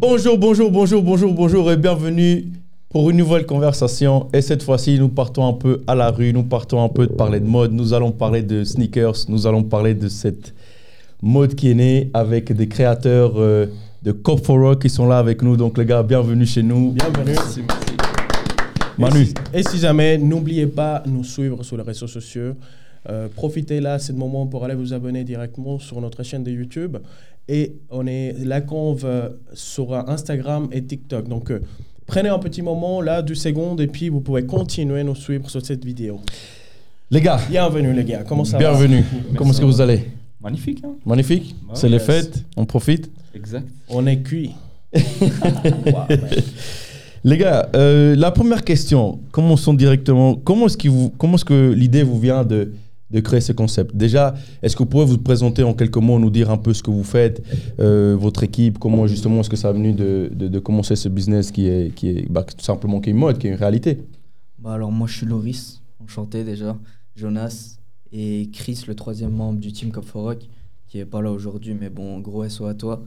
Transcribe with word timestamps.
Bonjour, 0.00 0.38
bonjour, 0.38 0.70
bonjour, 0.70 1.02
bonjour, 1.02 1.32
bonjour 1.32 1.72
et 1.72 1.76
bienvenue 1.76 2.52
pour 2.88 3.10
une 3.10 3.16
nouvelle 3.16 3.46
conversation. 3.46 4.28
Et 4.32 4.42
cette 4.42 4.62
fois-ci, 4.62 4.96
nous 4.96 5.08
partons 5.08 5.44
un 5.48 5.54
peu 5.54 5.82
à 5.88 5.96
la 5.96 6.12
rue, 6.12 6.32
nous 6.32 6.44
partons 6.44 6.84
un 6.84 6.88
peu 6.88 7.08
de 7.08 7.12
parler 7.12 7.40
de 7.40 7.46
mode, 7.46 7.72
nous 7.72 7.94
allons 7.94 8.12
parler 8.12 8.42
de 8.42 8.62
sneakers, 8.62 9.24
nous 9.28 9.48
allons 9.48 9.64
parler 9.64 9.94
de 9.94 10.06
cette 10.06 10.54
mode 11.20 11.56
qui 11.56 11.72
est 11.72 11.74
née 11.74 12.10
avec 12.14 12.52
des 12.52 12.68
créateurs 12.68 13.32
euh, 13.38 13.66
de 14.04 14.12
Cop 14.12 14.46
for 14.46 14.60
Rock 14.60 14.82
qui 14.82 14.88
sont 14.88 15.08
là 15.08 15.18
avec 15.18 15.42
nous. 15.42 15.56
Donc 15.56 15.76
les 15.76 15.84
gars, 15.84 16.04
bienvenue 16.04 16.46
chez 16.46 16.62
nous. 16.62 16.92
Bienvenue. 16.92 17.34
Manu, 18.98 19.26
Et 19.52 19.64
si 19.64 19.78
jamais, 19.78 20.16
n'oubliez 20.16 20.68
pas 20.68 21.02
de 21.04 21.10
nous 21.10 21.24
suivre 21.24 21.64
sur 21.64 21.76
les 21.76 21.82
réseaux 21.82 22.06
sociaux. 22.06 22.54
Euh, 23.08 23.28
profitez 23.28 23.80
là, 23.80 23.98
c'est 23.98 24.12
le 24.12 24.18
moment 24.18 24.46
pour 24.46 24.64
aller 24.64 24.74
vous 24.74 24.92
abonner 24.92 25.24
directement 25.24 25.78
sur 25.78 26.00
notre 26.00 26.22
chaîne 26.22 26.44
de 26.44 26.50
YouTube. 26.50 26.96
Et 27.48 27.76
on 27.90 28.06
est 28.06 28.34
la 28.44 28.60
conve 28.60 29.04
euh, 29.04 29.30
sur 29.54 29.94
Instagram 29.94 30.68
et 30.72 30.84
TikTok. 30.84 31.28
Donc 31.28 31.50
euh, 31.50 31.60
prenez 32.06 32.28
un 32.28 32.38
petit 32.38 32.62
moment 32.62 33.00
là, 33.00 33.22
du 33.22 33.34
seconde, 33.34 33.80
et 33.80 33.86
puis 33.86 34.08
vous 34.08 34.20
pouvez 34.20 34.44
continuer 34.44 35.00
à 35.00 35.04
nous 35.04 35.14
suivre 35.14 35.48
sur 35.48 35.64
cette 35.64 35.84
vidéo. 35.84 36.20
les 37.10 37.20
gars, 37.20 37.40
Bienvenue 37.48 37.92
les 37.94 38.04
gars, 38.04 38.24
comment 38.26 38.44
ça 38.44 38.58
bienvenue. 38.58 39.04
Comment 39.36 39.50
est-ce 39.50 39.60
que 39.60 39.66
vous 39.66 39.80
allez? 39.80 40.04
Magnifique, 40.40 40.82
hein? 40.84 40.94
Magnifique. 41.06 41.56
Bah 41.66 41.74
C'est 41.74 41.88
les 41.88 41.98
fêtes, 41.98 42.44
on 42.56 42.64
profite. 42.64 43.10
Exact. 43.34 43.66
va 43.88 43.94
On 43.96 44.06
est 44.06 44.20
cuit. 44.22 44.54
Wow. 45.86 46.16
Les 47.24 47.36
gars, 47.36 47.68
euh, 47.74 48.14
la 48.14 48.30
première 48.30 48.64
question, 48.64 49.18
commençons 49.32 49.74
directement. 49.74 50.36
Comment 50.36 50.66
est-ce, 50.66 50.76
comment 51.18 51.34
est-ce 51.34 51.44
que 51.44 51.72
l'idée 51.72 52.02
vous 52.02 52.18
vient 52.18 52.44
de, 52.44 52.72
de 53.10 53.20
créer 53.20 53.40
ce 53.40 53.52
concept 53.52 53.96
Déjà, 53.96 54.34
est-ce 54.62 54.76
que 54.76 54.82
vous 54.82 54.88
pouvez 54.88 55.04
vous 55.04 55.18
présenter 55.18 55.62
en 55.62 55.74
quelques 55.74 55.96
mots, 55.96 56.18
nous 56.18 56.30
dire 56.30 56.50
un 56.50 56.56
peu 56.56 56.74
ce 56.74 56.82
que 56.82 56.90
vous 56.90 57.04
faites, 57.04 57.42
euh, 57.80 58.16
votre 58.18 58.42
équipe, 58.42 58.78
comment 58.78 59.06
justement 59.06 59.40
est-ce 59.40 59.50
que 59.50 59.56
ça 59.56 59.68
a 59.68 59.72
venu 59.72 59.92
de, 59.92 60.58
commencer 60.58 60.96
ce 60.96 61.08
business 61.08 61.50
qui 61.50 61.68
est, 61.68 61.94
qui 61.94 62.08
est 62.08 62.30
bah, 62.30 62.42
tout 62.42 62.64
simplement 62.64 63.00
qui 63.00 63.10
est 63.10 63.12
une 63.12 63.18
mode, 63.18 63.38
qui 63.38 63.46
est 63.46 63.50
une 63.50 63.56
réalité? 63.56 64.02
Bah 64.58 64.72
alors 64.72 64.90
moi 64.90 65.06
je 65.06 65.16
suis 65.16 65.26
Loris, 65.26 65.82
enchanté 66.02 66.44
déjà, 66.44 66.76
Jonas 67.14 67.78
et 68.12 68.50
Chris, 68.52 68.84
le 68.88 68.94
troisième 68.94 69.32
membre 69.32 69.60
du 69.60 69.72
team 69.72 69.92
Cop 69.92 70.04
for 70.04 70.24
Rock, 70.24 70.48
qui 70.88 70.98
est 70.98 71.06
pas 71.06 71.22
là 71.22 71.30
aujourd'hui, 71.30 71.74
mais 71.74 71.90
bon, 71.90 72.18
gros 72.18 72.48
SO 72.48 72.66
à 72.66 72.74
toi. 72.74 73.04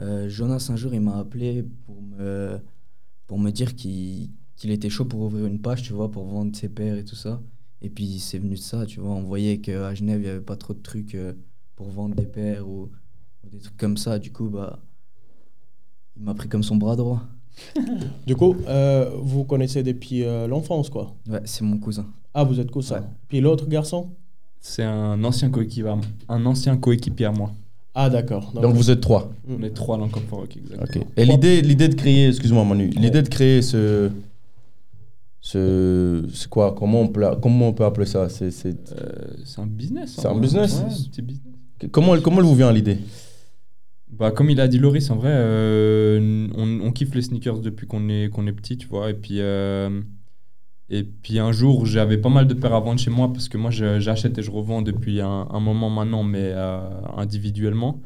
Euh, 0.00 0.28
Jonas 0.28 0.68
un 0.70 0.76
jour 0.76 0.94
il 0.94 1.00
m'a 1.00 1.18
appelé 1.18 1.64
pour 1.86 3.38
me, 3.38 3.50
dire 3.50 3.74
qu'il 3.74 4.30
qu'il 4.56 4.70
était 4.70 4.90
chaud 4.90 5.04
pour 5.04 5.20
ouvrir 5.20 5.46
une 5.46 5.60
page, 5.60 5.82
tu 5.82 5.92
vois, 5.92 6.10
pour 6.10 6.24
vendre 6.24 6.54
ses 6.54 6.68
paires 6.68 6.96
et 6.96 7.04
tout 7.04 7.16
ça. 7.16 7.40
Et 7.82 7.88
puis 7.90 8.18
c'est 8.20 8.38
venu 8.38 8.54
de 8.54 8.60
ça, 8.60 8.86
tu 8.86 9.00
vois, 9.00 9.10
on 9.10 9.22
voyait 9.22 9.58
qu'à 9.58 9.94
Genève 9.94 10.20
il 10.22 10.26
y 10.26 10.30
avait 10.30 10.40
pas 10.40 10.56
trop 10.56 10.72
de 10.72 10.78
trucs 10.80 11.14
euh, 11.14 11.32
pour 11.76 11.88
vendre 11.90 12.14
des 12.14 12.26
paires 12.26 12.68
ou, 12.68 12.90
ou 13.44 13.48
des 13.50 13.58
trucs 13.58 13.76
comme 13.76 13.96
ça, 13.96 14.18
du 14.18 14.30
coup 14.30 14.48
bah 14.48 14.78
il 16.16 16.22
m'a 16.24 16.34
pris 16.34 16.48
comme 16.48 16.62
son 16.62 16.76
bras 16.76 16.96
droit. 16.96 17.22
Du 18.26 18.34
coup, 18.36 18.54
euh, 18.66 19.10
vous 19.20 19.44
connaissez 19.44 19.82
depuis 19.82 20.22
euh, 20.24 20.46
l'enfance 20.46 20.88
quoi 20.88 21.14
Ouais, 21.28 21.40
c'est 21.44 21.64
mon 21.64 21.76
cousin. 21.78 22.06
Ah, 22.32 22.44
vous 22.44 22.58
êtes 22.60 22.70
cousin. 22.70 23.00
Ouais. 23.00 23.06
Puis 23.28 23.40
l'autre 23.40 23.66
garçon? 23.66 24.08
C'est 24.60 24.84
un 24.84 25.22
ancien 25.24 25.50
coéquipier, 25.50 25.88
à- 25.90 25.98
un 26.28 26.46
ancien 26.46 26.76
coéquipier 26.78 27.26
à 27.26 27.32
moi. 27.32 27.52
Ah, 27.94 28.08
d'accord. 28.08 28.52
Donc 28.54 28.74
vous 28.74 28.90
êtes 28.90 29.00
trois. 29.02 29.30
On 29.46 29.62
est 29.62 29.70
trois 29.74 29.98
dans 29.98 30.06
le 30.06 30.10
Camp 30.10 30.20
exactement. 30.44 31.04
Ok. 31.04 31.06
Et 31.16 31.24
l'idée, 31.26 31.60
l'idée 31.60 31.88
de 31.88 31.94
créer, 31.94 32.28
excuse-moi 32.28 32.64
Manu, 32.64 32.88
l'idée 32.88 33.20
de 33.20 33.28
créer 33.28 33.60
ce, 33.60 34.10
c'est 35.42 36.48
quoi 36.48 36.74
Comment 36.78 37.00
on 37.02 37.08
peut, 37.08 37.24
comment 37.42 37.68
on 37.68 37.72
peut 37.72 37.84
appeler 37.84 38.06
ça? 38.06 38.28
C'est, 38.28 38.50
c'est- 38.50 38.92
Euh, 38.92 39.08
c'est 39.44 39.60
un 39.60 39.66
business. 39.66 40.14
C'est 40.16 40.26
en 40.28 40.36
un 40.36 40.40
business? 40.40 40.72
Ouais, 40.74 40.92
un 40.92 41.10
petit 41.10 41.22
business. 41.22 41.52
comment, 41.90 42.14
elle- 42.14 42.22
comment 42.22 42.38
elle 42.38 42.44
vous 42.46 42.54
vient 42.54 42.72
l'idée? 42.72 42.98
Bah, 44.08 44.30
comme 44.30 44.50
il 44.50 44.60
a 44.60 44.68
dit 44.68 44.78
Loris, 44.78 45.10
en 45.10 45.16
vrai, 45.16 45.30
euh, 45.32 46.46
on, 46.54 46.80
on 46.80 46.92
kiffe 46.92 47.14
les 47.14 47.22
sneakers 47.22 47.58
depuis 47.60 47.86
qu'on 47.86 48.08
est, 48.08 48.28
qu'on 48.30 48.46
est 48.46 48.52
petit, 48.52 48.76
tu 48.76 48.86
vois. 48.86 49.10
Et 49.10 49.14
puis, 49.14 49.40
euh, 49.40 50.00
et 50.90 51.02
puis 51.02 51.38
un 51.38 51.50
jour, 51.50 51.86
j'avais 51.86 52.18
pas 52.18 52.28
mal 52.28 52.46
de 52.46 52.54
paires 52.54 52.74
à 52.74 52.80
vendre 52.80 53.00
chez 53.00 53.10
moi 53.10 53.32
parce 53.32 53.48
que 53.48 53.56
moi, 53.56 53.70
j'achète 53.70 54.36
et 54.38 54.42
je 54.42 54.50
revends 54.50 54.82
depuis 54.82 55.20
un, 55.22 55.48
un 55.50 55.60
moment 55.60 55.88
maintenant, 55.90 56.22
mais 56.22 56.52
euh, 56.54 56.88
individuellement. 57.16 58.00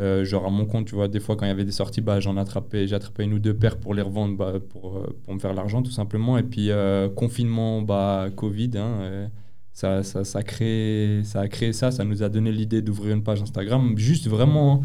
Euh, 0.00 0.24
genre 0.24 0.44
à 0.44 0.50
mon 0.50 0.66
compte, 0.66 0.86
tu 0.86 0.94
vois, 0.94 1.08
des 1.08 1.20
fois 1.20 1.36
quand 1.36 1.46
il 1.46 1.48
y 1.48 1.52
avait 1.52 1.64
des 1.64 1.72
sorties, 1.72 2.02
bah, 2.02 2.20
j'en 2.20 2.36
attrapais, 2.36 2.86
j'attrapais 2.86 3.24
une 3.24 3.32
ou 3.32 3.38
deux 3.38 3.54
paires 3.54 3.78
pour 3.78 3.94
les 3.94 4.02
revendre, 4.02 4.36
bah, 4.36 4.54
pour, 4.68 4.98
euh, 4.98 5.16
pour 5.24 5.32
me 5.34 5.38
faire 5.38 5.54
l'argent 5.54 5.82
tout 5.82 5.90
simplement. 5.90 6.36
Et 6.36 6.42
puis 6.42 6.70
euh, 6.70 7.08
confinement, 7.08 7.80
bah, 7.80 8.26
Covid, 8.36 8.72
hein, 8.76 9.28
ça, 9.72 10.02
ça, 10.02 10.24
ça, 10.24 10.42
crée, 10.42 11.20
ça 11.24 11.40
a 11.40 11.48
créé 11.48 11.72
ça, 11.72 11.90
ça 11.90 12.04
nous 12.04 12.22
a 12.22 12.28
donné 12.28 12.52
l'idée 12.52 12.82
d'ouvrir 12.82 13.14
une 13.14 13.22
page 13.22 13.40
Instagram, 13.42 13.94
juste 13.96 14.26
vraiment 14.28 14.82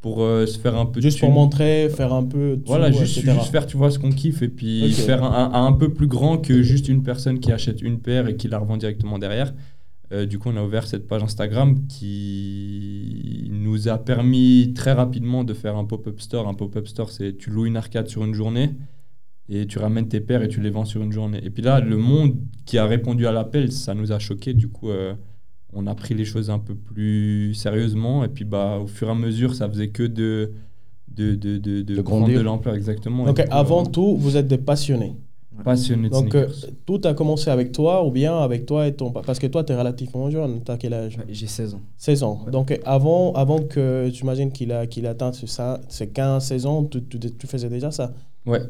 pour 0.00 0.22
euh, 0.22 0.46
se 0.46 0.58
faire 0.58 0.76
un 0.76 0.86
peu 0.86 0.98
de 0.98 1.02
Juste 1.02 1.20
pour 1.20 1.30
montrer, 1.30 1.88
faire 1.88 2.12
un 2.12 2.24
peu. 2.24 2.56
de 2.56 2.62
Voilà, 2.66 2.92
sous, 2.92 2.98
juste, 3.00 3.20
juste 3.20 3.50
faire, 3.52 3.66
tu 3.66 3.76
vois, 3.76 3.90
ce 3.92 4.00
qu'on 4.00 4.10
kiffe 4.10 4.42
et 4.42 4.48
puis 4.48 4.92
faire 4.92 5.22
un, 5.22 5.50
un- 5.54 5.64
un 5.66 5.72
peu 5.72 5.90
plus 5.92 6.08
grand 6.08 6.38
que 6.38 6.60
juste 6.62 6.88
une 6.88 7.04
personne 7.04 7.38
qui 7.38 7.52
achète 7.52 7.80
une 7.82 8.00
paire 8.00 8.26
et 8.28 8.36
qui 8.36 8.48
la 8.48 8.58
revend 8.58 8.76
directement 8.76 9.18
derrière. 9.20 9.54
Euh, 10.12 10.26
du 10.26 10.38
coup, 10.38 10.50
on 10.50 10.56
a 10.56 10.62
ouvert 10.62 10.86
cette 10.86 11.08
page 11.08 11.22
Instagram 11.22 11.86
qui 11.86 13.48
nous 13.50 13.88
a 13.88 13.98
permis 13.98 14.72
très 14.74 14.92
rapidement 14.92 15.42
de 15.42 15.54
faire 15.54 15.76
un 15.76 15.84
pop-up 15.84 16.20
store. 16.20 16.48
Un 16.48 16.54
pop-up 16.54 16.86
store, 16.86 17.10
c'est 17.10 17.36
tu 17.36 17.50
loues 17.50 17.66
une 17.66 17.76
arcade 17.76 18.08
sur 18.08 18.24
une 18.24 18.34
journée 18.34 18.74
et 19.48 19.66
tu 19.66 19.78
ramènes 19.78 20.08
tes 20.08 20.20
paires 20.20 20.42
et 20.42 20.48
tu 20.48 20.60
les 20.60 20.70
vends 20.70 20.84
sur 20.84 21.02
une 21.02 21.12
journée. 21.12 21.40
Et 21.42 21.50
puis 21.50 21.62
là, 21.62 21.80
le 21.80 21.96
monde 21.96 22.36
qui 22.66 22.78
a 22.78 22.84
répondu 22.84 23.26
à 23.26 23.32
l'appel, 23.32 23.72
ça 23.72 23.94
nous 23.94 24.12
a 24.12 24.18
choqué. 24.18 24.52
Du 24.52 24.68
coup, 24.68 24.90
euh, 24.90 25.14
on 25.72 25.86
a 25.86 25.94
pris 25.94 26.14
les 26.14 26.26
choses 26.26 26.50
un 26.50 26.58
peu 26.58 26.74
plus 26.74 27.54
sérieusement. 27.54 28.22
Et 28.22 28.28
puis, 28.28 28.44
bah, 28.44 28.78
au 28.82 28.86
fur 28.86 29.08
et 29.08 29.12
à 29.12 29.14
mesure, 29.14 29.54
ça 29.54 29.68
faisait 29.68 29.88
que 29.88 30.02
de 30.02 30.52
de, 31.08 31.34
de, 31.34 31.58
de, 31.58 31.82
de 31.82 31.94
De 31.96 32.02
prendre 32.02 32.28
de 32.28 32.40
l'ampleur, 32.40 32.74
exactement. 32.74 33.26
Donc, 33.26 33.40
avant 33.50 33.82
euh, 33.82 33.90
tout, 33.90 34.16
vous 34.16 34.36
êtes 34.36 34.48
des 34.48 34.58
passionnés. 34.58 35.14
Passionné 35.64 36.08
de 36.08 36.12
Donc, 36.14 36.34
euh, 36.34 36.48
sneakers. 36.48 36.70
tout 36.86 37.00
a 37.04 37.14
commencé 37.14 37.50
avec 37.50 37.72
toi 37.72 38.04
ou 38.06 38.10
bien 38.10 38.38
avec 38.38 38.66
toi 38.66 38.86
et 38.86 38.92
ton. 38.94 39.10
Parce 39.10 39.38
que 39.38 39.46
toi, 39.46 39.62
tu 39.64 39.72
es 39.72 39.76
relativement 39.76 40.30
jeune. 40.30 40.60
Tu 40.64 40.70
as 40.70 40.76
quel 40.76 40.94
âge? 40.94 41.18
J'ai 41.28 41.46
16 41.46 41.74
ans. 41.74 41.80
16 41.98 42.22
ans. 42.22 42.42
Ouais. 42.44 42.50
Donc, 42.52 42.70
euh, 42.70 42.76
avant, 42.84 43.32
avant 43.34 43.60
que 43.60 44.08
tu 44.10 44.22
imagines 44.22 44.50
qu'il 44.52 44.72
a, 44.72 44.86
qu'il 44.86 45.06
atteint 45.06 45.32
ce- 45.32 45.46
ces 45.88 46.08
15, 46.08 46.44
16 46.44 46.66
ans, 46.66 46.84
tu, 46.84 47.02
tu, 47.04 47.18
tu 47.18 47.46
faisais 47.46 47.68
déjà 47.68 47.90
ça? 47.90 48.12
Ouais. 48.46 48.60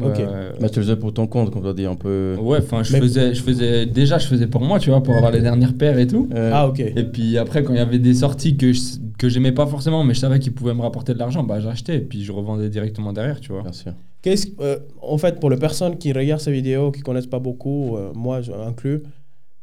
Ok. 0.00 0.16
Ouais, 0.16 0.24
ouais, 0.24 0.48
Mais 0.62 0.70
tu 0.70 0.76
le 0.78 0.84
faisais 0.86 0.96
pour 0.96 1.12
ton 1.12 1.26
compte, 1.26 1.50
comme 1.50 1.60
tu 1.62 1.68
as 1.68 1.74
dit, 1.74 1.84
un 1.84 1.94
peu. 1.94 2.34
Ouais, 2.40 2.58
enfin, 2.62 2.82
je 2.82 2.92
Mais- 2.94 3.00
faisais, 3.00 3.34
je 3.34 3.42
faisais, 3.42 3.84
déjà, 3.84 4.16
je 4.16 4.26
faisais 4.26 4.46
pour 4.46 4.62
moi, 4.62 4.78
tu 4.78 4.88
vois, 4.88 5.02
pour 5.02 5.14
avoir 5.14 5.30
les 5.30 5.42
dernières 5.42 5.74
paires 5.74 5.98
et 5.98 6.06
tout. 6.06 6.26
Euh, 6.34 6.50
Ah, 6.54 6.66
ok. 6.68 6.80
Et 6.80 7.04
puis 7.04 7.36
après, 7.36 7.62
quand 7.62 7.74
il 7.74 7.76
y 7.76 7.80
avait 7.80 7.98
des 7.98 8.14
sorties 8.14 8.56
que 8.56 8.72
je, 8.72 8.80
que 9.18 9.28
j'aimais 9.28 9.52
pas 9.52 9.66
forcément, 9.66 10.02
mais 10.02 10.14
je 10.14 10.20
savais 10.20 10.38
qu'ils 10.38 10.54
pouvaient 10.54 10.72
me 10.72 10.80
rapporter 10.80 11.12
de 11.12 11.18
l'argent, 11.18 11.42
bah 11.42 11.60
j'achetais 11.60 11.96
et 11.96 12.00
puis 12.00 12.22
je 12.24 12.32
revendais 12.32 12.70
directement 12.70 13.12
derrière, 13.12 13.40
tu 13.40 13.52
vois. 13.52 13.60
Bien 13.62 13.72
sûr. 13.72 13.92
Qu'est-ce, 14.22 14.48
euh, 14.60 14.78
en 15.00 15.16
fait, 15.18 15.40
pour 15.40 15.48
les 15.50 15.56
personnes 15.56 15.96
qui 15.96 16.12
regardent 16.12 16.40
ces 16.42 16.52
vidéos, 16.52 16.90
qui 16.90 17.00
connaissent 17.00 17.26
pas 17.26 17.38
beaucoup, 17.38 17.96
euh, 17.96 18.12
moi 18.14 18.40
inclus, 18.66 19.02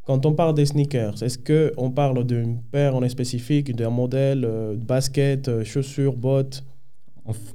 quand 0.05 0.25
on 0.25 0.33
parle 0.33 0.55
des 0.55 0.65
sneakers, 0.65 1.21
est-ce 1.21 1.37
que 1.37 1.73
on 1.77 1.91
parle 1.91 2.25
d'une 2.25 2.59
paire 2.71 2.95
en 2.95 3.07
spécifique, 3.09 3.75
d'un 3.75 3.89
modèle, 3.89 4.45
euh, 4.45 4.75
basket, 4.75 5.47
euh, 5.47 5.63
chaussures, 5.63 6.15
bottes? 6.15 6.63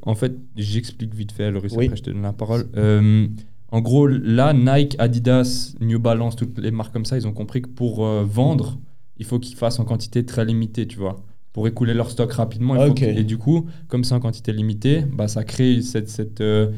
En, 0.03 0.15
fait, 0.15 0.35
j'explique 0.55 1.15
vite 1.15 1.33
fait, 1.33 1.51
Loris, 1.51 1.73
Oui. 1.75 1.87
après 1.87 1.97
je 1.97 2.03
te 2.03 2.11
donne 2.11 2.23
la 2.23 2.35
parole. 2.35 2.67
Euh, 2.77 3.27
en 3.71 3.81
gros, 3.81 4.07
là, 4.07 4.53
Nike, 4.53 4.97
Adidas, 4.99 5.75
New 5.81 5.99
Balance, 5.99 6.37
toutes 6.37 6.59
les 6.59 6.71
marques 6.71 6.93
comme 6.93 7.07
ça, 7.07 7.17
ils 7.17 7.27
ont 7.27 7.33
compris 7.33 7.63
que 7.63 7.71
pour 7.71 8.05
vendre, 8.05 8.79
il 9.17 9.25
faut 9.25 9.39
qu'ils 9.39 9.57
fassent 9.57 9.79
en 9.81 9.85
quantité 9.87 10.27
très 10.27 10.45
limitée, 10.45 10.87
tu 10.87 10.99
vois. 10.99 11.23
Pour 11.55 11.67
écouler 11.69 11.95
leur 11.95 12.11
stock 12.11 12.33
rapidement. 12.33 12.75
il 12.77 12.83
faut 12.85 12.91
Ok. 12.91 12.97
qu'ils- 12.97 13.19
et 13.19 13.25
du 13.25 13.39
coup, 13.39 13.67
comme 13.89 14.05
c'est 14.05 14.15
en 14.15 14.21
quantité 14.21 14.53
limitée, 14.53 15.05
bah, 15.11 15.27
ça 15.29 15.43
crée 15.45 15.81
cette, 15.81 16.11
cette, 16.11 16.41
euh, 16.43 16.71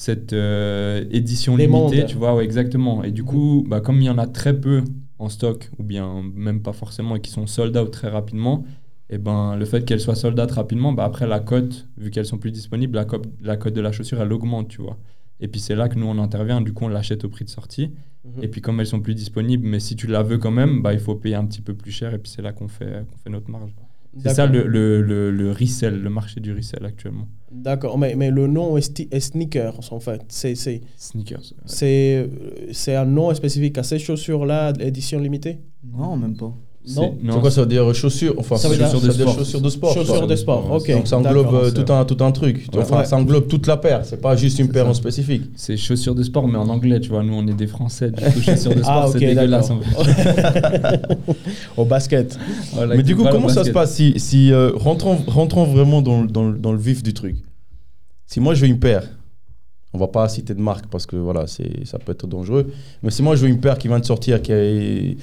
cette 0.00 0.32
euh, 0.32 1.04
édition 1.10 1.56
Les 1.56 1.66
limitée, 1.66 1.98
mondes. 1.98 2.06
tu 2.06 2.16
vois, 2.16 2.34
ouais, 2.34 2.42
exactement. 2.42 3.04
Et 3.04 3.10
du 3.10 3.22
coup, 3.22 3.66
bah, 3.68 3.82
comme 3.82 4.00
il 4.00 4.04
y 4.04 4.08
en 4.08 4.16
a 4.16 4.26
très 4.26 4.58
peu 4.58 4.82
en 5.18 5.28
stock, 5.28 5.70
ou 5.78 5.82
bien 5.82 6.22
même 6.34 6.62
pas 6.62 6.72
forcément, 6.72 7.16
et 7.16 7.20
qui 7.20 7.30
sont 7.30 7.46
sold 7.46 7.76
out 7.76 7.90
très 7.90 8.08
rapidement, 8.08 8.64
et 9.10 9.18
ben, 9.18 9.56
le 9.56 9.64
fait 9.66 9.84
qu'elles 9.84 10.00
soient 10.00 10.14
sold 10.14 10.40
out 10.40 10.52
rapidement, 10.52 10.94
bah, 10.94 11.04
après 11.04 11.26
la 11.26 11.38
cote, 11.38 11.86
vu 11.98 12.10
qu'elles 12.10 12.24
sont 12.24 12.38
plus 12.38 12.50
disponibles, 12.50 12.96
la 12.96 13.04
cote, 13.04 13.26
la 13.42 13.58
cote 13.58 13.74
de 13.74 13.82
la 13.82 13.92
chaussure, 13.92 14.22
elle 14.22 14.32
augmente, 14.32 14.68
tu 14.68 14.80
vois. 14.80 14.96
Et 15.38 15.48
puis 15.48 15.60
c'est 15.60 15.74
là 15.74 15.90
que 15.90 15.98
nous, 15.98 16.06
on 16.06 16.16
intervient, 16.16 16.62
du 16.62 16.72
coup, 16.72 16.86
on 16.86 16.88
l'achète 16.88 17.26
au 17.26 17.28
prix 17.28 17.44
de 17.44 17.50
sortie. 17.50 17.90
Mhm. 18.24 18.42
Et 18.42 18.48
puis 18.48 18.62
comme 18.62 18.80
elles 18.80 18.86
sont 18.86 19.00
plus 19.00 19.14
disponibles, 19.14 19.68
mais 19.68 19.80
si 19.80 19.96
tu 19.96 20.06
la 20.06 20.22
veux 20.22 20.38
quand 20.38 20.50
même, 20.50 20.80
bah, 20.80 20.94
il 20.94 21.00
faut 21.00 21.14
payer 21.14 21.34
un 21.34 21.44
petit 21.44 21.60
peu 21.60 21.74
plus 21.74 21.92
cher, 21.92 22.14
et 22.14 22.18
puis 22.18 22.32
c'est 22.34 22.40
là 22.40 22.54
qu'on 22.54 22.68
fait, 22.68 23.04
qu'on 23.06 23.18
fait 23.18 23.28
notre 23.28 23.50
marge. 23.50 23.74
C'est 24.18 24.34
ça 24.34 24.46
le, 24.46 24.66
le, 24.66 25.02
le, 25.02 25.30
le 25.30 25.52
resell, 25.52 26.00
le 26.02 26.10
marché 26.10 26.40
du 26.40 26.52
resell 26.52 26.84
actuellement. 26.84 27.28
D'accord, 27.52 27.96
mais, 27.96 28.16
mais 28.16 28.30
le 28.30 28.48
nom 28.48 28.76
est, 28.76 29.00
est 29.12 29.20
sneakers 29.20 29.92
en 29.92 30.00
fait. 30.00 30.22
C'est, 30.28 30.54
c'est, 30.56 30.80
Sneakers. 30.96 31.38
ouais. 31.40 31.62
c'est, 31.66 32.16
euh, 32.16 32.26
c'est 32.72 32.96
un 32.96 33.04
nom 33.04 33.32
spécifique 33.34 33.78
à 33.78 33.82
ces 33.84 33.98
chaussures-là, 34.00 34.72
édition 34.80 35.20
limitée? 35.20 35.60
Non, 35.84 36.16
même 36.16 36.36
pas. 36.36 36.52
Non 36.96 37.14
C'est- 37.22 37.32
C'est 37.32 37.40
quoi 37.40 37.50
ça 37.50 37.60
veut 37.60 37.66
dire 37.66 37.94
chaussures? 37.94 38.34
Enfin, 38.38 38.56
Ça 38.56 38.68
veut 38.68 38.76
dire- 38.76 38.86
chaussures 38.90 39.00
de 39.02 39.06
ça 39.12 39.18
veut 39.18 39.24
dire 39.24 39.28
sport. 39.28 39.38
Chaussures 39.44 39.60
de 39.60 39.68
sport. 39.68 39.94
Chaussures 39.94 40.18
quoi. 40.18 40.26
de 40.26 40.36
sport, 40.36 40.72
ok. 40.72 40.90
Donc 40.92 41.06
ça 41.08 41.18
englobe 41.18 41.54
euh, 41.54 41.70
tout 41.70 41.92
un, 41.92 42.04
tout 42.06 42.24
un 42.24 42.32
truc. 42.32 42.66
Ouais. 42.72 42.80
Enfin, 42.80 42.98
Ouais. 43.00 43.04
ça 43.04 43.16
englobe 43.18 43.48
toute 43.48 43.66
la 43.66 43.76
paire. 43.76 44.00
C'est 44.04 44.20
pas 44.20 44.34
juste 44.34 44.58
une 44.60 44.66
C'est 44.66 44.72
paire 44.72 44.84
ça. 44.84 44.90
en 44.90 44.94
spécifique. 44.94 45.42
C'est 45.56 45.76
chaussures 45.76 46.14
de 46.14 46.22
sport, 46.22 46.48
mais 46.48 46.56
en 46.56 46.68
anglais, 46.70 46.98
tu 46.98 47.10
vois. 47.10 47.22
Nous, 47.22 47.34
on 47.34 47.46
est 47.46 47.52
des 47.54 47.66
Français, 47.66 48.10
du 48.10 48.24
coup, 48.24 48.40
chaussures 48.40 48.74
de 48.74 48.80
sport, 48.82 49.04
Ah, 49.04 49.08
c'est 49.12 49.18
ok, 49.18 49.20
dégueulasse. 49.24 49.68
d'accord. 49.68 50.00
en 50.00 50.04
fait. 50.04 51.36
Au 51.76 51.84
basket. 51.84 52.38
Voilà, 52.72 52.96
Mais 52.96 53.02
du 53.02 53.14
coup, 53.14 53.24
comment 53.30 53.48
ça 53.50 53.62
se 53.64 53.70
passe 53.70 53.94
si, 53.94 54.14
si 54.18 54.50
euh, 54.50 54.70
rentrons, 54.74 55.18
rentrons 55.26 55.64
vraiment 55.64 56.00
dans, 56.00 56.22
le- 56.22 56.28
dans, 56.28 56.48
le- 56.48 56.58
dans 56.58 56.72
le 56.72 56.78
vif 56.78 57.02
du 57.02 57.12
truc? 57.12 57.36
Si 58.26 58.40
moi 58.40 58.54
je 58.54 58.62
veux 58.62 58.68
une 58.68 58.78
paire, 58.78 59.02
on 59.92 59.98
va 59.98 60.06
pas 60.08 60.28
citer 60.28 60.54
de 60.54 60.60
marque 60.60 60.86
parce 60.86 61.04
que 61.04 61.16
voilà, 61.16 61.46
c'est, 61.46 61.84
ça 61.84 61.98
peut 61.98 62.12
être 62.12 62.26
dangereux, 62.26 62.72
mais 63.02 63.10
si 63.10 63.22
moi 63.22 63.34
je 63.36 63.42
veux 63.42 63.48
une 63.48 63.60
paire 63.60 63.76
qui 63.76 63.88
vient 63.88 63.98
de 63.98 64.04
sortir, 64.04 64.40
qui 64.40 64.52
est 64.52 65.16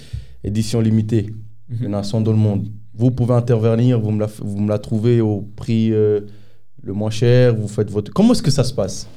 édition 0.44 0.82
limitée, 0.82 1.28
il 1.70 1.84
y 1.84 1.88
en 1.88 1.94
a 1.94 2.04
100 2.04 2.22
dans 2.22 2.32
le 2.32 2.38
monde, 2.38 2.70
vous 2.94 3.12
pouvez 3.12 3.34
intervenir, 3.34 4.00
vous 4.00 4.12
me 4.12 4.20
la, 4.20 4.28
vous 4.40 4.60
me 4.60 4.70
la 4.70 4.80
trouvez 4.80 5.22
au 5.22 5.42
prix 5.42 5.92
euh, 5.92 6.22
le 6.82 6.94
moins 6.94 7.10
cher, 7.10 7.56
vous 7.56 7.68
faites 7.68 7.92
votre... 7.92 8.12
Comment 8.14 8.34
est-ce 8.34 8.44
que 8.44 8.52
ça 8.52 8.64
se 8.64 8.74
passe? 8.74 9.08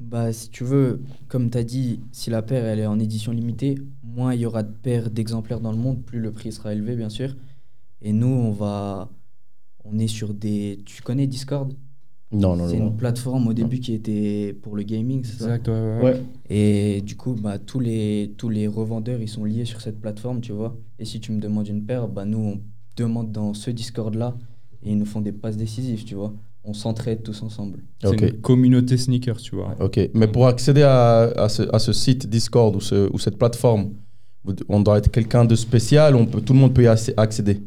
Bah, 0.00 0.32
si 0.32 0.48
tu 0.48 0.64
veux, 0.64 1.02
comme 1.28 1.50
tu 1.50 1.58
as 1.58 1.64
dit, 1.64 2.00
si 2.12 2.30
la 2.30 2.40
paire 2.40 2.64
elle 2.64 2.78
est 2.78 2.86
en 2.86 2.98
édition 2.98 3.30
limitée, 3.30 3.74
moins 4.02 4.32
il 4.32 4.40
y 4.40 4.46
aura 4.46 4.62
de 4.62 4.72
paires 4.72 5.10
d'exemplaires 5.10 5.60
dans 5.60 5.72
le 5.72 5.76
monde, 5.76 6.02
plus 6.02 6.18
le 6.18 6.32
prix 6.32 6.50
sera 6.50 6.72
élevé, 6.72 6.96
bien 6.96 7.10
sûr. 7.10 7.36
Et 8.00 8.12
nous, 8.12 8.28
on 8.28 8.52
va. 8.52 9.10
On 9.84 9.98
est 9.98 10.06
sur 10.06 10.32
des. 10.32 10.80
Tu 10.86 11.02
connais 11.02 11.26
Discord? 11.26 11.74
Non, 12.30 12.56
non, 12.56 12.68
C'est 12.68 12.78
non. 12.78 12.88
une 12.88 12.96
plateforme 12.96 13.48
au 13.48 13.54
début 13.54 13.80
qui 13.80 13.94
était 13.94 14.54
pour 14.60 14.76
le 14.76 14.82
gaming, 14.82 15.24
c'est 15.24 15.38
ça 15.38 15.44
Exact, 15.56 15.68
ouais, 15.68 15.74
ouais. 15.74 16.02
Ouais. 16.02 16.22
Et 16.50 17.00
du 17.00 17.16
coup, 17.16 17.34
bah, 17.34 17.58
tous, 17.58 17.80
les, 17.80 18.34
tous 18.36 18.50
les 18.50 18.66
revendeurs, 18.66 19.20
ils 19.22 19.28
sont 19.28 19.44
liés 19.44 19.64
sur 19.64 19.80
cette 19.80 19.98
plateforme, 20.00 20.40
tu 20.42 20.52
vois. 20.52 20.76
Et 20.98 21.04
si 21.06 21.20
tu 21.20 21.32
me 21.32 21.40
demandes 21.40 21.68
une 21.68 21.82
paire, 21.84 22.06
bah, 22.06 22.26
nous, 22.26 22.38
on 22.38 22.60
demande 22.96 23.32
dans 23.32 23.54
ce 23.54 23.70
Discord-là 23.70 24.36
et 24.84 24.90
ils 24.90 24.98
nous 24.98 25.06
font 25.06 25.22
des 25.22 25.32
passes 25.32 25.56
décisives, 25.56 26.04
tu 26.04 26.14
vois. 26.16 26.34
On 26.64 26.74
s'entraide 26.74 27.22
tous 27.22 27.42
ensemble. 27.42 27.82
C'est 28.02 28.08
Ok. 28.08 28.20
une 28.20 28.40
communauté 28.42 28.98
sneakers, 28.98 29.38
tu 29.40 29.54
vois. 29.54 29.74
Ok, 29.80 29.98
mais 30.12 30.26
pour 30.28 30.46
accéder 30.48 30.82
à, 30.82 31.20
à, 31.36 31.48
ce, 31.48 31.62
à 31.74 31.78
ce 31.78 31.94
site 31.94 32.28
Discord 32.28 32.76
ou, 32.76 32.80
ce, 32.80 33.10
ou 33.10 33.18
cette 33.18 33.38
plateforme, 33.38 33.92
on 34.68 34.80
doit 34.80 34.98
être 34.98 35.10
quelqu'un 35.10 35.46
de 35.46 35.54
spécial, 35.54 36.14
on 36.14 36.26
peut, 36.26 36.42
tout 36.42 36.52
le 36.52 36.58
monde 36.58 36.74
peut 36.74 36.82
y 36.82 36.86
accé- 36.86 37.14
accéder. 37.16 37.62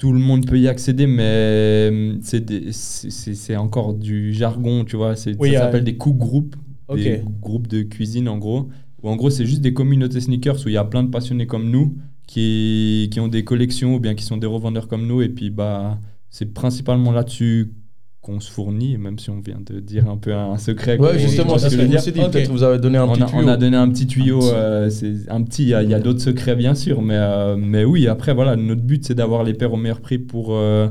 Tout 0.00 0.14
le 0.14 0.18
monde 0.18 0.46
peut 0.46 0.58
y 0.58 0.66
accéder, 0.66 1.06
mais 1.06 1.90
hum, 1.90 2.20
c'est 2.22 3.56
encore 3.56 3.92
du 3.92 4.32
jargon, 4.32 4.86
tu 4.86 4.96
vois. 4.96 5.12
Oui, 5.38 5.52
ça 5.52 5.58
euh, 5.58 5.60
s'appelle 5.60 5.84
des 5.84 5.98
cook 5.98 6.16
groups, 6.16 6.56
des 6.94 7.22
groupes 7.42 7.66
de 7.66 7.82
cuisine 7.82 8.26
en 8.26 8.38
gros. 8.38 8.70
Où 9.02 9.10
en 9.10 9.16
gros, 9.16 9.28
c'est 9.28 9.44
juste 9.44 9.60
des 9.60 9.74
communautés 9.74 10.22
sneakers 10.22 10.56
où 10.64 10.68
il 10.70 10.72
y 10.72 10.78
a 10.78 10.84
plein 10.84 11.02
de 11.02 11.10
passionnés 11.10 11.46
comme 11.46 11.68
nous 11.70 11.98
qui, 12.26 13.10
qui 13.12 13.20
ont 13.20 13.28
des 13.28 13.44
collections 13.44 13.96
ou 13.96 14.00
bien 14.00 14.14
qui 14.14 14.24
sont 14.24 14.38
des 14.38 14.46
revendeurs 14.46 14.88
comme 14.88 15.06
nous. 15.06 15.20
Et 15.20 15.28
puis, 15.28 15.50
bah, 15.50 15.98
c'est 16.30 16.54
principalement 16.54 17.12
là-dessus 17.12 17.74
qu'on 18.22 18.38
se 18.38 18.50
fournit, 18.50 18.98
même 18.98 19.18
si 19.18 19.30
on 19.30 19.40
vient 19.40 19.60
de 19.64 19.80
dire 19.80 20.08
un 20.08 20.18
peu 20.18 20.34
un 20.34 20.58
secret. 20.58 20.98
Ouais, 20.98 21.18
justement, 21.18 21.56
c'est 21.56 21.70
ce 21.70 21.76
que 21.76 21.80
je 21.80 21.86
me 21.86 21.90
dire 21.90 22.02
suis 22.02 22.12
dit. 22.12 22.20
Ok. 22.20 22.32
Peut-être 22.32 22.50
vous 22.50 22.62
avez 22.62 22.78
donné 22.78 22.98
un 22.98 23.04
on 23.04 23.12
petit 23.12 23.22
a, 23.22 23.26
tuyau. 23.26 23.42
on 23.42 23.48
a 23.48 23.56
donné 23.56 23.76
un 23.78 23.88
petit 23.88 24.06
tuyau, 24.06 24.38
Un 24.38 24.40
petit. 24.40 24.54
euh, 24.54 24.90
c'est 24.90 25.30
un 25.30 25.42
petit, 25.42 25.62
il 25.62 25.68
y 25.68 25.94
a, 25.94 26.00
d'autres 26.00 26.20
secrets 26.20 26.54
bien 26.56 26.74
sûr, 26.74 27.00
mais, 27.00 27.16
euh, 27.16 27.56
mais 27.56 27.84
oui, 27.84 28.08
après 28.08 28.34
voilà, 28.34 28.56
notre 28.56 28.82
but 28.82 29.06
c'est 29.06 29.14
d'avoir 29.14 29.42
les 29.42 29.54
paires 29.54 29.72
au 29.72 29.78
meilleur 29.78 30.00
prix 30.00 30.18
pour, 30.18 30.48
euh, 30.54 30.88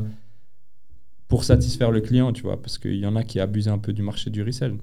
pour 1.27 1.43
satisfaire 1.43 1.91
le 1.91 2.01
client, 2.01 2.33
tu 2.33 2.41
vois, 2.41 2.59
parce 2.59 2.79
qu'il 2.79 2.95
y 2.95 3.05
en 3.05 3.15
a 3.15 3.23
qui 3.23 3.39
abusent 3.39 3.67
un 3.67 3.77
peu 3.77 3.93
du 3.93 4.01
marché 4.01 4.31
du 4.31 4.41
resell. 4.41 4.73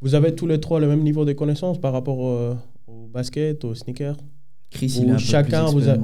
Vous 0.00 0.14
avez 0.14 0.34
tous 0.34 0.46
les 0.46 0.60
trois 0.60 0.80
le 0.80 0.86
même 0.88 1.02
niveau 1.02 1.24
de 1.24 1.32
connaissances 1.32 1.78
par 1.80 1.92
rapport 1.92 2.26
euh, 2.26 2.54
au 2.86 3.06
basket, 3.12 3.64
au 3.64 3.74
sneaker 3.74 4.16
Chris, 4.70 4.98
il 5.00 5.10
est 5.10 5.18
chacun 5.18 5.66
vous 5.66 5.88
a... 5.88 5.96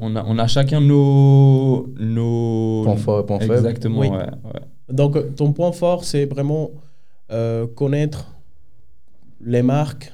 On 0.00 0.16
a, 0.16 0.24
on 0.26 0.38
a 0.38 0.46
chacun 0.46 0.80
nos... 0.80 1.88
nos... 1.98 2.82
Point 2.84 2.96
fort 2.96 3.20
et 3.20 3.26
point 3.26 3.38
faible. 3.38 3.54
Exactement, 3.54 4.00
Oui. 4.00 4.08
ouais, 4.08 4.16
ouais. 4.16 4.60
Donc, 4.88 5.34
ton 5.36 5.52
point 5.52 5.72
fort, 5.72 6.04
c'est 6.04 6.26
vraiment 6.26 6.70
euh, 7.30 7.66
connaître 7.66 8.36
les 9.40 9.62
marques, 9.62 10.12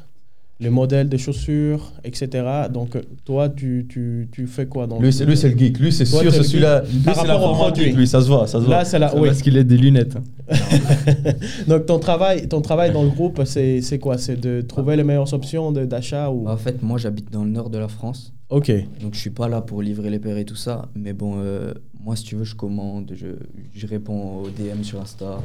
les 0.61 0.71
modèles 0.71 1.09
de 1.09 1.17
chaussures, 1.17 1.93
etc. 2.05 2.45
Donc, 2.73 2.97
toi, 3.25 3.49
tu, 3.49 3.87
tu, 3.89 4.29
tu 4.33 4.47
fais 4.47 4.67
quoi 4.67 4.87
dans 4.87 4.99
Lui, 5.01 5.13
c'est 5.13 5.25
lui, 5.25 5.37
c'est 5.37 5.51
le 5.51 5.59
geek. 5.59 5.79
Lui, 5.79 5.93
c'est 5.93 6.05
sûr, 6.05 6.19
c'est 6.33 6.39
le 6.39 6.45
celui-là. 6.45 6.83
Lui, 6.83 7.01
Par 7.01 7.15
c'est 7.15 7.27
la 7.27 7.35
rapport 7.35 7.53
au 7.53 7.55
forme 7.55 7.73
produit. 7.73 7.85
geek, 7.87 7.97
lui, 7.97 8.07
ça 8.07 8.21
se 8.21 8.27
voit. 8.27 8.47
Ça 8.47 8.59
se 8.59 8.65
voit. 8.65 8.77
Là, 8.77 8.85
c'est 8.85 8.99
la... 8.99 9.15
Oui. 9.15 9.29
Parce 9.29 9.41
qu'il 9.41 9.57
a 9.57 9.63
des 9.63 9.77
lunettes. 9.77 10.17
Donc, 11.69 11.87
ton 11.87 11.99
travail, 11.99 12.49
ton 12.49 12.61
travail 12.61 12.93
dans 12.93 13.05
le 13.05 13.11
groupe, 13.11 13.43
c'est 13.45 13.81
c'est 13.81 13.99
quoi? 13.99 14.19
C'est 14.19 14.37
de 14.37 14.61
trouver 14.63 14.97
les 14.97 15.05
meilleures 15.05 15.33
options 15.33 15.71
d'achat 15.73 16.31
ou... 16.31 16.45
Bah, 16.45 16.53
en 16.55 16.57
fait, 16.57 16.83
moi, 16.83 16.99
j'habite 16.99 17.31
dans 17.33 17.45
le 17.45 17.51
nord 17.51 17.71
de 17.71 17.79
la 17.79 17.89
France. 17.89 18.33
Ok. 18.51 18.73
Donc 19.03 19.15
je 19.15 19.21
suis 19.21 19.31
pas 19.31 19.49
là 19.49 19.61
pour 19.61 19.83
livrer 19.83 20.09
les 20.11 20.19
paires 20.19 20.39
et 20.39 20.45
tout 20.47 20.57
ça, 20.57 20.89
mais 20.95 21.13
bon, 21.13 21.35
euh, 21.37 21.75
moi 22.01 22.17
si 22.17 22.25
tu 22.25 22.35
veux, 22.35 22.45
je 22.45 22.55
commande, 22.55 23.13
je, 23.15 23.27
je 23.75 23.87
réponds 23.87 24.39
aux 24.39 24.49
DM 24.49 24.83
sur 24.83 25.01
Insta, 25.01 25.39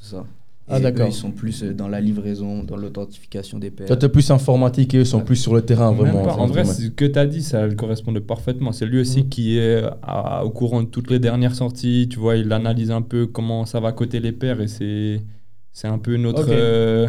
tout 0.00 0.04
ça. 0.04 0.24
Ah, 0.70 0.78
Et 0.78 0.84
eux, 0.92 0.94
Ils 1.08 1.12
sont 1.12 1.30
plus 1.32 1.62
euh, 1.64 1.74
dans 1.74 1.88
la 1.88 2.00
livraison, 2.00 2.62
dans 2.62 2.76
l'authentification 2.76 3.58
des 3.58 3.70
paires. 3.70 3.86
Toi, 3.88 3.96
t'es 3.96 4.08
plus 4.08 4.30
informatique 4.30 4.94
et 4.94 4.98
eux 4.98 5.04
sont 5.04 5.18
Ouais. 5.18 5.24
plus 5.24 5.36
sur 5.36 5.54
le 5.54 5.62
terrain, 5.62 5.92
vraiment. 5.92 6.22
pas. 6.22 6.34
En 6.34 6.46
vrai, 6.46 6.64
ce 6.64 6.86
que 6.88 7.04
tu 7.04 7.18
as 7.18 7.26
dit, 7.26 7.42
ça 7.42 7.66
le 7.66 7.74
correspondait 7.74 8.20
parfaitement. 8.20 8.72
C'est 8.72 8.86
lui 8.86 9.00
aussi 9.00 9.22
Mhm. 9.24 9.28
qui 9.28 9.58
est 9.58 9.82
à- 10.02 10.44
au 10.44 10.50
courant 10.50 10.82
de 10.82 10.86
toutes 10.88 11.10
les 11.10 11.18
dernières 11.18 11.54
sorties. 11.54 12.08
Tu 12.10 12.18
vois, 12.18 12.36
il 12.36 12.52
analyse 12.52 12.90
un 12.90 13.02
peu 13.02 13.26
comment 13.26 13.66
ça 13.66 13.80
va 13.80 13.92
coter 13.92 14.20
les 14.20 14.32
paires 14.32 14.60
et 14.60 14.68
c'est 14.68 15.20
c'est 15.72 15.88
un 15.88 15.98
peu 15.98 16.16
notre. 16.16 16.46
Euh, 16.50 17.08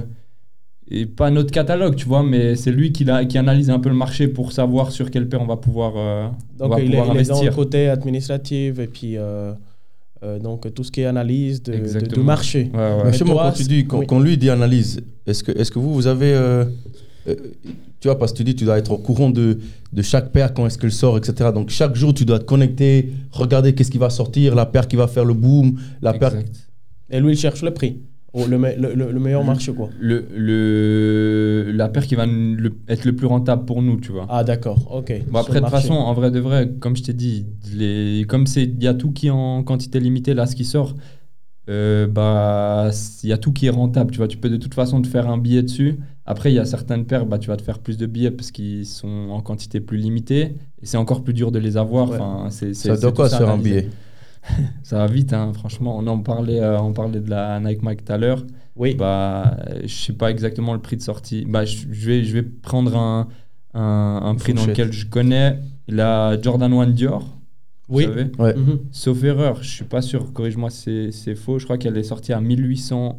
et 0.93 1.05
pas 1.05 1.31
notre 1.31 1.51
catalogue, 1.51 1.95
tu 1.95 2.05
vois, 2.05 2.21
mais 2.21 2.55
c'est 2.57 2.71
lui 2.71 2.91
qui, 2.91 3.05
la- 3.05 3.23
qui 3.23 3.37
analyse 3.37 3.69
un 3.69 3.79
peu 3.79 3.87
le 3.89 3.95
marché 3.95 4.27
pour 4.27 4.51
savoir 4.51 4.91
sur 4.91 5.09
quelle 5.09 5.29
paire 5.29 5.41
on 5.41 5.45
va 5.47 5.55
pouvoir, 5.55 5.93
euh, 5.95 6.27
on 6.59 6.63
Donc, 6.67 6.73
va 6.77 6.81
il 6.81 6.93
est, 6.93 6.97
pouvoir 6.97 7.15
il 7.15 7.21
est 7.21 7.23
dans 7.29 7.33
le 7.35 7.39
investir. 7.39 7.55
côté 7.55 7.87
administratif 7.87 8.77
et 8.79 8.87
puis 8.87 9.17
euh, 9.17 9.53
euh, 10.23 10.39
donc 10.39 10.71
tout 10.73 10.83
ce 10.83 10.91
qui 10.91 11.01
est 11.01 11.05
analyse 11.05 11.63
de, 11.63 12.19
marché. 12.19 12.69
Ouais, 12.73 12.79
ouais. 12.79 13.11
Mais 13.11 13.17
toi, 13.17 13.43
quand 13.43 13.51
tu 13.53 13.63
dis, 13.63 13.85
quand, 13.87 13.99
oui. 13.99 14.07
quand 14.07 14.19
lui 14.19 14.37
dit 14.37 14.49
analyse, 14.49 15.01
est-ce 15.25 15.43
que, 15.43 15.51
est-ce 15.51 15.71
que 15.71 15.79
vous, 15.79 15.93
vous 15.93 16.07
avez. 16.07 16.33
euh, 16.33 16.65
euh, 17.27 17.35
tu 17.99 18.07
vois, 18.07 18.17
parce 18.17 18.31
que 18.31 18.37
tu 18.37 18.43
dis, 18.43 18.55
tu 18.55 18.65
dois 18.65 18.79
être 18.79 18.91
au 18.91 18.97
courant 18.97 19.29
de, 19.29 19.59
de 19.93 20.01
chaque 20.01 20.31
paire, 20.31 20.53
quand 20.53 20.65
est-ce 20.65 20.77
qu'elle 20.77 20.91
sort, 20.91 21.17
etc. 21.17 21.51
Donc, 21.53 21.69
chaque 21.69 21.95
jour, 21.95 22.13
tu 22.13 22.25
dois 22.25 22.39
te 22.39 22.45
connecter, 22.45 23.11
regarder 23.31 23.73
qu'est-ce 23.73 23.91
qui 23.91 23.99
va 23.99 24.09
sortir, 24.09 24.55
la 24.55 24.65
paire 24.65 24.87
qui 24.87 24.95
va 24.95 25.07
faire 25.07 25.25
le 25.25 25.35
boom, 25.35 25.79
la 26.01 26.13
paire. 26.13 26.33
Et 27.11 27.19
lui, 27.19 27.33
il 27.33 27.37
cherche 27.37 27.61
le 27.61 27.71
prix. 27.71 27.99
Le, 28.33 28.57
me- 28.57 28.75
le, 28.75 28.93
le- 28.93 29.11
le 29.11 29.19
meilleur 29.19 29.43
marché, 29.43 29.73
quoi. 29.73 29.89
Le, 29.99 30.25
le, 30.35 31.71
la 31.73 31.89
paire 31.89 32.05
qui 32.07 32.15
va 32.15 32.25
le- 32.25 32.73
être 32.87 33.05
le 33.05 33.15
plus 33.15 33.27
rentable 33.27 33.65
pour 33.65 33.81
nous, 33.81 33.99
tu 33.99 34.11
vois. 34.11 34.25
Ah, 34.29 34.43
d'accord. 34.43 34.77
Ok. 34.91 35.11
Bon, 35.29 35.39
Sur 35.43 35.49
après, 35.49 35.59
de 35.59 35.65
toute 35.65 35.69
façon, 35.69 35.93
en 35.93 36.13
vrai 36.13 36.31
de 36.31 36.39
vrai, 36.39 36.71
comme 36.79 36.95
je 36.95 37.03
t'ai 37.03 37.13
dit, 37.13 37.45
les, 37.73 38.25
comme 38.27 38.47
c'est, 38.47 38.63
il 38.63 38.81
y 38.83 38.87
a 38.87 38.93
tout 38.93 39.11
qui 39.11 39.27
est 39.27 39.31
en 39.31 39.63
quantité 39.63 39.99
limitée, 39.99 40.33
là, 40.33 40.45
ce 40.45 40.55
qui 40.55 40.63
sort, 40.65 40.95
euh, 41.69 42.07
bah, 42.07 42.89
il 43.23 43.29
y 43.29 43.33
a 43.33 43.37
tout 43.37 43.51
qui 43.53 43.67
est 43.67 43.69
rentable, 43.71 44.11
tu 44.11 44.17
vois. 44.17 44.27
Tu 44.27 44.37
peux 44.37 44.49
de 44.49 44.57
toute 44.57 44.73
façon 44.73 45.01
te 45.01 45.07
faire 45.07 45.29
un 45.29 45.37
billet 45.37 45.63
dessus. 45.63 45.99
Après, 46.25 46.51
il 46.51 46.55
y 46.55 46.59
a 46.59 46.65
certaines 46.65 47.05
paires, 47.05 47.25
bah, 47.25 47.37
tu 47.39 47.49
vas 47.49 47.57
te 47.57 47.61
faire 47.63 47.79
plus 47.79 47.97
de 47.97 48.05
billets 48.05 48.31
parce 48.31 48.51
qu'ils 48.51 48.85
sont 48.85 49.27
en 49.31 49.41
quantité 49.41 49.79
plus 49.81 49.97
limitée 49.97 50.55
et 50.81 50.85
c'est 50.85 50.97
encore 50.97 51.23
plus 51.23 51.33
dur 51.33 51.51
de 51.51 51.59
les 51.59 51.77
avoir. 51.77 52.09
Ouais. 52.09 52.15
Enfin, 52.17 52.47
c'est, 52.49 52.73
Ça 52.73 52.95
doit 52.97 53.11
quoi 53.11 53.29
se 53.29 53.35
faire 53.37 53.49
un 53.49 53.57
billet? 53.57 53.87
Ça 54.83 54.97
va 54.97 55.07
vite, 55.07 55.33
hein, 55.33 55.51
franchement. 55.53 55.97
On 55.97 56.07
en 56.07 56.19
parlait, 56.19 56.59
euh, 56.59 56.79
on 56.79 56.93
parlait 56.93 57.19
de 57.19 57.29
la 57.29 57.59
Nike 57.59 57.83
Mag 57.83 58.03
tout 58.03 58.11
à 58.11 58.17
l'heure. 58.17 58.45
Oui. 58.75 58.95
Bah, 58.95 59.57
je 59.83 59.87
sais 59.93 60.13
pas 60.13 60.31
exactement 60.31 60.73
le 60.73 60.79
prix 60.79 60.97
de 60.97 61.01
sortie. 61.01 61.45
Bah, 61.47 61.65
je, 61.65 61.85
vais, 61.87 62.23
je 62.23 62.33
vais 62.33 62.43
prendre 62.43 62.97
un, 62.97 63.27
un, 63.73 64.21
un 64.23 64.35
prix 64.35 64.53
dans 64.53 64.65
lequel 64.65 64.91
je 64.91 65.05
connais. 65.05 65.59
La 65.87 66.41
Jordan 66.41 66.71
1 66.73 66.87
Dior. 66.87 67.37
vous 67.89 67.97
Oui. 67.97 68.03
savez. 68.05 68.31
Ouais. 68.39 68.55
Mhm. 68.55 68.79
Sauf 68.91 69.23
erreur, 69.23 69.61
je 69.61 69.69
suis 69.69 69.83
pas 69.85 70.01
sûr, 70.01 70.31
corrige-moi 70.33 70.69
c'est- 70.69 71.11
c'est 71.11 71.35
faux. 71.35 71.59
Je 71.59 71.65
crois 71.65 71.77
qu'elle 71.77 71.97
est 71.97 72.03
sortie 72.03 72.31
à 72.33 72.39
1800 72.41 73.09
Là, 73.09 73.15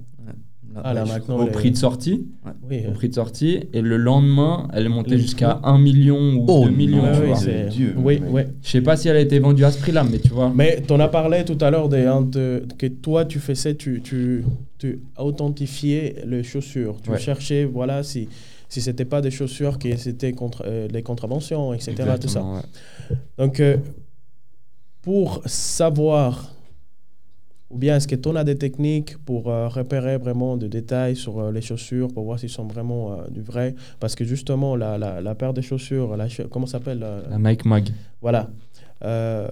Ah, 0.83 0.95
là, 0.95 1.05
ouais, 1.05 1.09
maintenant, 1.11 1.37
au 1.39 1.45
les- 1.47 1.51
prix 1.51 1.71
de 1.71 1.77
sortie. 1.77 2.27
Oui. 2.69 2.83
Au 2.87 2.91
euh, 2.91 2.93
prix 2.95 3.09
de 3.09 3.15
sortie. 3.15 3.61
Et 3.73 3.81
le 3.83 3.97
lendemain, 3.97 4.69
elle 4.73 4.87
est 4.87 4.89
montée 4.89 5.19
jusqu'à 5.19 5.55
prix. 5.57 5.71
1 5.71 5.79
million 5.79 6.19
ou 6.37 6.45
Oh 6.49 6.65
2 6.65 6.71
millions. 6.71 6.99
non, 6.99 7.03
ouais, 7.05 7.13
tu 7.15 7.21
oui, 7.23 7.27
vois. 7.29 7.37
c'est- 7.37 7.69
Dieu, 7.69 7.95
oui, 7.97 8.21
mais- 8.23 8.29
oui. 8.31 8.43
Je 8.63 8.69
sais 8.71 8.81
pas 8.81 8.97
si 8.97 9.09
elle 9.09 9.17
a 9.17 9.21
été 9.21 9.39
vendue 9.39 9.65
à 9.65 9.71
ce 9.71 9.79
prix-là, 9.79 10.05
mais 10.11 10.19
tu 10.19 10.29
vois. 10.29 10.53
Mais 10.55 10.83
tu 10.87 10.93
en 10.93 11.01
as 11.01 11.09
parlé 11.09 11.45
tout 11.45 11.59
à 11.61 11.71
l'heure 11.71 11.89
de, 11.89 11.97
hein, 11.99 12.23
de- 12.23 12.65
que 12.79 12.87
toi, 12.87 13.25
tu 13.25 13.39
faisais, 13.39 13.75
tu, 13.75 14.01
tu, 14.03 14.45
tu 14.79 15.01
authentifiais 15.19 16.17
les 16.27 16.43
chaussures. 16.43 16.97
Tu 17.03 17.11
Ouais. 17.11 17.19
cherchais, 17.19 17.65
voilà, 17.65 18.03
si, 18.03 18.29
si 18.69 18.81
ce 18.81 18.91
n'était 18.91 19.05
pas 19.05 19.21
des 19.21 19.31
chaussures 19.31 19.79
qui 19.79 19.91
étaient 19.91 20.33
contre, 20.33 20.65
euh, 20.67 20.89
les 20.91 21.03
contraventions, 21.03 21.75
etc. 21.75 21.93
Tout 21.97 22.03
ça. 22.03 22.13
Exactement, 22.41 22.55
ouais. 22.55 23.17
Donc, 23.39 23.61
euh, 23.61 23.77
pour 25.03 25.43
savoir, 25.47 26.55
ou 27.73 27.79
bien 27.79 27.97
est-ce 27.97 28.07
que 28.07 28.15
tu 28.15 28.29
as 28.37 28.45
des 28.45 28.57
techniques 28.57 29.17
pour 29.25 29.51
euh, 29.51 29.67
repérer 29.69 30.19
vraiment 30.19 30.57
des 30.57 30.69
détails 30.69 31.17
sur 31.17 31.39
euh, 31.41 31.51
les 31.53 31.63
chaussures, 31.63 32.09
pour 32.13 32.25
voir 32.25 32.39
s'ils 32.39 32.51
sont 32.51 32.67
vraiment 32.67 33.13
euh, 33.13 33.17
du 33.31 33.41
vrai? 33.41 33.75
Parce 33.99 34.15
que 34.15 34.25
justement, 34.25 34.77
la, 34.77 34.99
la, 34.99 35.21
la 35.21 35.35
paire 35.35 35.55
de 35.55 35.61
chaussures, 35.63 36.17
la, 36.17 36.29
cha- 36.29 36.45
comment 36.51 36.67
ça 36.67 36.73
s'appelle 36.79 36.99
la- 37.01 37.39
Nike 37.39 37.65
Mag. 37.65 37.89
Voilà. 38.21 38.51
Euh, 39.05 39.49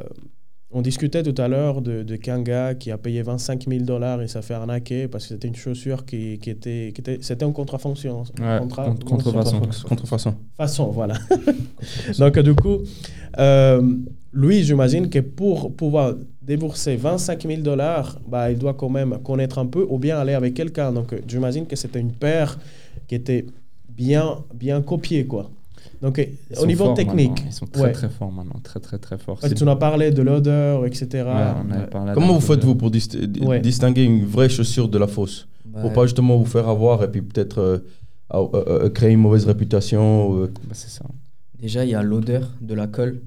on 0.72 0.82
discutait 0.82 1.24
tout 1.24 1.34
à 1.42 1.48
l'heure 1.48 1.82
de, 1.82 2.04
de 2.04 2.14
Kanga 2.14 2.74
qui 2.76 2.92
a 2.92 2.98
payé 2.98 3.22
25 3.22 3.66
000 3.68 3.82
dollars 3.84 4.22
et 4.22 4.28
s'est 4.28 4.40
fait 4.40 4.54
arnaquer 4.54 5.08
parce 5.08 5.24
que 5.26 5.34
c'était 5.34 5.48
une 5.48 5.56
chaussure 5.56 6.04
qui, 6.04 6.38
qui 6.38 6.48
était, 6.50 6.92
qui 6.94 7.00
était. 7.00 7.18
C'était 7.22 7.44
en 7.44 7.50
contrefaçon. 7.50 8.22
Ouais, 8.38 8.58
Contra- 8.60 8.84
contre- 8.84 9.04
contrefaçon. 9.04 9.60
Contrefaçon. 9.88 10.34
façon, 10.56 10.90
voilà. 10.92 11.14
Donc, 12.18 12.38
du 12.38 12.54
coup, 12.54 12.78
euh, 13.38 13.82
lui, 14.32 14.62
j'imagine 14.62 15.08
que 15.10 15.18
pour 15.18 15.75
pouvoir 15.75 16.14
débourser 16.42 16.96
25 16.96 17.46
000 17.46 17.62
dollars, 17.62 18.18
bah, 18.28 18.50
il 18.50 18.58
doit 18.58 18.75
quand 18.75 18.88
même 18.88 19.18
connaître 19.25 19.58
un 19.58 19.66
peu 19.66 19.87
ou 19.88 19.99
bien 19.99 20.18
aller 20.18 20.34
avec 20.34 20.54
quelqu'un. 20.54 20.92
Donc, 20.92 21.12
euh, 21.12 21.18
j'imagine 21.26 21.66
que 21.66 21.76
c'était 21.76 22.00
une 22.00 22.12
paire 22.12 22.58
qui 23.08 23.14
était 23.16 23.46
bien, 23.88 24.38
bien 24.54 24.82
copiée, 24.82 25.26
quoi. 25.26 25.50
Donc, 26.00 26.18
euh, 26.18 26.25
Ils 26.50 26.58
au 26.60 26.66
niveau 26.66 26.94
technique, 26.94 27.30
maintenant, 27.30 27.44
Ils 27.49 27.52
sont 27.52 27.66
très 27.66 27.82
ouais. 27.82 27.92
très 27.92 28.08
forts 28.08 28.32
maintenant, 28.32 28.58
très 28.62 28.80
très 28.80 28.99
très 28.99 29.18
forts. 29.18 29.34
parce 29.37 29.42
que 29.42 29.49
C'est- 29.50 29.54
tu 29.56 29.64
nous 29.64 29.70
as 29.70 29.78
parlé 29.78 30.10
de 30.12 30.22
l'odeur, 30.22 30.87
etc. 30.87 31.06
Ouais, 31.12 31.22
on 31.25 31.70
avait 31.72 31.80
Ouais. 31.82 31.87
parlé 31.90 32.12
Comment 32.14 32.34
vous 32.34 32.40
peu 32.40 32.46
faites 32.54 32.60
de- 32.60 32.66
vous 32.66 32.75
pour 32.75 32.90
dist- 32.90 33.16
di- 33.16 33.40
Ouais. 33.44 33.60
distinguer 33.60 34.04
une 34.04 34.25
vraie 34.25 34.49
chaussure 34.49 34.88
de 34.88 34.96
la 34.96 35.06
fausse? 35.06 35.46
Bah, 35.66 35.80
Pour 35.82 35.92
pas 35.92 36.04
justement 36.06 36.37
vous 36.38 36.46
faire 36.46 36.68
avoir 36.68 37.02
et 37.04 37.08
puis 37.10 37.20
peut-être 37.20 37.58
euh, 37.58 37.78
ah, 38.30 38.38
euh, 38.40 38.49
euh, 38.84 38.88
créer 38.90 39.10
une 39.12 39.20
mauvaise 39.20 39.44
réputation. 39.44 40.37
euh. 40.42 40.46
Bah, 40.46 40.70
c'est 40.72 40.88
ça. 40.90 41.04
Déjà, 41.60 41.84
il 41.84 41.90
y 41.90 41.94
a 41.94 42.02
l'odeur 42.02 42.49
de 42.62 42.75
la 42.75 42.87
colle 42.87 43.20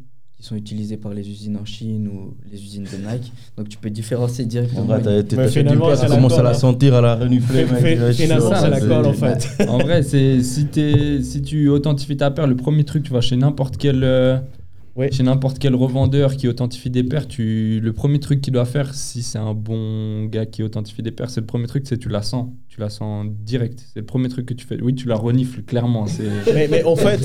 qui 0.44 0.50
sont 0.50 0.56
utilisées 0.58 0.98
par 0.98 1.14
les 1.14 1.30
usines 1.30 1.56
en 1.56 1.64
Chine 1.64 2.10
ou 2.10 2.34
les 2.52 2.62
usines 2.62 2.84
de 2.84 2.98
Nike. 2.98 3.32
Donc 3.58 3.70
tu 3.70 3.78
peux 3.78 3.90
différencier 3.90 4.44
En 4.44 4.48
directement. 4.50 4.84
vrai, 4.84 5.02
t'as- 5.02 5.24
t'as- 5.24 5.48
tu 5.50 5.64
commences 5.64 6.34
à 6.34 6.44
la 6.44 6.50
hein. 6.50 6.54
sentir, 6.54 6.96
à 6.96 7.00
la 7.02 7.16
renifler. 7.16 7.64
Ouais, 7.64 8.12
finalement, 8.14 8.52
c'est 8.54 8.70
la 8.70 8.80
colle, 8.82 9.06
en 9.06 9.14
c'est- 9.14 9.40
fait. 9.56 9.70
En 9.70 9.78
vrai, 9.78 10.04
c'est 10.04 10.44
si, 10.44 10.66
t'es- 10.66 11.22
si 11.24 11.42
tu 11.42 11.70
authentifies 11.70 12.18
ta 12.18 12.30
paire, 12.30 12.46
le 12.48 12.58
premier 12.58 12.84
truc, 12.84 13.04
tu 13.04 13.14
vas 13.14 13.22
chez 13.22 13.38
n'importe 13.38 13.78
quel, 13.78 14.04
chez 15.12 15.24
n'importe 15.24 15.58
quel 15.60 15.74
revendeur 15.76 16.36
qui 16.36 16.48
authentifie 16.48 16.90
des 16.92 17.04
paires, 17.04 17.28
tu, 17.28 17.80
le 17.82 17.94
premier 17.94 18.20
truc 18.20 18.42
qu'il 18.42 18.54
doit 18.54 18.66
faire, 18.66 18.94
si 18.94 19.24
c'est 19.24 19.40
un 19.40 19.54
bon 19.56 20.26
gars 20.26 20.46
qui 20.46 20.62
authentifie 20.62 21.02
des 21.02 21.12
paires, 21.12 21.30
c'est 21.32 21.42
le 21.42 21.48
premier 21.48 21.66
truc, 21.66 21.88
c'est 21.88 21.98
tu 21.98 22.10
la 22.10 22.22
sens. 22.22 22.50
Tu 22.70 22.80
la 22.80 22.90
sens 22.90 23.26
direct. 23.44 23.84
C'est 23.94 24.00
le 24.02 24.06
premier 24.06 24.30
truc 24.30 24.46
que 24.46 24.54
tu 24.54 24.66
fais. 24.66 24.80
Oui, 24.82 24.94
tu 24.96 25.08
la 25.08 25.16
renifles 25.16 25.64
clairement. 25.64 26.06
Mais, 26.54 26.68
mais 26.68 26.84
en 26.84 26.96
fait, 26.96 27.18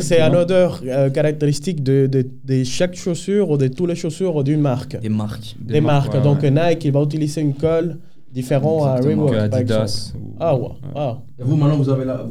c'est 0.00 0.20
une 0.20 0.30
vois. 0.32 0.42
odeur 0.42 0.80
euh, 0.84 1.10
caractéristique 1.10 1.82
de, 1.82 2.06
de, 2.06 2.26
de 2.44 2.64
chaque 2.64 2.94
chaussure 2.96 3.50
ou 3.50 3.56
de 3.56 3.68
toutes 3.68 3.88
les 3.88 3.94
chaussures 3.96 4.42
d'une 4.44 4.60
marque. 4.60 5.00
Des 5.00 5.08
marques. 5.08 5.56
Des, 5.60 5.80
marques. 5.80 6.14
ouais, 6.14 6.22
Donc 6.22 6.42
ouais. 6.42 6.50
Nike, 6.50 6.84
il 6.86 6.92
va 6.92 7.02
utiliser 7.02 7.40
une 7.40 7.54
colle 7.54 7.98
différente 8.32 8.82
à. 8.86 8.96
Reebok, 8.96 9.30
Que 9.30 9.48
par 9.48 9.58
exemple. 9.60 9.82
Adidas. 9.82 10.12
ou- 10.16 10.34
Ah 10.38 10.56
ouais. 10.56 10.62
ouais. 10.62 10.68
Ah, 10.94 11.18
Vous, 11.38 11.56
maintenant, 11.56 11.76
vous 11.76 11.88
avez 11.88 12.04
la. 12.04 12.26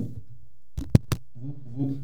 Vous, 1.35 1.55
vous- 1.75 1.97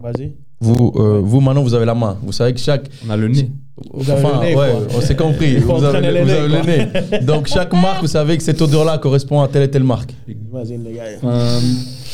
vas-y. 0.00 0.32
Vous, 0.60 0.92
euh, 0.96 1.20
vous, 1.22 1.40
maintenant, 1.40 1.62
vous 1.62 1.74
avez 1.74 1.84
la 1.86 1.94
main. 1.94 2.16
Vous 2.22 2.32
savez 2.32 2.52
que 2.54 2.60
chaque. 2.60 2.88
On 3.06 3.10
a 3.10 3.16
le 3.16 3.28
nez. 3.28 3.50
Vous 3.92 4.08
avez 4.10 4.22
le 4.22 4.40
nez, 4.40 4.54
ouais, 4.56 4.70
quoi. 4.70 4.96
on 4.96 5.00
s'est 5.00 5.16
compris. 5.16 5.56
Vous 5.56 5.84
avez, 5.84 6.00
le- 6.12 6.20
vous 6.20 6.26
nez, 6.26 6.32
avez 6.32 6.48
le 6.48 7.10
nez. 7.18 7.18
Donc, 7.26 7.48
chaque 7.48 7.72
marque, 7.80 8.00
vous 8.02 8.06
savez 8.08 8.36
que 8.36 8.42
cette 8.42 8.62
odeur-là 8.62 8.98
correspond 8.98 9.40
à 9.40 9.48
telle 9.48 9.64
et 9.64 9.70
telle 9.70 9.82
marque. 9.84 10.14
Vas-y, 10.52 10.78
les 10.78 10.92
gars. 10.94 11.02
Enfin, 11.16 11.58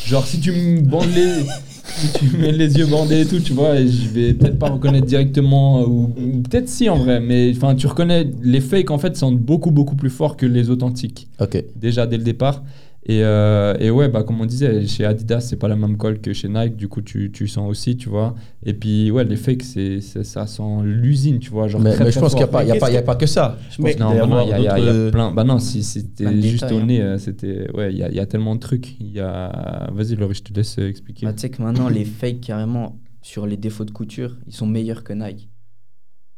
genre 0.05 0.25
si 0.25 0.39
tu 0.39 0.51
me 0.51 0.81
bandes 0.81 1.13
les 1.15 1.43
si 1.85 2.07
tu 2.13 2.37
mets 2.37 2.51
les 2.51 2.75
yeux 2.77 2.85
bandés 2.85 3.21
et 3.21 3.25
tout 3.25 3.39
tu 3.39 3.53
vois 3.53 3.75
et 3.75 3.87
je 3.87 4.07
vais 4.09 4.33
peut-être 4.33 4.57
pas 4.57 4.69
reconnaître 4.69 5.05
directement 5.05 5.81
euh, 5.81 5.85
ou, 5.85 6.13
ou 6.17 6.41
peut-être 6.41 6.69
si 6.69 6.89
en 6.89 6.97
vrai 6.97 7.19
mais 7.19 7.51
enfin 7.55 7.75
tu 7.75 7.85
reconnais 7.85 8.31
les 8.41 8.61
fakes 8.61 8.89
en 8.91 8.97
fait 8.97 9.15
sentent 9.17 9.37
beaucoup 9.39 9.71
beaucoup 9.71 9.95
plus 9.95 10.09
fort 10.09 10.37
que 10.37 10.45
les 10.45 10.69
authentiques 10.69 11.27
Ok. 11.39 11.63
déjà 11.75 12.07
dès 12.07 12.17
le 12.17 12.23
départ 12.23 12.63
et, 13.03 13.23
euh, 13.23 13.75
et 13.79 13.89
ouais 13.89 14.09
bah 14.09 14.21
comme 14.23 14.39
on 14.41 14.45
disait 14.45 14.85
chez 14.85 15.05
Adidas 15.05 15.41
c'est 15.41 15.55
pas 15.55 15.67
la 15.67 15.75
même 15.75 15.97
colle 15.97 16.21
que 16.21 16.33
chez 16.33 16.47
Nike 16.47 16.75
du 16.75 16.87
coup 16.87 17.01
tu, 17.01 17.31
tu 17.31 17.47
sens 17.47 17.67
aussi 17.67 17.97
tu 17.97 18.09
vois 18.09 18.35
et 18.63 18.75
puis 18.75 19.09
ouais 19.09 19.23
les 19.23 19.37
fakes 19.37 19.63
c'est 19.63 20.01
c'est- 20.01 20.23
ça 20.23 20.45
sent 20.45 20.61
l'usine 20.83 21.39
tu 21.39 21.49
vois 21.49 21.67
genre 21.67 21.81
Mais, 21.81 21.93
très, 21.95 22.03
mais 22.03 22.11
je 22.11 22.19
très 22.19 22.21
pense 22.21 22.31
qu'il 22.33 22.37
n'y 22.43 22.43
a, 22.43 22.47
pas- 22.47 22.63
il 22.63 22.67
y 22.67 22.71
a, 22.71 22.75
pas- 22.75 22.91
il 22.91 22.93
y 22.93 22.97
a 22.97 23.01
pas 23.01 23.15
que 23.15 23.25
ça. 23.25 23.57
Je 23.71 23.81
pense 23.81 23.97
Non, 23.97 24.09
bah 24.27 24.43
il 24.45 24.49
y 24.49 24.53
a, 24.67 24.77
y 24.79 24.85
d'autres- 24.85 25.09
plein. 25.11 25.31
Bah 25.31 25.43
non, 25.43 25.57
si 25.57 25.81
c'était 25.81 26.31
juste 26.41 26.63
détails, 26.65 26.77
au 26.77 26.81
nez, 26.85 27.01
euh, 27.01 27.17
c'était. 27.17 27.71
Ouais, 27.75 27.91
il 27.91 27.97
y 27.97 28.03
a, 28.03 28.09
il 28.09 28.15
y 28.15 28.19
a 28.19 28.25
tellement 28.27 28.53
de 28.53 28.59
trucs. 28.59 28.99
Il 28.99 29.11
y 29.11 29.19
a. 29.19 29.89
Vas-y, 29.93 30.15
Laurie, 30.15 30.35
je 30.35 30.43
te 30.43 30.53
laisse 30.53 30.77
euh, 30.77 30.87
expliquer. 30.87 31.25
Bah, 31.25 31.33
tu 31.33 31.39
sais 31.41 31.49
que 31.49 31.61
maintenant, 31.61 31.89
les 31.89 32.05
fakes, 32.05 32.41
carrément, 32.41 32.99
sur 33.23 33.47
les 33.47 33.57
défauts 33.57 33.85
de 33.85 33.91
couture, 33.91 34.37
ils 34.47 34.53
sont 34.53 34.67
meilleurs 34.67 35.03
que 35.03 35.13
Nike. 35.13 35.49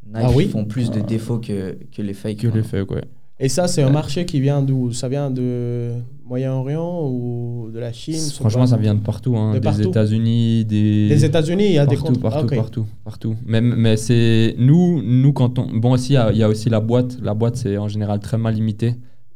Nike 0.05 0.15
Ah 0.27 0.31
oui? 0.33 0.47
font 0.47 0.63
plus 0.65 0.91
de 0.91 0.99
Ah. 0.99 1.03
défauts 1.03 1.39
que, 1.39 1.77
que 1.93 2.01
les 2.01 2.13
fakes. 2.13 2.37
que 2.37 2.47
les 2.47 2.63
fakes, 2.63 2.89
ouais. 2.91 3.03
Et 3.39 3.49
ça, 3.49 3.67
c'est 3.67 3.81
un 3.83 3.89
marché 3.89 4.25
qui 4.25 4.39
vient 4.39 4.61
d'où? 4.61 4.91
Ça 4.93 5.09
vient 5.09 5.29
de 5.29 5.91
Moyen-Orient 6.25 7.01
ou 7.09 7.69
de 7.73 7.79
la 7.79 7.91
Chine 7.91 8.15
Franchement, 8.39 8.65
ça 8.65 8.77
vient 8.77 8.95
de 8.95 9.01
partout. 9.01 9.35
hein, 9.37 9.49
De 9.53 9.59
des 9.59 9.61
partout. 9.61 9.89
États-Unis, 9.89 10.63
des. 10.65 11.09
Des 11.09 11.25
États-Unis, 11.25 11.65
il 11.65 11.71
y 11.73 11.77
a 11.77 11.85
des 11.85 11.95
Partout, 11.95 12.13
comptes- 12.13 12.21
partout, 12.21 12.37
Ah, 12.41 12.45
ok. 12.45 12.55
partout, 12.55 12.85
partout. 13.03 13.35
Même, 13.45 13.75
mais 13.77 13.97
c'est 13.97 14.55
nous, 14.57 15.01
nous 15.03 15.33
quand 15.33 15.59
on. 15.59 15.67
Bon, 15.77 15.91
aussi, 15.91 16.13
il 16.13 16.15
y 16.15 16.17
a- 16.17 16.31
il 16.31 16.37
y, 16.37 16.43
a 16.43 16.49
aussi 16.49 16.69
la 16.69 16.79
boîte. 16.79 17.17
La 17.21 17.33
boîte, 17.33 17.57
c'est 17.57 17.77
en 17.77 17.87
général 17.87 18.19
très 18.19 18.37
mal 18.37 18.53
limité. 18.55 18.95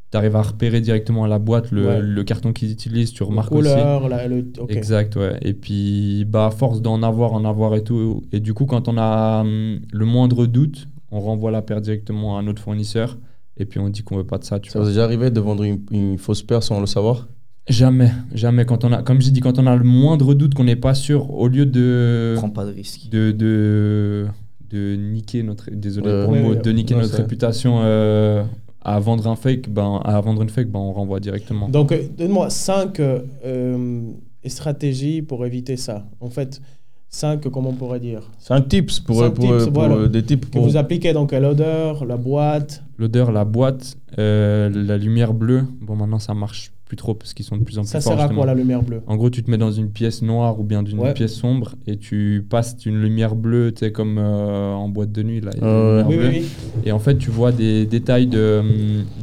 Tu 0.10 0.17
arrives 0.17 0.38
à 0.38 0.41
repérer 0.41 0.79
directement 0.79 1.25
à 1.25 1.27
la 1.27 1.38
boîte 1.39 1.72
le, 1.72 1.86
Ouais. 1.86 2.00
le 2.01 2.24
carton 2.24 2.53
qu'ils 2.53 2.72
utilisent. 2.72 3.12
Tu 3.12 3.24
remarques 3.24 3.51
aussi. 3.51 3.70
couleur, 3.70 4.08
la- 4.08 4.25
le- 4.29 4.46
ok. 4.58 4.72
Exact, 4.72 5.17
ouais. 5.17 5.38
Et 5.41 5.53
puis, 5.53 6.24
bah, 6.25 6.50
force 6.56 6.82
d'en 6.82 7.03
avoir, 7.03 7.34
en 7.34 7.44
avoir 7.44 7.75
et 7.75 7.84
tout, 7.84 8.24
et 8.32 8.39
du 8.39 8.53
coup, 8.53 8.65
quand 8.65 8.88
on 8.88 8.98
a 8.98 9.41
hum, 9.41 9.82
le 9.91 10.06
moindre 10.06 10.46
doute, 10.46 10.88
on 11.12 11.20
renvoie 11.20 11.51
la 11.51 11.62
paire 11.62 11.82
directement 11.82 12.38
à 12.38 12.41
un 12.41 12.48
autre 12.48 12.62
fournisseur, 12.62 13.17
et 13.59 13.65
puis 13.65 13.79
on 13.79 13.89
dit 13.89 14.03
qu'on 14.03 14.17
veut 14.17 14.23
pas 14.25 14.37
de 14.37 14.43
ça, 14.43 14.59
tu 14.59 14.69
Ça 14.69 14.79
vois. 14.79 14.85
vous 14.85 14.91
est 14.91 14.93
déjà 14.93 15.03
arrivé 15.03 15.29
de 15.31 15.39
vendre 15.39 15.63
une, 15.63 15.79
une 15.91 16.17
fausse 16.17 16.43
paire 16.43 16.63
sans 16.63 16.79
le 16.79 16.85
savoir? 16.87 17.27
Jamais, 17.69 18.11
jamais. 18.33 18.65
Quand 18.65 18.85
on 18.85 18.93
a, 18.93 19.01
comme 19.03 19.19
j'ai 19.21 19.31
dit, 19.31 19.41
quand 19.41 19.59
on 19.59 19.67
a 19.67 19.75
le 19.75 19.83
moindre 19.83 20.33
doute 20.33 20.53
qu'on 20.53 20.63
n'est 20.63 20.77
pas 20.77 20.93
sûr, 20.93 21.33
au 21.33 21.47
lieu 21.49 21.65
de, 21.65 22.35
Prends 22.37 22.49
pas 22.49 22.65
de 22.65 22.71
risque. 22.71 23.09
de, 23.09 23.31
de, 23.31 24.27
de 24.69 24.95
niquer 24.95 25.43
notre, 25.43 25.69
désolé 25.71 26.07
Euh, 26.07 26.25
pour 26.25 26.33
le 26.35 26.41
mot, 26.43 26.49
ouais, 26.51 26.61
de 26.61 26.71
niquer 26.71 26.93
non, 26.95 27.01
notre 27.01 27.17
réputation 27.17 27.79
euh, 27.81 28.43
à 28.81 28.99
vendre 29.01 29.27
un 29.27 29.35
fake, 29.35 29.69
ben, 29.69 29.99
à 30.05 30.21
vendre 30.21 30.43
une 30.43 30.49
fake, 30.49 30.69
ben, 30.69 30.79
on 30.79 30.93
renvoie 30.93 31.19
directement. 31.19 31.67
Donc, 31.67 31.91
euh, 31.91 32.03
donne-moi 32.17 32.49
cinq 32.49 33.01
euh, 33.01 34.11
stratégies 34.45 35.21
pour 35.21 35.45
éviter 35.45 35.75
ça. 35.75 36.05
En 36.21 36.29
fait, 36.29 36.61
cinq, 37.09 37.47
comment 37.49 37.69
on 37.69 37.73
pourrait 37.73 37.99
dire 37.99 38.21
Cinq 38.39 38.67
tips 38.69 38.99
pour, 38.99 39.19
Cinq 39.19 39.33
pour, 39.33 39.45
tips, 39.45 39.63
pour, 39.65 39.73
voilà. 39.73 39.95
euh, 39.95 40.07
des 40.07 40.23
tips 40.23 40.45
Que 40.47 40.51
pour. 40.51 40.63
vous 40.63 40.77
appliquez 40.77 41.13
donc 41.13 41.33
à 41.33 41.39
l'odeur, 41.39 42.05
la 42.05 42.17
boîte. 42.17 42.83
L'odeur, 42.97 43.31
la 43.31 43.45
boîte, 43.45 43.95
euh, 44.19 44.69
la 44.73 44.97
lumière 44.97 45.33
bleue. 45.33 45.63
Bon, 45.81 45.95
maintenant 45.95 46.19
ça 46.19 46.33
marche 46.33 46.71
plus 46.85 46.95
trop 46.95 47.13
parce 47.13 47.33
qu'ils 47.33 47.45
sont 47.45 47.57
de 47.57 47.63
plus 47.65 47.77
en 47.77 47.81
plus 47.81 47.89
Ça 47.89 47.99
forts. 47.99 48.13
sert 48.13 48.19
à 48.19 48.23
justement. 48.23 48.37
quoi 48.43 48.45
la 48.47 48.53
lumière 48.55 48.81
bleue 48.81 49.01
En 49.07 49.17
gros, 49.17 49.29
tu 49.29 49.43
te 49.43 49.51
mets 49.51 49.57
dans 49.57 49.71
une 49.73 49.89
pièce 49.89 50.21
noire 50.21 50.57
ou 50.59 50.63
bien 50.63 50.83
d'une 50.83 50.99
Ouais. 50.99 51.13
pièce 51.13 51.33
sombre 51.33 51.75
et 51.85 51.97
tu 51.97 52.45
passes 52.49 52.77
une 52.85 53.01
lumière 53.01 53.35
bleue, 53.35 53.73
tu 53.73 53.79
sais, 53.85 53.91
comme 53.91 54.17
euh, 54.17 54.71
en 54.73 54.87
boîte 54.87 55.11
de 55.11 55.21
nuit. 55.21 55.41
Là, 55.41 55.51
il 55.55 55.59
y 55.61 55.63
a 55.63 55.67
Euh, 55.67 56.01
une 56.03 56.07
Oui, 56.07 56.13
lumière 56.15 56.29
oui, 56.31 56.37
bleue. 56.39 56.45
oui. 56.77 56.81
Et 56.85 56.91
en 56.93 56.99
fait, 56.99 57.17
tu 57.17 57.29
vois 57.29 57.51
des 57.51 57.85
détails 57.85 58.27
de, 58.27 58.63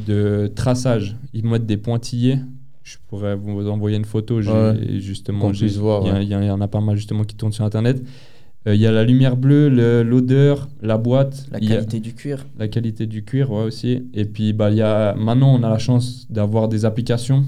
de 0.07 0.51
traçage. 0.53 1.17
Ils 1.33 1.43
mettent 1.45 1.65
des 1.65 1.77
pointillés. 1.77 2.37
Je 2.85 2.97
pourrais 3.07 3.35
vous 3.35 3.67
envoyer 3.67 3.97
une 3.97 4.05
photo. 4.05 4.41
j'ai- 4.41 4.51
Ouais. 4.51 4.99
justement, 4.99 5.39
Qu'on 5.39 5.53
j'ai- 5.53 5.65
puisse 5.65 5.77
voir, 5.77 6.03
Il 6.03 6.07
y 6.07 6.11
a- 6.33 6.39
ouais. 6.39 6.45
y, 6.47 6.51
en 6.51 6.61
a 6.61 6.67
pas 6.67 6.81
mal 6.81 6.95
justement 6.95 7.23
qui 7.23 7.35
tournent 7.35 7.51
sur 7.51 7.65
Internet. 7.65 7.99
Euh, 8.67 8.75
Il 8.75 8.79
y 8.81 8.85
a 8.85 8.91
la 8.91 9.03
lumière 9.03 9.37
bleue, 9.37 9.69
le- 9.69 10.03
l'odeur, 10.03 10.69
la 10.83 10.97
boîte. 10.99 11.47
La 11.51 11.57
a- 11.57 11.61
qualité 11.61 11.99
du 11.99 12.13
cuir. 12.13 12.45
la 12.59 12.67
qualité 12.67 13.07
du 13.07 13.23
cuir 13.23 13.49
ouais, 13.51 13.63
aussi. 13.63 14.03
Et 14.13 14.25
puis 14.25 14.53
bah, 14.53 14.69
il 14.69 14.77
y 14.77 14.81
a, 14.83 15.15
maintenant, 15.15 15.53
on 15.55 15.63
a 15.63 15.69
la 15.69 15.79
chance 15.79 16.27
d'avoir 16.29 16.67
des 16.67 16.85
applications 16.85 17.43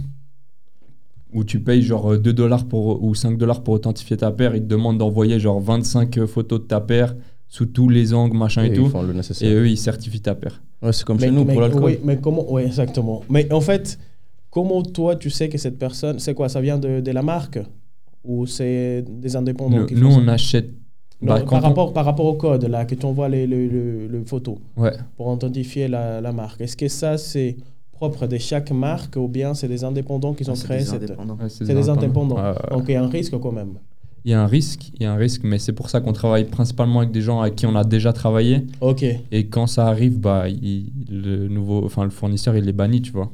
où 1.33 1.43
tu 1.43 1.59
payes 1.59 1.83
genre 1.83 2.13
euh, 2.13 2.17
2 2.17 2.33
dollars 2.33 2.65
pour, 2.65 3.03
ou 3.03 3.13
5 3.13 3.37
dollars 3.37 3.61
pour 3.61 3.75
authentifier 3.75 4.17
ta 4.17 4.31
paire. 4.31 4.55
Ils 4.55 4.61
te 4.63 4.67
demandent 4.67 4.97
d'envoyer 4.97 5.39
genre 5.39 5.59
25 5.59 6.25
photos 6.25 6.61
de 6.61 6.65
ta 6.65 6.81
paire 6.81 7.15
sous 7.47 7.65
tous 7.67 7.89
les 7.89 8.13
angles, 8.13 8.35
machin 8.37 8.63
et, 8.63 8.73
tout. 8.73 8.91
Et 9.41 9.53
eux, 9.53 9.69
ils 9.69 9.77
certifient 9.77 10.21
ta 10.21 10.35
paire. 10.35 10.61
Ouais, 10.81 10.91
c'est 10.93 11.05
comme 11.05 11.17
Mais, 11.17 11.27
chez 11.27 11.31
nous 11.31 11.45
mais- 11.45 11.53
pour 11.53 11.61
l'alcool. 11.61 11.83
oui, 11.83 11.97
mais 12.03 12.17
comment 12.17 12.45
Oui, 12.51 12.63
exactement. 12.63 13.23
Mais 13.29 13.51
en 13.53 13.61
fait, 13.61 13.97
comment 14.49 14.81
toi, 14.83 15.15
tu 15.15 15.29
sais 15.29 15.49
que 15.49 15.57
cette 15.57 15.77
personne, 15.77 16.19
c'est 16.19 16.33
quoi 16.33 16.49
Ça 16.49 16.61
vient 16.61 16.77
de, 16.77 16.99
de 17.01 17.11
la 17.11 17.21
marque 17.21 17.59
Ou 18.23 18.45
c'est 18.45 19.03
des 19.07 19.35
indépendants 19.35 19.77
Nous, 19.79 19.85
qui 19.85 19.95
nous, 19.95 20.11
font 20.11 20.21
on 20.21 20.27
achète. 20.27 20.69
Non, 21.21 21.33
bah, 21.33 21.41
par, 21.49 21.59
on- 21.63 21.67
rapport, 21.67 21.93
par 21.93 22.05
rapport 22.05 22.25
au 22.27 22.33
code, 22.35 22.65
là, 22.65 22.85
que 22.85 22.93
tu 22.95 23.05
envoies 23.05 23.27
les, 23.29 23.47
les, 23.47 23.67
les- 23.67 24.07
les 24.07 24.23
photos 24.25 24.57
Ouais. 24.75 24.91
pour 25.15 25.27
authentifier 25.27 25.87
la, 25.87 26.21
la 26.21 26.31
marque, 26.31 26.61
est-ce 26.61 26.77
que 26.77 26.87
ça, 26.87 27.17
c'est 27.17 27.57
propre 27.91 28.27
de 28.27 28.37
chaque 28.37 28.69
marque 28.71 29.15
ou 29.15 29.27
bien 29.27 29.55
c'est 29.55 29.67
des 29.67 29.83
indépendants 29.83 30.33
qui 30.35 30.47
ont 30.47 30.53
Ah, 30.53 30.55
c'est 30.55 30.65
créé 30.65 30.77
des 30.79 30.85
cette... 30.85 31.01
indépendants. 31.03 31.37
Ouais, 31.41 31.49
C'est 31.49 31.65
des 31.65 31.89
indépendants. 31.89 32.35
Ouais. 32.35 32.53
Donc 32.69 32.83
il 32.87 32.91
y 32.91 32.95
a 32.95 33.03
un 33.03 33.07
risque 33.07 33.35
quand 33.39 33.51
même. 33.51 33.73
Il 34.25 34.29
y 34.31 34.33
a 34.35 34.41
un 34.43 34.45
risque, 34.45 34.91
il 34.93 35.01
y 35.03 35.05
a 35.05 35.13
un 35.13 35.15
risque, 35.15 35.41
mais 35.43 35.57
c'est 35.57 35.73
pour 35.73 35.89
ça 35.89 35.99
qu'on 36.01 36.13
travaille 36.13 36.43
principalement 36.45 36.99
avec 36.99 37.11
des 37.11 37.21
gens 37.21 37.41
avec 37.41 37.55
qui 37.55 37.65
on 37.65 37.75
a 37.75 37.83
déjà 37.83 38.13
travaillé. 38.13 38.67
Ok. 38.81 39.03
Et 39.31 39.47
quand 39.47 39.65
ça 39.65 39.87
arrive, 39.87 40.19
bah, 40.19 40.47
il- 40.49 40.91
le 41.09 41.47
nouveau, 41.47 41.83
enfin 41.85 42.03
le 42.03 42.09
fournisseur, 42.11 42.55
il 42.55 42.67
est 42.69 42.73
banni, 42.73 43.01
tu 43.01 43.11
vois. 43.11 43.31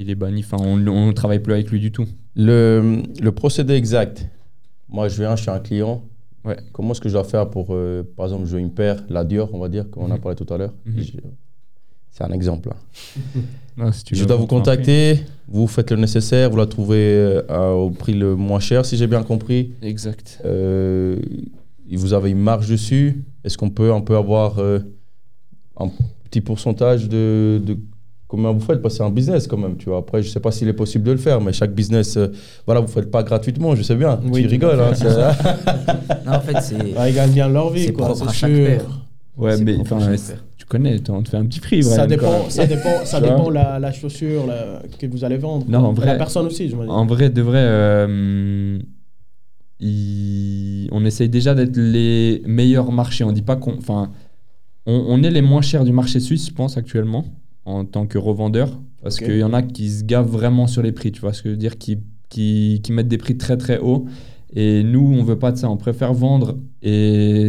Il 0.00 0.08
est 0.10 0.14
banni. 0.14 0.40
Enfin, 0.40 0.56
on 0.64 0.76
ne 0.78 1.12
travaille 1.12 1.40
plus 1.40 1.52
avec 1.52 1.70
lui 1.70 1.78
du 1.78 1.92
tout. 1.92 2.06
Le, 2.34 3.02
le 3.20 3.32
procédé 3.32 3.74
exact. 3.74 4.26
Moi, 4.88 5.08
je 5.08 5.20
viens, 5.20 5.36
je 5.36 5.42
suis 5.42 5.50
un 5.50 5.58
client. 5.60 6.02
Ouais. 6.44 6.56
Comment 6.72 6.92
est-ce 6.92 7.02
que 7.02 7.08
je 7.10 7.14
dois 7.14 7.24
faire 7.24 7.50
pour, 7.50 7.66
euh, 7.70 8.02
par 8.16 8.24
exemple, 8.26 8.46
jouer 8.46 8.60
une 8.60 8.70
paire, 8.72 9.04
la 9.10 9.24
Dior, 9.24 9.50
on 9.52 9.58
va 9.58 9.68
dire, 9.68 9.88
comme 9.90 10.04
on 10.04 10.10
a 10.10 10.14
Mhm. 10.14 10.20
parlé 10.20 10.36
tout 10.36 10.52
à 10.52 10.56
l'heure? 10.56 10.72
Mhm. 10.86 11.02
C'est 12.10 12.24
un 12.24 12.32
exemple. 12.32 12.70
hein. 12.72 13.20
Non, 13.76 13.92
si 13.92 14.04
tu 14.04 14.14
je 14.16 14.24
dois 14.24 14.36
vous 14.36 14.46
contacter, 14.46 15.20
vous 15.48 15.66
faites 15.66 15.90
le 15.90 15.96
nécessaire, 15.96 16.50
vous 16.50 16.56
la 16.56 16.66
trouvez 16.66 16.96
euh, 16.98 17.42
à- 17.48 17.72
au 17.74 17.90
prix 17.90 18.14
le 18.14 18.36
moins 18.36 18.58
cher, 18.60 18.84
si 18.84 18.96
j'ai 18.96 19.06
bien 19.06 19.22
compris. 19.22 19.72
Exact. 19.82 20.40
Euh, 20.44 21.16
vous 21.92 22.12
avez 22.14 22.30
une 22.30 22.40
marge 22.40 22.68
dessus. 22.68 23.22
Est-ce 23.44 23.56
qu'on 23.58 23.70
peut, 23.70 23.92
on 23.92 24.02
peut 24.02 24.16
avoir 24.16 24.58
euh, 24.58 24.80
un 25.78 25.88
petit 26.24 26.40
pourcentage 26.40 27.08
de, 27.08 27.60
de 27.64 27.76
combien 28.30 28.52
vous 28.52 28.60
faites 28.60 28.80
Parce 28.80 28.94
que 28.94 28.98
c'est 28.98 29.04
un 29.04 29.10
business 29.10 29.46
quand 29.46 29.56
même, 29.58 29.76
tu 29.76 29.88
vois. 29.90 29.98
Après, 29.98 30.22
je 30.22 30.28
sais 30.30 30.40
pas 30.40 30.52
s'il 30.52 30.68
est 30.68 30.72
possible 30.72 31.04
de 31.04 31.12
le 31.12 31.18
faire, 31.18 31.40
mais 31.40 31.52
chaque 31.52 31.74
business, 31.74 32.16
euh, 32.16 32.28
voilà, 32.64 32.80
vous 32.80 32.88
faites 32.88 33.10
pas 33.10 33.22
gratuitement, 33.22 33.74
je 33.74 33.82
sais 33.82 33.96
bien. 33.96 34.20
Oui, 34.30 34.42
tu 34.42 34.48
rigoles, 34.48 34.80
hein, 34.80 34.94
fait. 34.94 35.08
c'est- 35.08 36.24
Non, 36.26 36.32
en 36.34 36.40
fait, 36.40 36.60
c'est 36.62 36.76
Ah, 36.96 37.08
ils 37.08 37.14
gagnent 37.14 37.32
bien 37.32 37.48
leur 37.48 37.70
vie, 37.70 37.84
c'est 37.86 37.92
quoi. 37.92 38.06
propre 38.06 38.22
à 38.28 38.28
c'est 38.28 38.34
chaque 38.38 38.54
sûr. 38.54 38.64
paire. 38.66 39.06
Ouais, 39.36 39.56
c'est 39.56 39.64
mais 39.64 39.78
tu 40.56 40.66
connais, 40.66 41.00
on 41.10 41.22
te 41.22 41.28
fait 41.30 41.36
un 41.38 41.46
petit 41.46 41.60
prix. 41.60 41.82
Ça 41.82 42.06
dépend, 42.06 42.26
quoi. 42.42 42.50
ça 42.50 42.66
dépend, 42.66 43.04
ça 43.04 43.20
dépend 43.20 43.50
la, 43.50 43.78
la 43.80 43.92
chaussure 43.92 44.46
la- 44.46 44.80
que 44.98 45.06
vous 45.06 45.24
allez 45.24 45.38
vendre. 45.38 45.66
Non, 45.68 45.78
en 45.80 45.92
vrai- 45.92 46.06
La 46.06 46.14
personne 46.16 46.46
aussi, 46.46 46.68
je. 46.68 46.76
En 46.76 47.06
vrai, 47.06 47.30
de 47.30 47.42
vrai, 47.42 47.58
euh, 47.62 48.78
il- 49.80 50.88
on 50.92 51.04
essaye 51.04 51.28
déjà 51.28 51.54
d'être 51.54 51.76
les 51.76 52.42
meilleurs 52.46 52.92
marchés. 52.92 53.24
On 53.24 53.32
dit 53.32 53.42
pas 53.42 53.56
qu'on. 53.56 53.76
Enfin, 53.78 54.10
on, 54.86 55.04
on 55.08 55.22
est 55.22 55.30
les 55.30 55.42
moins 55.42 55.62
chers 55.62 55.84
du 55.84 55.92
marché 55.92 56.20
suisse, 56.20 56.46
je 56.48 56.52
pense, 56.52 56.76
actuellement, 56.76 57.24
en 57.64 57.84
tant 57.84 58.06
que 58.06 58.18
revendeur. 58.18 58.78
Parce 59.02 59.18
qu'il 59.18 59.38
y 59.38 59.44
en 59.44 59.52
a 59.54 59.62
qui 59.62 59.88
se 59.90 60.04
gavent 60.04 60.28
vraiment 60.28 60.66
sur 60.66 60.82
les 60.82 60.92
prix, 60.92 61.10
tu 61.12 61.20
vois 61.20 61.32
ce 61.32 61.42
que 61.42 61.48
je 61.48 61.54
veux 61.54 61.58
dire, 61.58 61.78
qui, 61.78 61.98
qui, 62.28 62.80
qui 62.82 62.92
mettent 62.92 63.08
des 63.08 63.18
prix 63.18 63.36
très 63.38 63.56
très 63.56 63.78
hauts. 63.78 64.06
Et 64.52 64.82
nous, 64.82 65.14
on 65.18 65.22
veut 65.22 65.38
pas 65.38 65.52
de 65.52 65.56
ça. 65.56 65.70
On 65.70 65.76
préfère 65.76 66.12
vendre 66.12 66.56
et 66.82 67.48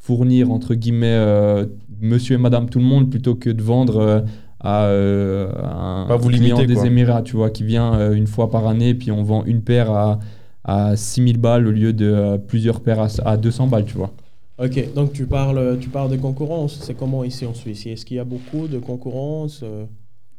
fournir, 0.00 0.50
entre 0.50 0.74
guillemets, 0.74 1.06
euh, 1.08 1.66
monsieur 2.00 2.34
et 2.36 2.38
madame 2.38 2.68
tout 2.68 2.78
le 2.78 2.84
monde 2.84 3.10
plutôt 3.10 3.34
que 3.34 3.50
de 3.50 3.62
vendre. 3.62 3.98
euh, 3.98 4.20
à, 4.60 4.84
euh, 4.86 5.52
un 5.62 6.06
Pas 6.08 6.16
vous 6.16 6.28
client 6.30 6.56
limiter, 6.56 6.66
des 6.66 6.74
quoi. 6.74 6.86
Émirats, 6.86 7.22
tu 7.22 7.36
vois, 7.36 7.50
qui 7.50 7.62
vient 7.62 8.10
une 8.12 8.26
fois 8.26 8.50
par 8.50 8.66
année, 8.66 8.94
puis 8.94 9.12
on 9.12 9.22
vend 9.22 9.44
une 9.44 9.62
paire 9.62 9.90
à, 9.90 10.18
à 10.64 10.96
6000 10.96 11.38
balles 11.38 11.66
au 11.66 11.70
lieu 11.70 11.92
de 11.92 12.38
plusieurs 12.48 12.80
paires 12.80 13.00
à, 13.00 13.08
à 13.24 13.36
200 13.36 13.66
balles, 13.68 13.84
tu 13.84 13.96
vois. 13.96 14.12
Ok, 14.58 14.94
donc 14.94 15.12
tu 15.12 15.26
parles, 15.26 15.78
tu 15.80 15.88
parles 15.90 16.10
de 16.10 16.16
concurrence. 16.16 16.80
C'est 16.82 16.94
comment 16.94 17.24
ici 17.24 17.44
en 17.44 17.52
Suisse? 17.54 17.86
Est-ce 17.86 18.06
qu'il 18.06 18.16
y 18.16 18.20
a 18.20 18.24
beaucoup 18.24 18.68
de 18.68 18.78
concurrence 18.78 19.62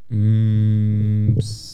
Hmm, 0.10 1.34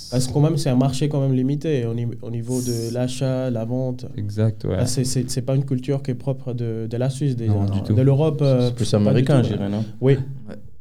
Parce 0.10 0.26
que 0.28 0.34
quand 0.34 0.42
même, 0.42 0.58
c'est 0.58 0.70
un 0.72 0.76
marché 0.76 1.08
quand 1.08 1.22
même 1.22 1.34
limité 1.34 1.86
au, 1.86 1.94
ni- 1.94 2.08
au 2.22 2.32
niveau 2.32 2.60
de 2.62 2.92
l'achat, 2.92 3.52
la 3.52 3.64
vente? 3.64 4.08
exact, 4.18 4.66
ouais. 4.66 4.76
Ah, 4.80 4.86
c'est- 4.88 5.42
pas 5.42 5.56
une 5.56 5.66
culture 5.66 6.02
qui 6.02 6.12
est 6.12 6.16
propre 6.16 6.54
de, 6.54 6.88
de 6.90 6.98
la 6.98 7.12
Suisse 7.12 7.36
déjà. 7.36 7.54
Non, 7.54 7.66
du 7.66 7.84
tout. 7.84 7.94
De 7.94 8.02
l'Europe. 8.02 8.42
euh, 8.42 8.70
C'est 8.70 8.76
plus 8.76 8.94
américain, 8.96 9.44
je 9.44 9.50
dirais, 9.50 9.70
non? 9.70 9.86
Oui, 10.02 10.18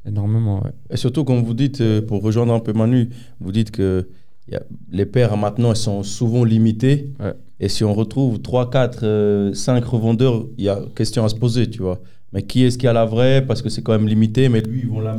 Énormément, 0.05 0.63
ouais. 0.65 0.73
Et 0.91 0.97
surtout, 0.97 1.25
comme 1.25 1.43
vous 1.45 1.55
dites, 1.55 1.81
euh, 1.81 2.01
pour 2.03 2.23
rejoindre 2.23 2.53
un 2.55 2.59
peu 2.59 2.73
Manu, 2.73 3.09
vous 3.39 3.53
dites 3.53 3.71
que 3.71 4.09
y 4.53 4.57
a- 4.57 4.63
les 4.91 5.07
paires 5.07 5.37
maintenant, 5.37 5.75
sont 5.75 6.03
souvent 6.03 6.45
limitées. 6.45 7.11
Ouais. 7.21 7.33
Et 7.61 7.69
si 7.69 7.85
on 7.85 7.95
retrouve 7.95 8.41
3, 8.41 8.71
4, 8.71 9.53
5 9.55 9.85
revendeurs, 9.85 10.47
il 10.59 10.65
y 10.65 10.69
a 10.69 10.81
question 10.95 11.25
à 11.25 11.29
se 11.29 11.35
poser, 11.37 11.71
tu 11.71 11.81
vois. 11.83 12.01
Mais 12.33 12.43
qui 12.43 12.65
est-ce 12.65 12.79
qui 12.79 12.87
a 12.89 12.93
la 12.93 13.05
vraie? 13.05 13.45
Parce 13.47 13.63
que 13.63 13.69
c'est 13.69 13.83
quand 13.83 13.93
même 13.93 14.09
limité, 14.09 14.49
mais 14.49 14.61
lui, 14.63 14.81
ils 14.81 14.89
vont 14.89 15.01
la, 15.01 15.19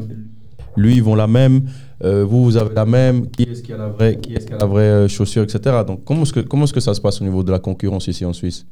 lui, 0.75 0.96
ils 0.96 1.04
vont 1.04 1.16
la 1.16 1.28
même. 1.28 1.63
Euh, 2.04 2.25
vous, 2.25 2.44
vous 2.44 2.58
avez 2.58 2.74
la 2.74 2.86
même. 2.86 3.28
Qui 3.30 3.44
est-ce 3.44 3.62
qui 3.63 3.72
a 3.72 3.78
la 3.78 3.88
vraie, 3.88 4.18
qui 4.20 4.34
est-ce 4.34 4.46
qui 4.48 4.54
a 4.54 4.58
la 4.58 4.66
vraie 4.66 4.82
euh, 4.82 5.08
chaussure, 5.08 5.44
etc. 5.44 5.78
Donc, 5.88 6.04
comment 6.04 6.24
est-ce 6.24 6.34
que, 6.34 6.40
comment 6.42 6.63
est-ce 6.66 6.74
que 6.74 6.80
ça 6.80 6.94
se 6.94 7.00
passe 7.02 7.22
au 7.22 7.24
niveau 7.24 7.44
de 7.44 7.52
la 7.52 7.60
concurrence 7.60 8.08
ici 8.08 8.25
en 8.25 8.34
Suisse? 8.34 8.66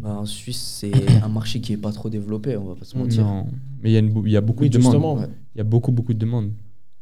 Bah, 0.00 0.16
en 0.20 0.26
Suisse, 0.26 0.78
c'est 0.80 0.90
un 1.22 1.28
marché 1.28 1.60
qui 1.60 1.74
est 1.74 1.76
pas 1.76 1.92
trop 1.92 2.08
développé, 2.08 2.56
on 2.56 2.64
va 2.64 2.74
pas 2.74 2.84
se 2.84 2.96
mentir. 2.96 3.22
Non, 3.24 3.46
mais 3.82 3.90
il 3.90 3.92
y, 3.92 3.96
a 3.96 4.00
une 4.00 4.26
y 4.26 4.36
a 4.36 4.40
beaucoup 4.40 4.62
oui 4.64 4.70
de 4.70 4.78
demandes. 4.78 5.18
Ouais. 5.20 5.26
Il 5.54 5.58
y 5.58 5.60
a 5.60 5.64
beaucoup, 5.64 5.92
beaucoup 5.92 6.14
de 6.14 6.18
demandes. 6.18 6.50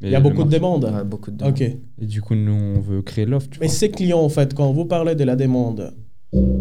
Mais 0.00 0.09
Il 0.09 0.12
y 0.12 0.14
a 0.14 0.21
beaucoup 0.21 0.45
de 0.45 0.50
demandes. 0.50 0.85
Ouais, 0.85 1.04
beaucoup 1.04 1.30
de 1.30 1.45
Ok. 1.45 1.61
Et 1.61 1.78
du 2.07 2.23
coup, 2.23 2.35
nous, 2.35 2.52
on 2.52 2.80
veut 2.80 3.02
créer 3.02 3.26
l'offre, 3.26 3.49
Mais 3.61 3.66
vois. 3.66 3.75
ces 3.75 3.90
clients, 3.90 4.21
en 4.21 4.28
fait, 4.28 4.54
quand 4.54 4.73
vous 4.73 4.87
parlez 4.87 5.14
de 5.14 5.25
la 5.25 5.37
demande, 5.37 5.92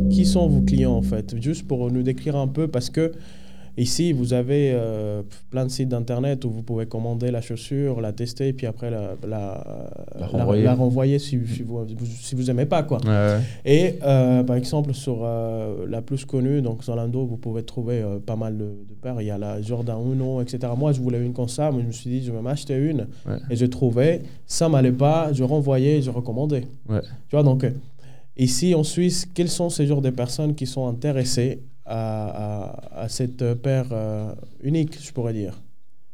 qui 0.09 0.25
sont 0.25 0.47
vos 0.47 0.61
clients, 0.61 0.93
en 0.93 1.01
fait? 1.01 1.39
Juste 1.41 1.67
pour 1.67 1.91
nous 1.91 2.03
décrire 2.03 2.35
un 2.35 2.47
peu, 2.47 2.67
parce 2.67 2.89
que 2.89 3.11
ici, 3.77 4.11
vous 4.13 4.33
avez 4.33 4.71
euh, 4.73 5.21
plein 5.49 5.65
de 5.65 5.69
sites 5.69 5.89
d'internet 5.89 6.45
où 6.45 6.49
vous 6.49 6.63
pouvez 6.63 6.85
commander 6.85 7.31
la 7.31 7.41
chaussure, 7.41 8.01
la 8.01 8.11
tester, 8.13 8.49
et 8.49 8.53
puis 8.53 8.67
après 8.67 8.89
la, 8.91 9.15
la, 9.27 9.63
La 10.19 10.27
renvoyer. 10.27 10.63
la 10.63 10.73
renvoyer 10.75 11.19
si, 11.19 11.39
si 11.47 11.63
vous 11.63 11.85
si 12.19 12.35
vous 12.35 12.49
aimez 12.49 12.65
pas, 12.65 12.83
quoi. 12.83 12.99
Ouais, 13.03 13.09
ouais. 13.09 13.39
Et 13.65 13.95
euh, 14.03 14.43
par 14.43 14.55
exemple, 14.55 14.93
sur 14.93 15.19
euh, 15.23 15.85
la 15.87 16.01
plus 16.01 16.25
connue, 16.25 16.61
donc 16.61 16.83
Zalando, 16.83 17.25
vous 17.25 17.37
pouvez 17.37 17.63
trouver 17.63 18.03
pas 18.25 18.35
mal 18.35 18.57
de, 18.57 18.63
de 18.63 18.93
paires. 19.01 19.21
Il 19.21 19.27
y 19.27 19.31
a 19.31 19.37
la 19.37 19.61
Jordan 19.61 19.97
Uno, 20.11 20.41
etc. 20.41 20.73
Moi, 20.77 20.91
je 20.91 20.99
voulais 21.01 21.23
une 21.23 21.33
comme 21.33 21.49
ça, 21.49 21.71
mais 21.71 21.81
je 21.81 21.87
me 21.87 21.91
suis 21.91 22.09
dit, 22.09 22.23
je 22.23 22.31
vais 22.31 22.41
m'acheter 22.41 22.75
une. 22.75 23.07
Ouais. 23.25 23.37
Et 23.49 23.55
je 23.55 23.65
trouvais, 23.65 24.21
ça 24.45 24.69
m'allait 24.69 24.91
pas, 24.91 25.31
je 25.33 25.43
renvoyais, 25.43 26.01
je 26.01 26.09
recommandais. 26.09 26.67
Tu 26.89 26.95
vois, 27.35 27.43
donc, 27.43 27.65
ici 28.37 28.73
en 28.73 28.83
Suisse, 28.83 29.27
quels 29.33 29.49
sont 29.49 29.69
ces 29.69 29.85
genres 29.85 30.01
de 30.01 30.09
personnes 30.09 30.55
qui 30.55 30.65
sont 30.65 30.87
intéressées 30.87 31.61
à, 31.89 33.05
cette 33.09 33.53
paire 33.55 33.87
euh, 33.91 34.33
unique, 34.61 35.01
je 35.01 35.11
pourrais 35.11 35.33
dire 35.33 35.59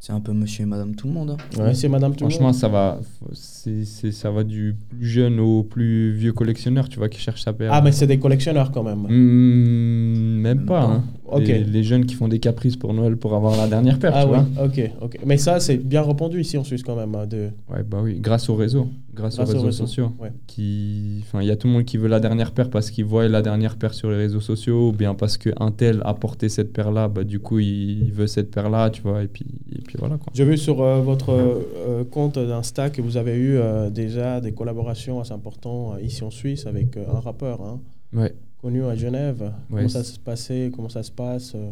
C'est 0.08 0.14
un 0.14 0.20
peu 0.20 0.34
monsieur 0.34 0.62
et 0.62 0.66
madame 0.68 0.94
tout 0.94 1.08
le 1.08 1.14
monde. 1.14 1.32
hein. 1.32 1.38
Ouais. 1.58 1.70
Monsieur, 1.70 1.90
madame, 1.90 2.16
tout 2.16 2.26
le 2.26 2.30
Franchement, 2.30 2.54
ça 2.54 2.68
va, 2.68 3.00
c'est, 3.34 3.86
c'est- 3.86 4.12
ça 4.12 4.30
va 4.30 4.44
du 4.44 4.76
plus 4.92 5.04
jeune 5.08 5.40
au 5.40 5.64
plus 5.64 6.12
vieux 6.12 6.32
collectionneur, 6.32 6.88
tu 6.90 7.00
vois, 7.00 7.10
qui 7.10 7.20
cherche 7.20 7.42
sa 7.42 7.54
paire. 7.54 7.72
Ah, 7.74 7.82
mais 7.82 7.92
c'est 7.92 8.06
des 8.06 8.20
collectionneurs 8.20 8.72
quand 8.72 8.84
même. 8.84 9.00
Hmm, 9.00 10.42
même 10.42 10.58
Même 10.60 10.66
pas. 10.68 10.82
pas. 10.82 10.94
hein. 10.94 11.04
Ok. 11.28 11.40
Les, 11.48 11.64
les 11.64 11.82
jeunes 11.84 12.06
qui 12.06 12.14
font 12.14 12.28
des 12.28 12.38
caprices 12.38 12.76
pour 12.76 12.94
Noël 12.94 13.18
pour 13.18 13.34
avoir 13.34 13.58
la 13.58 13.68
dernière 13.68 13.98
paire, 13.98 14.12
Ah 14.14 14.26
tu 14.26 14.30
oui, 14.32 14.38
vois. 14.56 14.66
ok, 14.66 14.92
ok. 15.02 15.18
Mais 15.26 15.38
ça, 15.38 15.60
c'est 15.60 15.78
bien 15.78 16.04
répandu 16.04 16.40
ici 16.40 16.56
en 16.56 16.64
Suisse 16.64 16.84
quand 16.84 16.96
même. 16.96 17.16
hein, 17.16 17.26
De... 17.26 17.50
Ouais, 17.74 17.82
bah 17.84 17.98
oui, 18.04 18.20
grâce 18.20 18.48
au 18.48 18.54
réseau, 18.56 18.88
grâce, 19.12 19.38
Grâce 19.38 19.50
aux 19.50 19.52
au 19.54 19.56
réseaux 19.56 19.66
réseau, 19.66 19.86
sociaux. 19.88 20.12
ouais. 20.20 20.32
Qui, 20.46 21.22
enfin, 21.24 21.42
il 21.42 21.48
y 21.48 21.52
a 21.52 21.56
tout 21.56 21.66
le 21.66 21.74
monde 21.74 21.84
qui 21.86 21.98
veut 21.98 22.08
la 22.08 22.20
dernière 22.20 22.52
paire 22.52 22.70
parce 22.70 22.92
qu'il 22.92 23.06
voit 23.06 23.28
la 23.28 23.42
dernière 23.42 23.76
paire 23.76 23.96
sur 23.96 24.12
les 24.12 24.18
réseaux 24.18 24.40
sociaux, 24.40 24.90
ou 24.90 24.92
bien 24.92 25.16
parce 25.16 25.38
qu'un 25.40 25.72
tel 25.76 26.00
a 26.06 26.14
porté 26.14 26.48
cette 26.48 26.72
paire-là, 26.72 27.08
bah 27.08 27.24
du 27.24 27.40
coup 27.40 27.58
il 27.58 28.12
veut 28.12 28.28
cette 28.28 28.52
paire-là, 28.52 28.92
tu 28.92 29.02
vois, 29.02 29.24
et 29.24 29.28
puis, 29.28 29.46
et 29.65 29.65
puis 29.96 30.00
voilà 30.00 30.18
quoi. 30.18 30.32
J'ai 30.34 30.46
vu 30.46 30.58
sur 30.58 30.82
euh, 30.82 31.02
votre 31.02 31.30
euh, 31.32 32.04
compte 32.04 32.38
d'Insta 32.38 32.90
que 32.90 33.02
vous 33.02 33.18
avez 33.18 33.36
eu 33.36 33.56
euh, 33.58 33.90
déjà 33.90 34.42
des 34.42 34.52
collaborations 34.54 35.20
assez 35.20 35.32
importantes 35.34 35.96
euh, 35.98 36.02
ici 36.02 36.24
en 36.24 36.32
Suisse 36.32 36.66
avec 36.68 36.98
euh, 36.98 37.06
un 37.16 37.20
rappeur 37.20 37.62
hein, 37.62 37.80
Ouais, 38.14 38.34
connu 38.62 38.84
à 38.86 38.96
Genève. 38.96 39.42
Ouais, 39.42 39.52
comment 39.78 39.90
ça 39.90 40.04
se 40.04 40.20
passait? 40.20 40.72
Comment 40.76 40.90
ça 40.90 41.04
se 41.04 41.12
passe 41.12 41.54
euh? 41.56 41.72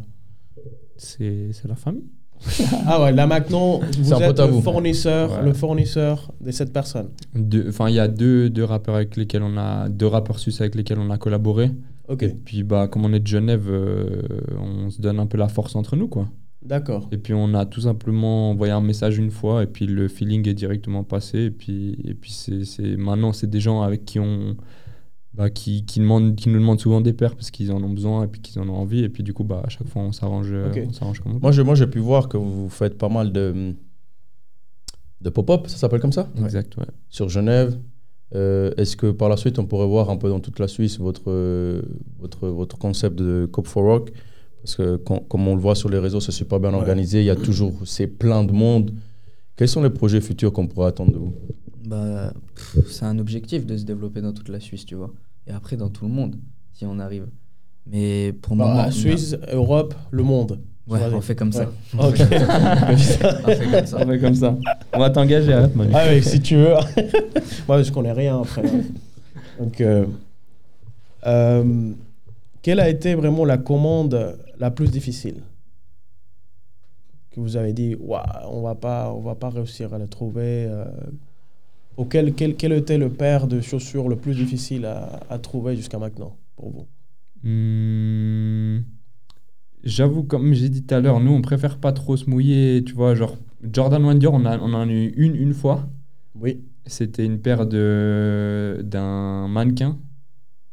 C'est, 0.98 1.50
c'est 1.54 1.68
la 1.68 1.76
famille. 1.76 2.06
Ah 2.86 3.02
ouais, 3.02 3.12
là 3.14 3.26
maintenant, 3.26 3.80
vous 4.00 4.14
êtes 4.14 4.40
le 4.40 4.62
fournisseur, 4.62 5.32
Ouais. 5.32 5.46
le 5.46 5.54
fournisseur 5.54 6.32
de 6.42 6.52
cette 6.52 6.74
personne. 6.74 7.08
Enfin, 7.70 7.88
il 7.90 7.96
y 7.96 8.00
a 8.00 8.08
deux, 8.10 8.50
deux 8.50 8.66
rappeurs 8.66 8.96
avec 8.96 9.16
lesquels 9.16 9.44
on 9.44 9.56
a, 9.58 9.88
deux 9.88 10.08
rappeurs 10.08 10.40
suisses 10.40 10.60
avec 10.60 10.76
lesquels 10.76 11.00
on 11.00 11.10
a 11.10 11.18
collaboré. 11.18 11.72
Ok, 12.10 12.24
Et 12.24 12.30
puis 12.30 12.64
bah 12.64 12.90
comme 12.90 13.06
on 13.06 13.14
est 13.14 13.22
de 13.22 13.28
Genève, 13.28 13.68
euh, 13.70 14.22
on 14.60 14.90
se 14.90 15.00
donne 15.02 15.20
un 15.20 15.26
peu 15.26 15.38
la 15.38 15.48
force 15.48 15.74
entre 15.78 15.96
nous 15.96 16.10
quoi. 16.10 16.28
D'accord. 16.66 17.08
Et 17.12 17.18
puis 17.18 17.34
on 17.34 17.54
a 17.54 17.66
tout 17.66 17.82
simplement 17.82 18.52
envoyé 18.52 18.72
un 18.74 18.82
message 18.82 19.18
une 19.18 19.32
fois 19.32 19.64
et 19.64 19.68
puis 19.68 19.86
le 19.88 20.08
feeling 20.08 20.48
est 20.48 20.54
directement 20.54 21.04
passé 21.04 21.40
et 21.46 21.52
puis 21.52 21.98
et 22.04 22.14
puis 22.14 22.32
c'est 22.32 22.98
maintenant 22.98 23.34
c'est 23.34 23.50
des 23.50 23.60
gens 23.60 23.82
avec 23.82 24.06
qui 24.06 24.20
on 24.20 24.56
bah, 25.34 25.50
qui, 25.50 25.84
qui, 25.86 26.00
demandent, 26.00 26.36
qui 26.36 26.48
nous 26.50 26.60
demandent 26.60 26.80
souvent 26.80 27.02
des 27.02 27.12
paires 27.14 27.36
parce 27.36 27.50
qu'ils 27.50 27.72
en 27.72 27.82
ont 27.84 27.90
besoin 27.90 28.24
et 28.24 28.28
puis 28.28 28.40
qu'ils 28.40 28.62
en 28.62 28.70
ont 28.70 28.76
envie 28.76 29.04
et 29.04 29.10
puis 29.10 29.24
du 29.24 29.34
coup 29.34 29.44
bah 29.44 29.64
à 29.66 29.70
chaque 29.70 29.88
fois 29.88 30.04
on 30.04 30.12
s'arrange 30.12 30.50
euh, 30.52 30.70
Ok. 30.72 30.84
on 30.90 30.94
s'arrange 30.94 31.20
comme 31.22 31.36
on. 31.36 31.40
Moi, 31.40 31.52
je- 31.52 31.64
moi, 31.64 31.74
j'ai 31.76 31.88
pu 31.88 31.98
voir 32.00 32.30
que 32.30 32.38
vous 32.38 32.70
faites 32.70 32.98
pas 33.00 33.10
mal 33.10 33.32
de, 33.32 33.74
de 35.22 35.30
pop-up, 35.30 35.68
ça 35.68 35.78
s'appelle 35.78 36.00
comme 36.02 36.12
ça? 36.12 36.30
Exact 36.38 36.78
ouais. 36.78 36.86
sur 37.10 37.30
Genève. 37.30 37.80
Euh, 38.36 38.72
Est-ce 38.78 38.96
que 38.98 39.12
par 39.12 39.30
la 39.30 39.38
suite, 39.38 39.60
on 39.60 39.66
pourrait 39.66 39.88
voir 39.88 40.10
un 40.10 40.18
peu 40.18 40.28
dans 40.30 40.40
toute 40.40 40.60
la 40.60 40.68
Suisse 40.68 41.00
votre, 41.00 41.24
euh, 41.32 41.82
votre, 42.20 42.48
votre 42.50 42.78
concept 42.78 43.16
de 43.18 43.48
Cop 43.52 43.68
for 43.68 43.84
Rock? 43.84 44.12
Parce 44.64 44.76
que 44.78 44.96
quand- 44.98 45.20
comme 45.28 45.48
on 45.48 45.56
le 45.56 45.62
voit 45.62 45.76
sur 45.76 45.90
les 45.90 46.00
réseaux, 46.00 46.20
c'est 46.22 46.32
super 46.32 46.60
bien 46.60 46.70
Ouais. 46.72 46.78
organisé. 46.78 47.20
Il 47.20 47.26
y 47.26 47.30
a 47.30 47.36
toujours 47.36 47.74
c'est 47.86 48.08
plein 48.08 48.44
de 48.44 48.52
monde. 48.54 48.92
Quels 49.58 49.68
sont 49.68 49.84
les 49.84 49.90
projets 49.90 50.22
futurs 50.22 50.52
qu'on 50.54 50.68
pourrait 50.68 50.88
attendre 50.88 51.12
de 51.12 51.18
vous? 51.18 51.34
Bah, 51.86 52.34
c'est 52.90 53.06
un 53.06 53.20
objectif 53.20 53.66
de 53.66 53.76
se 53.78 53.84
développer 53.84 54.22
dans 54.22 54.32
toute 54.34 54.48
la 54.50 54.60
Suisse, 54.62 54.86
tu 54.86 54.96
vois. 54.96 55.12
Et 55.48 55.52
après, 55.52 55.76
dans 55.76 55.90
tout 55.90 56.06
le 56.06 56.12
monde, 56.12 56.38
si 56.72 56.86
on 56.86 56.98
arrive. 57.00 57.28
Mais 57.86 58.32
pour 58.42 58.56
le 58.56 58.60
Bah, 58.60 58.66
moment. 58.68 58.80
on 58.80 58.84
a- 58.88 58.92
Suisse, 58.92 59.36
Europe, 59.52 59.94
le 60.12 60.24
monde. 60.24 60.60
Ouais, 60.88 61.00
on 61.14 61.22
fait 61.22 61.36
comme 61.36 61.52
ça. 61.52 61.66
Ouais. 61.94 62.00
On 62.00 62.12
fait 64.06 64.20
comme 64.20 64.36
ça. 64.36 64.58
On 64.94 65.00
va 65.00 65.10
t'engager 65.10 65.54
arrête 65.54 65.76
Manu. 65.76 65.92
Ah 65.94 66.06
oui, 66.10 66.24
si 66.24 66.42
tu 66.42 66.56
veux. 66.56 66.74
Moi, 67.68 67.82
je 67.84 67.92
connais 67.92 68.12
rien 68.12 68.40
après. 68.42 68.66
hein. 68.66 68.82
Donc, 69.60 69.80
euh, 69.82 70.06
euh, 71.26 71.92
quelle 72.62 72.80
a 72.80 72.90
été 72.90 73.16
vraiment 73.16 73.46
la 73.46 73.58
commande 73.58 74.36
la 74.60 74.72
plus 74.72 74.92
difficile 74.92 75.44
que 77.32 77.40
vous 77.40 77.58
avez 77.58 77.74
dit, 77.74 77.96
on 78.00 78.62
va 78.62 78.76
pas, 78.76 79.12
on 79.14 79.22
va 79.22 79.36
pas 79.36 79.50
réussir 79.50 79.94
à 79.94 79.98
la 79.98 80.08
trouver. 80.08 80.66
euh, 80.70 80.86
auquel, 81.98 82.34
quel, 82.36 82.56
quel 82.56 82.72
était 82.74 82.98
le 83.00 83.10
paire 83.12 83.48
de 83.48 83.60
chaussures 83.62 84.08
le 84.10 84.16
plus 84.16 84.36
difficile 84.36 84.86
à, 84.86 85.20
à 85.30 85.40
trouver 85.40 85.76
jusqu'à 85.76 85.98
maintenant 86.00 86.38
pour 86.56 86.70
vous? 86.72 86.88
Hmm, 87.44 88.84
J'avoue, 89.84 90.24
comme 90.24 90.54
j'ai 90.54 90.70
dit 90.70 90.84
tout 90.86 90.96
à 90.96 91.00
l'heure, 91.02 91.20
nous 91.20 91.32
on 91.32 91.42
préfère 91.42 91.78
pas 91.80 91.92
trop 91.94 92.16
se 92.18 92.30
mouiller, 92.30 92.84
tu 92.86 92.94
vois, 92.94 93.16
genre 93.16 93.38
Jordan 93.62 94.18
Dior, 94.18 94.34
on, 94.34 94.46
a, 94.46 94.58
on 94.60 94.74
en 94.74 94.82
a 94.82 94.86
eu 94.92 95.10
une 95.18 95.36
une 95.36 95.54
fois. 95.54 95.90
Oui. 96.36 96.64
C'était 96.86 97.26
une 97.26 97.40
paire 97.42 97.66
de 97.66 98.82
d'un 98.84 99.48
mannequin. 99.48 100.00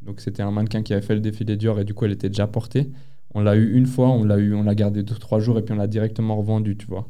Donc 0.02 0.20
c'était 0.20 0.42
un 0.42 0.50
mannequin 0.52 0.82
qui 0.82 0.92
avait 0.94 1.02
fait 1.02 1.14
le 1.14 1.20
défilé 1.20 1.56
Dior 1.56 1.80
et 1.80 1.84
du 1.84 1.94
coup 1.94 2.04
elle 2.06 2.12
était 2.12 2.28
déjà 2.30 2.46
portée. 2.48 2.90
On 3.34 3.40
l'a 3.40 3.56
eu 3.56 3.74
une 3.76 3.86
fois, 3.86 4.08
on 4.10 4.24
l'a 4.24 4.38
eu, 4.38 4.54
on 4.54 4.62
l'a 4.64 4.74
gardé 4.74 5.02
deux 5.02 5.14
trois 5.14 5.38
jours 5.40 5.58
et 5.58 5.62
puis 5.62 5.72
on 5.72 5.76
l'a 5.78 5.86
directement 5.86 6.36
revendu, 6.36 6.76
tu 6.76 6.86
vois. 6.86 7.08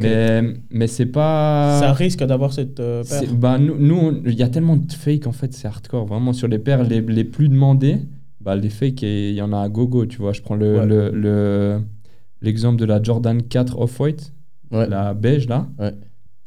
Mais 0.00 0.42
mais 0.70 0.86
c'est 0.86 1.06
pas. 1.06 1.78
Ça 1.80 1.92
risque 1.92 2.22
d'avoir 2.22 2.52
cette 2.52 2.78
euh, 2.78 3.02
paire. 3.04 3.34
Bah, 3.34 3.58
nous, 3.58 4.20
il 4.26 4.34
y 4.34 4.42
a 4.42 4.48
tellement 4.48 4.76
de 4.76 4.92
fake 4.92 5.26
en 5.26 5.32
fait, 5.32 5.54
c'est 5.54 5.66
hardcore. 5.66 6.04
Vraiment, 6.06 6.32
sur 6.34 6.46
les 6.46 6.58
paires 6.58 6.82
les, 6.84 7.00
les 7.00 7.24
plus 7.24 7.48
demandées, 7.48 7.96
bah, 8.40 8.54
les 8.54 8.68
fakes, 8.68 9.02
il 9.02 9.32
y 9.32 9.40
en 9.42 9.52
a 9.54 9.60
à 9.62 9.68
gogo, 9.70 10.04
tu 10.06 10.18
vois. 10.18 10.32
Je 10.34 10.42
prends 10.42 10.56
le, 10.56 10.78
Ouais. 10.80 10.86
le- 10.86 11.10
le- 11.10 11.80
l'exemple 12.42 12.78
de 12.78 12.84
la 12.84 13.02
Jordan 13.02 13.42
4 13.42 13.78
Off-White, 13.80 14.32
Ouais. 14.70 14.86
la 14.88 15.14
beige 15.14 15.48
là. 15.48 15.66
Ouais. 15.78 15.94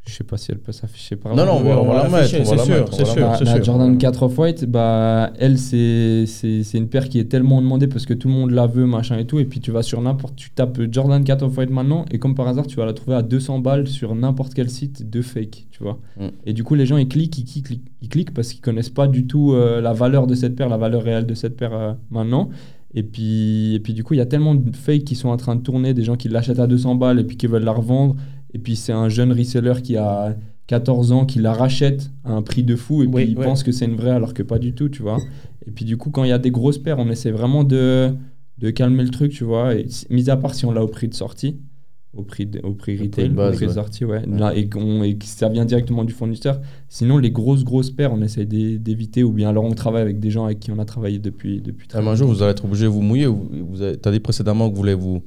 Je 0.08 0.16
sais 0.16 0.24
pas 0.24 0.36
si 0.36 0.52
elle 0.52 0.58
peut 0.58 0.72
s'afficher 0.72 1.16
par 1.16 1.36
Non, 1.36 1.46
là. 1.46 1.46
non, 1.46 1.60
on 1.60 1.64
va, 1.64 1.80
on 1.80 1.86
va 1.86 1.94
la 1.94 2.04
mettre. 2.04 2.14
l'afficher, 2.18 2.38
on 2.40 2.44
va 2.44 2.50
c'est 2.50 2.56
la 2.56 2.64
sûr, 2.66 2.88
c'est 2.92 3.00
la 3.00 3.06
sûr, 3.06 3.36
c'est 3.38 3.44
la 3.46 3.54
sûr. 3.56 3.64
Jordan 3.64 3.98
4 4.00 4.24
Off-White, 4.24 4.66
bah, 4.66 5.32
elle, 5.38 5.60
c'est 5.60 6.26
c'est- 6.26 6.64
c'est 6.64 6.78
une 6.80 6.88
paire 6.90 7.08
qui 7.08 7.20
est 7.20 7.26
tellement 7.26 7.62
demandée 7.62 7.88
parce 7.88 8.08
que 8.08 8.16
tout 8.16 8.28
le 8.28 8.34
monde 8.34 8.50
la 8.52 8.66
veut, 8.66 8.88
machin 8.88 9.20
et 9.20 9.26
tout. 9.26 9.38
Et 9.38 9.46
puis 9.46 9.60
tu 9.60 9.70
vas 9.70 9.84
sur 9.84 10.02
n'importe, 10.02 10.36
tu 10.36 10.50
tapes 10.50 10.82
Jordan 10.92 11.24
4 11.24 11.44
Off-White 11.44 11.70
maintenant, 11.70 12.06
et 12.10 12.18
comme 12.18 12.34
par 12.34 12.48
hasard, 12.48 12.66
tu 12.66 12.78
vas 12.78 12.86
la 12.86 12.94
trouver 12.94 13.16
à 13.16 13.22
200 13.22 13.60
balles 13.60 13.88
sur 13.88 14.16
n'importe 14.16 14.56
quel 14.56 14.72
site 14.72 15.08
de 15.08 15.22
fake, 15.22 15.68
tu 15.70 15.84
vois. 15.84 16.00
Mm. 16.20 16.28
Et 16.48 16.54
du 16.54 16.64
coup, 16.64 16.74
les 16.74 16.88
gens, 16.88 16.98
ils 16.98 17.08
cliquent, 17.08 17.38
ils 17.38 17.62
cliquent, 17.62 17.82
ils 18.02 18.10
cliquent 18.10 18.34
parce 18.34 18.52
qu'ils 18.54 18.62
connaissent 18.62 18.90
pas 18.90 19.08
du 19.08 19.28
tout 19.28 19.54
euh, 19.54 19.82
la 19.82 19.94
valeur 19.94 20.26
de 20.26 20.34
cette 20.34 20.56
paire, 20.56 20.68
la 20.68 20.78
valeur 20.78 21.04
réelle 21.04 21.28
de 21.28 21.36
cette 21.36 21.56
paire 21.56 21.74
euh, 21.74 21.94
maintenant. 22.10 22.50
Et 22.94 23.04
puis, 23.04 23.76
et 23.76 23.80
puis 23.80 23.94
du 23.94 24.04
coup, 24.04 24.16
il 24.16 24.18
y 24.18 24.22
a 24.22 24.26
tellement 24.26 24.54
de 24.54 24.76
fakes 24.76 25.06
qui 25.06 25.16
sont 25.16 25.30
en 25.30 25.38
train 25.38 25.56
de 25.56 25.62
tourner, 25.62 25.94
des 25.94 26.04
gens 26.04 26.18
qui 26.18 26.28
l'achètent 26.28 26.60
à 26.60 26.68
200 26.68 26.96
balles 26.96 27.20
et 27.20 27.24
puis 27.24 27.38
qui 27.38 27.48
veulent 27.48 27.64
la 27.64 27.72
revendre. 27.72 28.16
Et 28.54 28.60
puis 28.60 28.76
c'est 28.76 28.92
un 28.94 29.10
jeune 29.10 29.32
reseller 29.32 29.82
qui 29.82 29.96
a 29.98 30.36
14 30.68 31.12
ans 31.12 31.26
qui 31.26 31.40
la 31.40 31.54
rachète 31.54 32.12
à 32.24 32.32
un 32.34 32.42
prix 32.42 32.64
de 32.64 32.76
fou 32.76 33.04
et 33.04 33.06
Oui, 33.08 33.24
puis 33.24 33.32
il 33.34 33.38
ouais. 33.38 33.46
pense 33.46 33.64
que 33.64 33.72
c'est 33.72 33.86
une 33.86 33.96
vraie 33.96 34.12
alors 34.12 34.34
que 34.34 34.44
pas 34.44 34.60
du 34.60 34.74
tout, 34.74 34.90
tu 34.90 35.02
vois. 35.02 35.18
Et 35.68 35.72
puis 35.72 35.86
du 35.86 35.98
coup, 35.98 36.10
quand 36.12 36.24
il 36.24 36.30
y 36.30 36.34
a 36.34 36.38
des 36.40 36.52
grosses 36.52 36.78
paires, 36.78 37.00
on 37.00 37.10
essaie 37.10 37.32
vraiment 37.32 37.64
de, 37.64 38.12
de 38.58 38.70
calmer 38.70 39.04
le 39.04 39.10
truc, 39.10 39.32
tu 39.32 39.44
vois. 39.44 39.76
Et, 39.76 39.86
mis 40.10 40.30
à 40.30 40.38
part 40.38 40.54
si 40.54 40.66
on 40.66 40.72
l'a 40.72 40.84
au 40.84 40.88
prix 40.88 41.08
de 41.08 41.14
sortie, 41.14 41.58
au 42.14 42.24
prix, 42.24 42.46
de- 42.46 42.60
au 42.60 42.74
prix 42.74 42.96
prix 42.96 43.06
retail, 43.06 43.30
de 43.30 43.34
base, 43.36 43.54
au 43.54 43.56
prix 43.58 43.66
de 43.66 43.70
ouais. 43.70 43.76
sortie, 43.76 44.06
ouais. 44.06 44.22
Là, 44.28 44.54
et, 44.56 44.68
qu'on- 44.70 45.04
et 45.04 45.16
que 45.16 45.26
ça 45.26 45.48
vient 45.50 45.64
directement 45.66 46.04
du 46.04 46.12
fournisseur. 46.14 46.60
Sinon, 46.90 47.18
les 47.20 47.32
grosses, 47.32 47.64
grosses 47.64 47.90
paires, 47.92 48.12
on 48.14 48.22
essaie 48.22 48.46
d'é- 48.46 48.78
d'éviter 48.80 49.24
ou 49.24 49.32
bien 49.32 49.50
alors 49.50 49.64
on 49.66 49.72
travaille 49.72 50.02
avec 50.02 50.20
des 50.20 50.30
gens 50.32 50.46
avec 50.46 50.60
qui 50.60 50.72
on 50.72 50.80
a 50.80 50.86
travaillé 50.86 51.20
depuis, 51.20 51.62
depuis 51.62 51.88
très 51.88 52.00
Ah, 52.00 52.02
mais 52.02 52.10
un 52.10 52.16
jour, 52.16 52.28
vous 52.28 52.42
allez 52.44 52.52
être 52.52 52.66
obligé 52.66 52.84
de 52.86 52.90
vous 52.90 53.02
mouiller. 53.02 53.28
Vous, 53.28 53.50
vous 53.70 53.82
avez, 53.82 53.98
as 54.04 54.12
dit 54.12 54.20
précédemment 54.20 54.68
que 54.70 54.74
vous 54.76 54.82
voulez 54.82 54.94
vous 54.94 55.22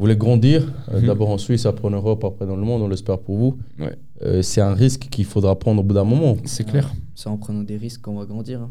voulez 0.00 0.16
grandir. 0.16 0.72
euh, 0.92 1.00
Mhm. 1.00 1.06
D'abord 1.06 1.30
en 1.30 1.38
Suisse, 1.38 1.66
après 1.66 1.86
en 1.86 1.90
Europe, 1.90 2.24
après 2.24 2.46
dans 2.46 2.56
le 2.56 2.62
monde. 2.62 2.82
On 2.82 2.88
l'espère 2.88 3.18
pour 3.18 3.36
vous. 3.36 3.58
Ouais. 3.78 3.96
Euh, 4.22 4.42
c'est 4.42 4.60
un 4.60 4.74
risque 4.74 5.08
qu'il 5.10 5.24
faudra 5.24 5.58
prendre 5.58 5.80
au 5.80 5.84
bout 5.84 5.94
d'un 5.94 6.04
moment. 6.04 6.36
C'est 6.44 6.64
clair, 6.64 6.92
C'est 7.14 7.28
en 7.28 7.36
prenant 7.36 7.62
des 7.62 7.76
risques 7.76 8.02
qu'on 8.02 8.16
va 8.18 8.24
grandir. 8.26 8.62
hein. 8.62 8.70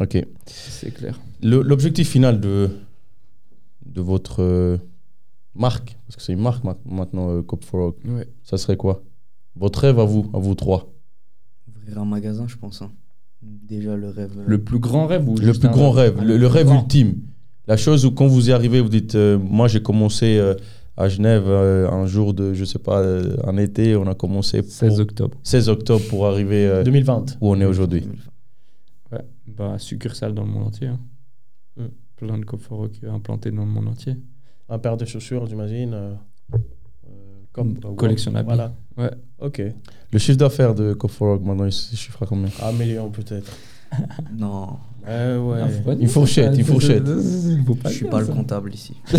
Ok. 0.00 0.18
c'est 0.46 0.90
clair. 0.92 1.18
L'objectif 1.42 2.10
final 2.10 2.38
de, 2.40 2.68
de 3.86 4.00
votre 4.02 4.42
euh, 4.42 4.76
marque, 5.54 5.96
parce 6.06 6.16
que 6.16 6.22
c'est 6.22 6.34
une 6.34 6.42
marque 6.42 6.64
ma- 6.64 6.76
maintenant, 6.84 7.30
euh, 7.30 7.42
Cop 7.42 7.64
for 7.64 7.80
Rock, 7.80 7.96
Ouais. 8.06 8.28
ça 8.42 8.58
serait 8.58 8.76
quoi? 8.76 9.02
Votre 9.54 9.78
rêve 9.80 9.98
à 9.98 10.04
vous, 10.04 10.30
à 10.34 10.38
vous 10.38 10.54
trois? 10.54 10.92
Ouvrir 11.68 11.98
un 11.98 12.04
magasin, 12.04 12.46
je 12.46 12.56
pense. 12.56 12.82
hein. 12.82 12.90
Déjà, 13.42 13.96
le 13.96 14.10
rêve. 14.10 14.32
Le 14.46 14.62
plus 14.62 14.78
grand 14.80 15.06
rêve 15.06 15.26
ou 15.28 15.36
Le 15.38 15.52
plus 15.54 15.68
grand 15.70 15.92
rêve, 15.92 16.16
Ah, 16.20 16.24
le, 16.24 16.46
rêve 16.46 16.66
grand. 16.66 16.82
ultime. 16.82 17.14
La 17.68 17.76
chose 17.76 18.06
où 18.06 18.10
quand 18.12 18.26
vous 18.26 18.48
y 18.50 18.52
arrivez, 18.52 18.80
vous 18.80 18.88
dites, 18.88 19.14
euh, 19.16 19.38
moi 19.38 19.66
j'ai 19.68 19.82
commencé 19.82 20.38
euh, 20.38 20.54
à 20.96 21.08
Genève 21.08 21.44
euh, 21.46 21.90
un 21.90 22.06
jour 22.06 22.32
de, 22.32 22.54
je 22.54 22.64
sais 22.64 22.78
pas, 22.78 23.00
euh, 23.00 23.36
un 23.44 23.56
été, 23.56 23.96
on 23.96 24.06
a 24.06 24.14
commencé 24.14 24.62
pour 24.62 24.70
16 24.70 25.00
octobre. 25.00 25.36
16 25.42 25.68
octobre 25.68 26.04
pour 26.08 26.26
arriver 26.26 26.66
euh, 26.66 26.82
2020. 26.84 27.38
où 27.40 27.50
on 27.50 27.60
est 27.60 27.64
aujourd'hui. 27.64 28.00
2020. 28.02 28.22
Ouais, 29.12 29.24
bah 29.48 29.78
succursale 29.78 30.32
dans 30.34 30.42
le 30.44 30.48
monde 30.50 30.66
entier. 30.68 30.88
hein. 30.88 30.98
Mm. 31.76 31.84
Plein 32.16 32.38
de 32.38 32.44
coffres 32.44 32.88
implantés 33.12 33.50
dans 33.50 33.64
le 33.64 33.70
monde 33.70 33.88
entier. 33.88 34.16
Un 34.68 34.78
paire 34.78 34.96
de 34.96 35.04
chaussures, 35.04 35.46
j'imagine. 35.46 35.94
comme, 37.52 37.76
Une 37.84 37.96
collection 37.96 38.32
d'habits. 38.32 38.46
Voilà. 38.46 38.72
Ouais. 38.96 39.10
Ok. 39.40 39.62
Le 40.12 40.18
chiffre 40.18 40.38
d'affaires 40.38 40.74
de 40.74 40.92
Cop 40.94 41.10
for 41.10 41.28
Rock, 41.28 41.42
maintenant, 41.44 41.64
il 41.66 41.72
se 41.72 41.94
chiffre 41.94 42.22
à 42.22 42.26
combien? 42.26 42.48
Un 42.62 42.72
million 42.72 43.10
peut-être. 43.10 43.52
Non, 44.36 44.78
Ouais, 45.06 45.36
ouais. 45.36 45.58
Ah, 45.62 45.68
faut 45.68 45.92
Une 45.92 46.08
fourchette, 46.08 46.58
une 46.58 46.64
fourchette. 46.64 47.04
je 47.06 47.88
suis 47.90 48.06
pas 48.06 48.20
le 48.20 48.26
comptable 48.26 48.74
ici. 48.74 48.94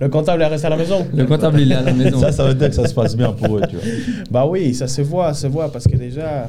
Le 0.00 0.08
comptable 0.08 0.42
est 0.42 0.46
resté 0.46 0.66
à 0.68 0.70
la 0.70 0.76
maison 0.76 1.04
Le 1.12 1.26
comptable, 1.26 1.60
il 1.60 1.72
est 1.72 1.74
à 1.74 1.82
la 1.82 1.92
maison. 1.92 2.20
Ça, 2.20 2.30
ça 2.30 2.46
veut 2.46 2.54
dire 2.54 2.68
que 2.68 2.74
ça 2.74 2.86
se 2.86 2.94
passe 2.94 3.16
bien 3.16 3.32
pour 3.32 3.58
eux, 3.58 3.62
tu 3.68 3.76
vois. 3.76 3.84
Bah 4.30 4.46
oui, 4.46 4.72
ça 4.74 4.86
se 4.86 5.02
voit, 5.02 5.34
ça 5.34 5.42
se 5.42 5.46
voit 5.48 5.72
parce 5.72 5.86
que 5.86 5.96
déjà, 5.96 6.48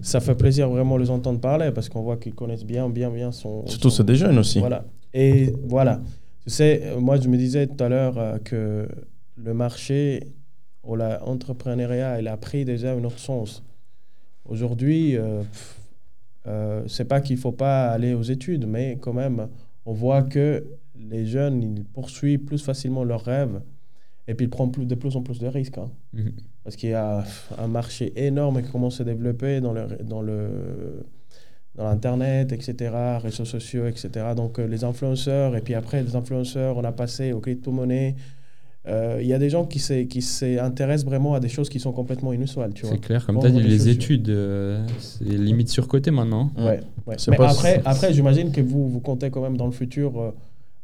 ça 0.00 0.20
fait 0.20 0.34
plaisir 0.34 0.68
vraiment 0.70 0.96
de 0.96 1.02
les 1.02 1.10
entendre 1.10 1.38
parler 1.38 1.70
parce 1.70 1.88
qu'on 1.88 2.02
voit 2.02 2.16
qu'ils 2.16 2.34
connaissent 2.34 2.64
bien, 2.64 2.88
bien, 2.88 3.10
bien 3.10 3.30
son. 3.30 3.66
Surtout, 3.66 3.90
c'est 3.90 4.04
des 4.04 4.16
jeunes 4.16 4.38
aussi. 4.38 4.60
Voilà. 4.60 4.84
Et 5.12 5.52
voilà. 5.66 6.00
Tu 6.44 6.50
sais, 6.50 6.82
euh, 6.84 6.98
moi, 6.98 7.20
je 7.20 7.28
me 7.28 7.36
disais 7.36 7.66
tout 7.66 7.82
à 7.82 7.88
l'heure 7.90 8.14
euh, 8.16 8.38
que 8.42 8.88
le 9.36 9.54
marché 9.54 10.28
ou 10.82 10.96
l'entrepreneuriat, 10.96 12.20
il 12.20 12.28
a 12.28 12.36
pris 12.38 12.64
déjà 12.64 12.92
un 12.92 13.04
autre 13.04 13.18
sens. 13.18 13.62
Aujourd'hui, 14.46 15.16
euh, 15.16 15.42
pff, 15.42 15.77
euh, 16.48 16.82
c'est 16.86 17.04
pas 17.04 17.20
qu'il 17.20 17.36
faut 17.36 17.52
pas 17.52 17.88
aller 17.90 18.14
aux 18.14 18.22
études, 18.22 18.66
mais 18.66 18.98
quand 19.00 19.12
même, 19.12 19.48
on 19.86 19.92
voit 19.92 20.22
que 20.22 20.64
les 20.98 21.26
jeunes, 21.26 21.62
ils 21.62 21.84
poursuivent 21.84 22.40
plus 22.44 22.62
facilement 22.62 23.04
leurs 23.04 23.24
rêves 23.24 23.60
et 24.26 24.34
puis 24.34 24.46
ils 24.46 24.50
prennent 24.50 24.72
plus, 24.72 24.86
de 24.86 24.94
plus 24.94 25.16
en 25.16 25.22
plus 25.22 25.38
de 25.38 25.46
risques. 25.46 25.78
hein. 25.78 25.90
Mhm. 26.12 26.32
Parce 26.64 26.76
qu'il 26.76 26.90
y 26.90 26.94
a 26.94 27.24
un 27.56 27.68
marché 27.68 28.12
énorme 28.16 28.62
qui 28.62 28.70
commence 28.70 28.96
à 28.96 28.98
se 28.98 29.02
développer 29.04 29.60
dans 29.60 29.72
le, 29.72 29.86
dans 30.02 30.22
le 30.22 31.04
dans 31.74 31.84
l'internet, 31.84 32.52
etc., 32.52 32.92
réseaux 33.22 33.44
sociaux, 33.44 33.86
etc. 33.86 34.10
Donc 34.36 34.58
euh, 34.58 34.66
les 34.66 34.82
influenceurs, 34.82 35.54
et 35.54 35.60
puis 35.60 35.74
après 35.74 36.02
les 36.02 36.16
influenceurs, 36.16 36.76
on 36.76 36.82
a 36.82 36.90
passé 36.90 37.32
aux 37.32 37.40
crypto-monnaies. 37.40 38.16
Euh, 38.88 39.18
Il 39.20 39.26
y 39.26 39.34
a 39.34 39.38
des 39.38 39.50
gens 39.50 39.64
qui 39.66 39.78
s'est- 39.78 40.06
qui 40.06 40.22
s'intéressent 40.22 41.04
vraiment 41.06 41.34
à 41.34 41.40
des 41.40 41.48
choses 41.48 41.68
qui 41.68 41.78
sont 41.78 41.92
complètement 41.92 42.32
inusuelles, 42.32 42.72
tu 42.74 42.82
vois. 42.86 42.92
C'est 42.94 43.00
clair, 43.00 43.26
comme 43.26 43.38
tu 43.38 43.46
as 43.46 43.50
dit, 43.50 43.60
les 43.60 43.76
chaussures. 43.76 43.92
études, 43.92 44.28
euh, 44.30 44.86
c'est 44.98 45.24
limite 45.24 45.68
surcoté 45.68 46.10
maintenant. 46.10 46.50
Ouais, 46.56 46.80
ouais. 47.06 47.16
C'est 47.18 47.30
Mais 47.32 47.36
pas- 47.36 47.50
après, 47.50 47.82
après 47.84 48.12
j'imagine 48.14 48.50
que 48.50 48.60
vous, 48.62 48.88
vous 48.88 49.00
comptez 49.00 49.30
quand 49.30 49.42
même 49.42 49.56
dans 49.58 49.66
le 49.66 49.72
futur 49.72 50.32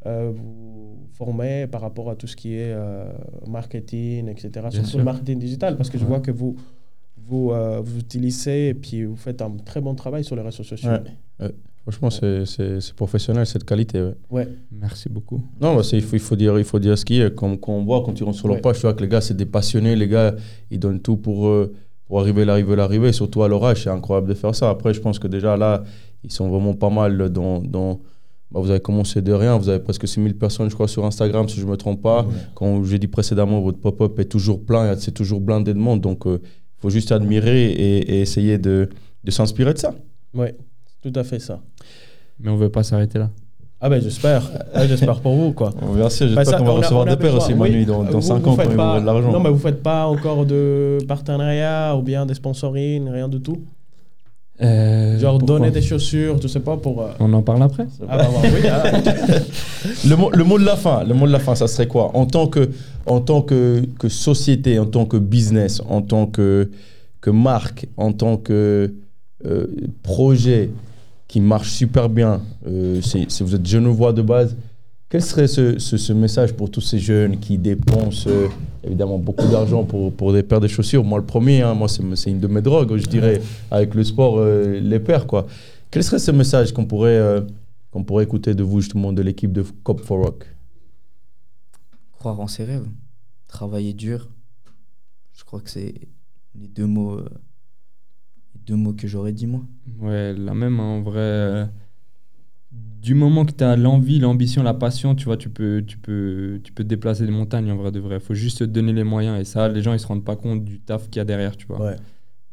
euh, 0.06 0.30
vous 0.34 0.98
former 1.14 1.66
par 1.66 1.80
rapport 1.80 2.10
à 2.10 2.14
tout 2.14 2.26
ce 2.26 2.36
qui 2.36 2.54
est 2.56 2.72
euh, 2.74 3.10
marketing, 3.46 4.28
etc. 4.28 4.50
Surtout 4.70 4.88
sûr. 4.88 4.98
le 4.98 5.04
marketing 5.04 5.38
digital, 5.38 5.76
parce 5.78 5.88
que 5.88 5.96
je 5.96 6.02
Ouais. 6.02 6.08
vois 6.10 6.20
que 6.20 6.30
vous, 6.30 6.56
vous, 7.26 7.52
euh, 7.52 7.80
vous 7.82 8.00
utilisez 8.00 8.68
et 8.68 8.74
puis 8.74 9.04
vous 9.04 9.16
faites 9.16 9.40
un 9.40 9.52
très 9.64 9.80
bon 9.80 9.94
travail 9.94 10.24
sur 10.24 10.36
les 10.36 10.42
réseaux 10.42 10.62
sociaux. 10.62 10.90
Ouais. 11.86 11.92
Franchement, 11.92 12.10
c'est- 12.10 12.46
c'est 12.46 12.80
c'est 12.80 12.94
professionnel, 12.94 13.46
cette 13.46 13.64
qualité. 13.64 14.00
ouais. 14.02 14.14
Ouais. 14.30 14.48
Merci 14.72 15.08
beaucoup. 15.08 15.42
Non, 15.60 15.76
bah, 15.76 15.82
il, 15.92 16.00
faut, 16.02 16.16
il, 16.16 16.20
faut 16.20 16.36
dire, 16.36 16.58
il 16.58 16.64
faut 16.64 16.78
dire 16.78 16.96
ce 16.98 17.04
qui 17.04 17.20
est. 17.20 17.34
Comme 17.34 17.58
quand 17.58 17.72
on 17.72 17.84
voit, 17.84 18.02
quand 18.02 18.12
tu 18.14 18.24
rentres 18.24 18.38
sur 18.38 18.48
leur 18.48 18.56
Ouais. 18.56 18.62
page, 18.62 18.76
tu 18.76 18.82
vois 18.82 18.94
que 18.94 19.02
les 19.02 19.08
gars, 19.08 19.20
c'est 19.20 19.36
des 19.36 19.46
passionnés. 19.46 19.94
Les 19.96 20.08
gars, 20.08 20.34
ils 20.70 20.78
donnent 20.78 21.00
tout 21.00 21.16
pour, 21.18 21.46
euh, 21.48 21.72
pour 22.06 22.20
arriver 22.20 22.42
ils 22.58 22.64
veulent 22.64 22.80
arriver. 22.80 23.12
Surtout 23.12 23.42
à 23.42 23.48
leur 23.48 23.62
âge, 23.64 23.84
c'est 23.84 23.90
incroyable 23.90 24.28
de 24.28 24.34
faire 24.34 24.54
ça. 24.54 24.70
Après, 24.70 24.94
je 24.94 25.00
pense 25.00 25.18
que 25.18 25.28
déjà 25.28 25.56
là, 25.56 25.84
ils 26.22 26.32
sont 26.32 26.48
vraiment 26.48 26.74
pas 26.74 26.90
mal 26.90 27.28
dans. 27.30 27.60
dans 27.60 28.00
bah, 28.50 28.60
vous 28.60 28.70
avez 28.70 28.80
commencé 28.80 29.20
de 29.20 29.32
rien. 29.32 29.58
Vous 29.58 29.68
avez 29.68 29.80
presque 29.80 30.06
6000 30.06 30.36
personnes, 30.38 30.70
je 30.70 30.74
crois, 30.74 30.86
sur 30.88 31.04
Instagram, 31.04 31.48
si 31.48 31.58
je 31.60 31.66
ne 31.66 31.70
me 31.70 31.76
trompe 31.76 32.00
pas. 32.02 32.24
Comme 32.54 32.84
j'ai 32.84 32.98
dit 32.98 33.08
précédemment, 33.08 33.60
votre 33.60 33.78
pop-up 33.78 34.18
est 34.20 34.26
toujours 34.26 34.64
plein. 34.64 34.96
C'est 34.96 35.12
toujours 35.12 35.40
blindé 35.40 35.74
de 35.74 35.78
monde. 35.78 36.00
Donc, 36.00 36.22
il 36.26 36.38
faut 36.78 36.88
juste 36.90 37.10
admirer 37.12 37.66
et, 37.72 37.98
et 38.16 38.20
essayer 38.20 38.56
de, 38.58 38.88
de 39.24 39.30
s'inspirer 39.30 39.74
de 39.74 39.78
ça. 39.78 39.94
Ouais, 40.34 40.54
tout 41.10 41.18
à 41.20 41.24
fait 41.24 41.38
ça. 41.38 41.60
Mais 42.40 42.50
on 42.50 42.56
veut 42.56 42.68
pas 42.70 42.82
s'arrêter 42.82 43.18
là. 43.18 43.30
Ah 43.80 43.88
ben 43.90 44.00
j'espère, 44.00 44.42
j'espère 44.88 45.20
pour 45.20 45.34
vous 45.34 45.52
quoi. 45.52 45.70
Merci, 45.94 46.24
Bah, 46.24 46.28
j'espère 46.28 46.46
ça, 46.46 46.58
qu'on 46.58 46.64
va 46.64 46.72
on 46.72 46.76
recevoir 46.76 47.06
a 47.06 47.10
des 47.10 47.16
paires 47.16 47.32
besoin, 47.34 47.44
aussi, 47.44 47.52
oui. 47.52 47.58
Manu, 47.70 47.84
dans, 47.84 48.02
dans 48.02 48.10
Vous- 48.12 48.20
5 48.22 48.38
vous 48.38 48.48
ans, 48.48 48.56
quand 48.56 48.62
faites 48.62 48.70
il 48.70 48.76
pas- 48.76 48.88
aura 48.92 49.00
de 49.00 49.06
l'argent. 49.06 49.32
Non 49.32 49.40
mais 49.40 49.50
vous 49.50 49.58
faites 49.58 49.82
pas 49.82 50.06
encore 50.06 50.46
de 50.46 50.98
partenariat 51.06 51.94
ou 51.96 52.02
bien 52.02 52.24
des 52.24 52.34
sponsoring, 52.34 53.08
rien 53.10 53.28
du 53.28 53.40
tout. 53.40 53.58
Euh, 54.62 55.18
Genre 55.18 55.38
pourquoi 55.38 55.58
donner 55.58 55.70
des 55.72 55.82
chaussures, 55.82 56.38
tu 56.38 56.48
sais 56.48 56.60
pas 56.60 56.76
pour. 56.76 57.02
euh, 57.02 57.08
On 57.18 57.32
en 57.32 57.42
parle 57.42 57.62
après 57.64 57.86
Ah 58.08 58.16
bah, 58.18 58.28
bah, 58.32 58.48
oui, 58.54 58.68
ah, 58.70 59.38
Le 60.08 60.14
mot, 60.16 60.30
le 60.30 60.44
mot 60.44 60.58
de 60.60 60.64
la 60.64 60.76
fin, 60.76 61.02
le 61.04 61.12
mot 61.12 61.26
de 61.26 61.32
la 61.32 61.40
fin, 61.40 61.54
ça 61.56 61.66
serait 61.66 61.88
quoi? 61.88 62.16
En 62.16 62.24
tant 62.26 62.46
que, 62.46 62.70
en 63.06 63.20
tant 63.20 63.42
que, 63.42 63.82
que 63.98 64.08
société, 64.08 64.78
en 64.78 64.86
tant 64.86 65.06
que 65.06 65.16
business, 65.16 65.82
en 65.88 66.02
tant 66.02 66.26
que, 66.26 66.70
que 67.20 67.30
marque, 67.30 67.88
en 67.96 68.12
tant 68.12 68.36
que 68.36 68.94
euh, 69.44 69.66
projet 70.04 70.70
qui 71.34 71.40
marche 71.40 71.72
super 71.72 72.08
bien, 72.08 72.40
euh, 72.64 73.00
c'est- 73.02 73.42
vous 73.42 73.56
êtes 73.56 73.66
genevois 73.66 74.12
de 74.12 74.22
base, 74.22 74.56
quel 75.08 75.20
serait 75.20 75.48
ce, 75.48 76.12
message 76.12 76.52
pour 76.52 76.70
tous 76.70 76.80
ces 76.80 77.00
jeunes 77.00 77.40
qui 77.40 77.58
dépensent 77.58 78.30
euh, 78.30 78.46
évidemment 78.84 79.18
beaucoup 79.18 79.48
d'argent 79.48 79.82
pour, 79.82 80.12
pour 80.12 80.32
des 80.32 80.44
paires 80.44 80.60
de 80.60 80.68
chaussures? 80.68 81.02
Moi, 81.02 81.18
le 81.18 81.24
premier, 81.26 81.62
hein, 81.62 81.74
moi, 81.74 81.88
c'est 81.88 82.30
une 82.30 82.38
de 82.38 82.46
mes 82.46 82.62
drogues, 82.62 82.96
je 82.96 83.08
dirais, 83.08 83.42
avec 83.72 83.96
le 83.96 84.04
sport, 84.04 84.36
euh, 84.38 84.78
les 84.78 85.00
paires, 85.00 85.26
quoi. 85.26 85.48
Quel 85.90 86.04
serait 86.04 86.20
ce 86.20 86.30
message 86.30 86.72
qu'on 86.72 86.84
pourrait, 86.84 87.20
qu'on 87.90 88.04
pourrait 88.04 88.22
écouter 88.22 88.54
de 88.54 88.62
vous, 88.62 88.80
justement, 88.80 89.12
de 89.12 89.22
l'équipe 89.22 89.52
de 89.52 89.64
Cop 89.82 90.02
for 90.02 90.18
Rock? 90.22 90.46
Croire 92.12 92.38
en 92.38 92.46
ses 92.46 92.62
rêves, 92.62 92.86
travailler 93.48 93.92
dur. 93.92 94.28
Je 95.32 95.42
crois 95.42 95.58
que 95.58 95.70
c'est 95.70 95.94
les 96.54 96.68
deux 96.68 96.86
mots, 96.86 97.18
deux 98.66 98.76
mots 98.76 98.92
que 98.92 99.06
j'aurais 99.06 99.32
dit 99.32 99.46
moi. 99.46 99.62
Ouais, 100.00 100.32
la 100.34 100.54
même 100.54 100.80
hein, 100.80 100.84
en 100.84 101.00
vrai. 101.02 101.18
euh, 101.20 101.64
du 102.72 103.14
moment 103.14 103.44
que 103.44 103.52
tu 103.52 103.62
as 103.62 103.76
l'envie, 103.76 104.18
l'ambition, 104.18 104.62
la 104.62 104.72
passion, 104.74 105.14
tu 105.14 105.26
vois, 105.26 105.36
tu 105.36 105.50
peux, 105.50 105.84
tu, 105.86 105.98
peux, 105.98 106.60
tu 106.64 106.72
peux 106.72 106.82
te 106.82 106.88
déplacer 106.88 107.26
des 107.26 107.32
montagnes 107.32 107.70
en 107.70 107.76
vrai 107.76 107.92
de 107.92 108.00
vrai. 108.00 108.16
Il 108.16 108.20
faut 108.20 108.34
juste 108.34 108.60
te 108.60 108.64
donner 108.64 108.92
les 108.92 109.04
moyens. 109.04 109.38
Et 109.40 109.44
ça, 109.44 109.68
les 109.68 109.82
gens, 109.82 109.92
ils 109.92 110.00
se 110.00 110.06
rendent 110.06 110.24
pas 110.24 110.36
compte 110.36 110.64
du 110.64 110.80
taf 110.80 111.08
qu'il 111.10 111.16
y 111.16 111.20
a 111.20 111.24
derrière, 111.24 111.56
tu 111.56 111.66
vois. 111.66 111.80
ouais. 111.80 111.96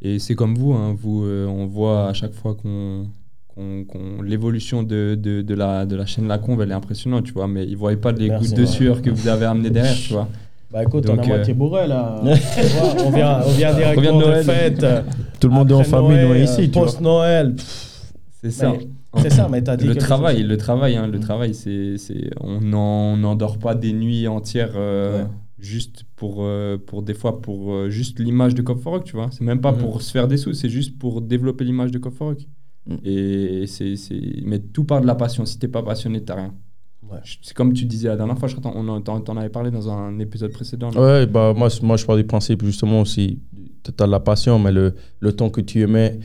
Et 0.04 0.20
c'est 0.20 0.36
comme 0.36 0.56
vous, 0.56 0.74
hein, 0.74 0.94
vous 0.98 1.24
euh, 1.26 1.46
on 1.48 1.68
voit 1.68 2.08
à 2.10 2.14
chaque 2.14 2.34
fois 2.34 2.56
qu'on. 2.56 3.08
qu'on- 3.48 3.86
qu'on- 3.86 4.22
l'évolution 4.22 4.82
de, 4.84 5.16
de, 5.20 5.42
de 5.42 5.54
la, 5.54 5.86
de 5.86 5.96
la 5.96 6.06
chaîne 6.06 6.28
Lacombe, 6.28 6.62
elle 6.62 6.72
est 6.72 6.74
impressionnante, 6.74 7.26
tu 7.26 7.34
vois, 7.34 7.48
mais 7.48 7.66
ils 7.66 7.72
ne 7.74 7.78
voient 7.78 7.96
pas 7.98 8.12
les 8.12 8.30
Merci, 8.30 8.48
gouttes 8.50 8.58
de 8.58 8.62
ouais. 8.62 8.68
sueur 8.68 9.02
que 9.02 9.10
vous 9.10 9.28
avez 9.28 9.46
amené 9.46 9.70
derrière, 9.70 9.96
tu 9.96 10.14
vois. 10.14 10.28
Bah 10.72 10.84
écoute, 10.84 11.06
on 11.10 11.16
Donc, 11.16 11.26
est 11.26 11.30
à 11.30 11.34
euh, 11.34 11.36
moitié 11.38 11.54
bourré 11.54 11.88
là. 11.88 12.22
On 13.06 13.10
vient, 13.12 13.42
on 13.46 13.52
vient 13.52 13.74
directement 13.74 14.20
de, 14.20 14.26
Noël. 14.26 14.44
fête. 14.46 14.86
Tout 15.40 15.48
le 15.50 15.54
monde 15.54 15.70
est 15.72 15.74
en 15.74 15.84
famille, 15.84 16.10
Noël, 16.12 16.32
euh, 16.32 16.44
ici, 16.44 16.68
vois. 16.68 16.84
Post-Noël. 16.84 17.56
C'est 18.42 18.52
ça. 18.52 18.72
Mais- 18.72 18.88
C'est 19.22 19.30
ça, 19.30 19.50
mais 19.52 19.62
t'as 19.62 19.76
dit 19.76 19.86
Le 19.86 19.96
travail, 19.96 20.38
chose. 20.40 20.46
le 20.48 20.56
travail, 20.58 20.96
hein, 20.96 21.06
le 21.08 21.18
Mm. 21.18 21.22
travail, 21.22 21.54
c'est, 21.54 21.98
c'est, 21.98 22.30
on 22.40 22.62
n'en- 22.62 23.14
on 23.14 23.18
n'endort 23.18 23.58
pas 23.60 23.76
des 23.76 23.92
nuits 23.92 24.26
entières 24.30 24.72
euh, 24.78 25.24
Ouais. 25.24 25.28
juste 25.60 26.06
pour, 26.16 26.38
euh, 26.40 26.78
pour 26.78 27.02
des 27.04 27.14
fois 27.14 27.42
pour 27.42 27.74
euh, 27.74 27.90
juste 27.90 28.20
l'image 28.22 28.56
de 28.56 28.62
Cop 28.62 28.80
for 28.80 28.94
Rock, 28.94 29.04
tu 29.04 29.18
vois. 29.18 29.28
C'est 29.32 29.44
même 29.44 29.60
pas 29.60 29.74
Mhm. 29.74 29.80
pour 29.80 30.02
se 30.02 30.12
faire 30.12 30.30
des 30.30 30.38
sous, 30.38 30.54
c'est 30.54 30.70
juste 30.70 30.98
pour 30.98 31.22
développer 31.22 31.66
l'image 31.66 31.92
de 31.92 31.98
Cop 31.98 32.14
for 32.14 32.30
Rock. 32.30 32.40
Mm. 32.88 32.96
Et 33.04 33.64
c'est, 33.68 33.98
c'est, 33.98 34.22
mais 34.46 34.60
tout 34.60 34.86
part 34.86 35.02
de 35.02 35.08
la 35.08 35.16
passion. 35.16 35.44
Si 35.46 35.60
t'es 35.60 35.68
pas 35.68 35.84
passionné, 35.84 36.22
t'as 36.24 36.36
rien. 36.36 36.54
Ouais. 37.12 37.20
C'est 37.42 37.54
comme 37.54 37.74
tu 37.74 37.86
disais 37.86 38.08
la 38.08 38.16
dernière 38.16 38.38
fois, 38.38 38.48
je 38.48 38.56
crois, 38.56 38.72
on 38.76 38.88
en- 38.88 39.02
t'en, 39.02 39.38
avais 39.38 39.50
parlé 39.50 39.70
dans 39.72 39.90
un 39.90 40.18
épisode 40.20 40.52
précédent. 40.52 40.90
là. 40.92 41.02
Ouais, 41.02 41.26
bah, 41.26 41.54
moi, 41.56 41.68
moi, 41.82 41.98
je 41.98 42.06
pars 42.06 42.16
du 42.16 42.24
principe, 42.24 42.64
justement, 42.64 43.02
aussi, 43.02 43.40
tu 43.84 43.92
as 44.02 44.06
de 44.06 44.12
la 44.12 44.20
passion, 44.20 44.60
mais 44.60 44.72
le, 44.72 44.94
le 45.20 45.34
temps 45.34 45.50
que 45.50 45.60
tu 45.62 45.82
y 45.82 45.86
mets, 45.88 46.20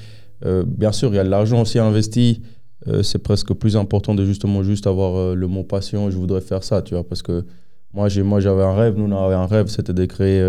euh, 0.45 0.65
bien 0.67 0.93
sûr, 0.93 1.13
il 1.13 1.17
y 1.17 1.19
a 1.19 1.25
de 1.25 1.29
l'argent 1.29 1.63
aussi 1.63 1.79
investi. 1.79 2.43
euh, 2.89 3.03
c'est 3.03 3.19
presque 3.19 3.53
plus 3.55 3.77
important 3.77 4.15
de 4.15 4.25
justement 4.25 4.63
juste 4.63 4.87
avoir 4.87 5.17
euh, 5.17 5.35
le 5.35 5.47
mot 5.49 5.65
passion. 5.65 6.09
Je 6.11 6.17
voudrais 6.17 6.41
faire 6.43 6.63
ça, 6.63 6.83
tu 6.83 6.95
vois, 6.95 7.03
parce 7.09 7.23
que 7.23 7.45
moi, 7.93 8.09
j'ai, 8.09 8.23
moi, 8.23 8.39
j'avais 8.41 8.63
un 8.63 8.75
rêve, 8.75 8.97
nous, 8.97 9.13
on 9.13 9.25
avait 9.27 9.35
un 9.35 9.47
rêve, 9.47 9.67
c'était 9.69 9.95
de 9.95 10.05
créer, 10.05 10.41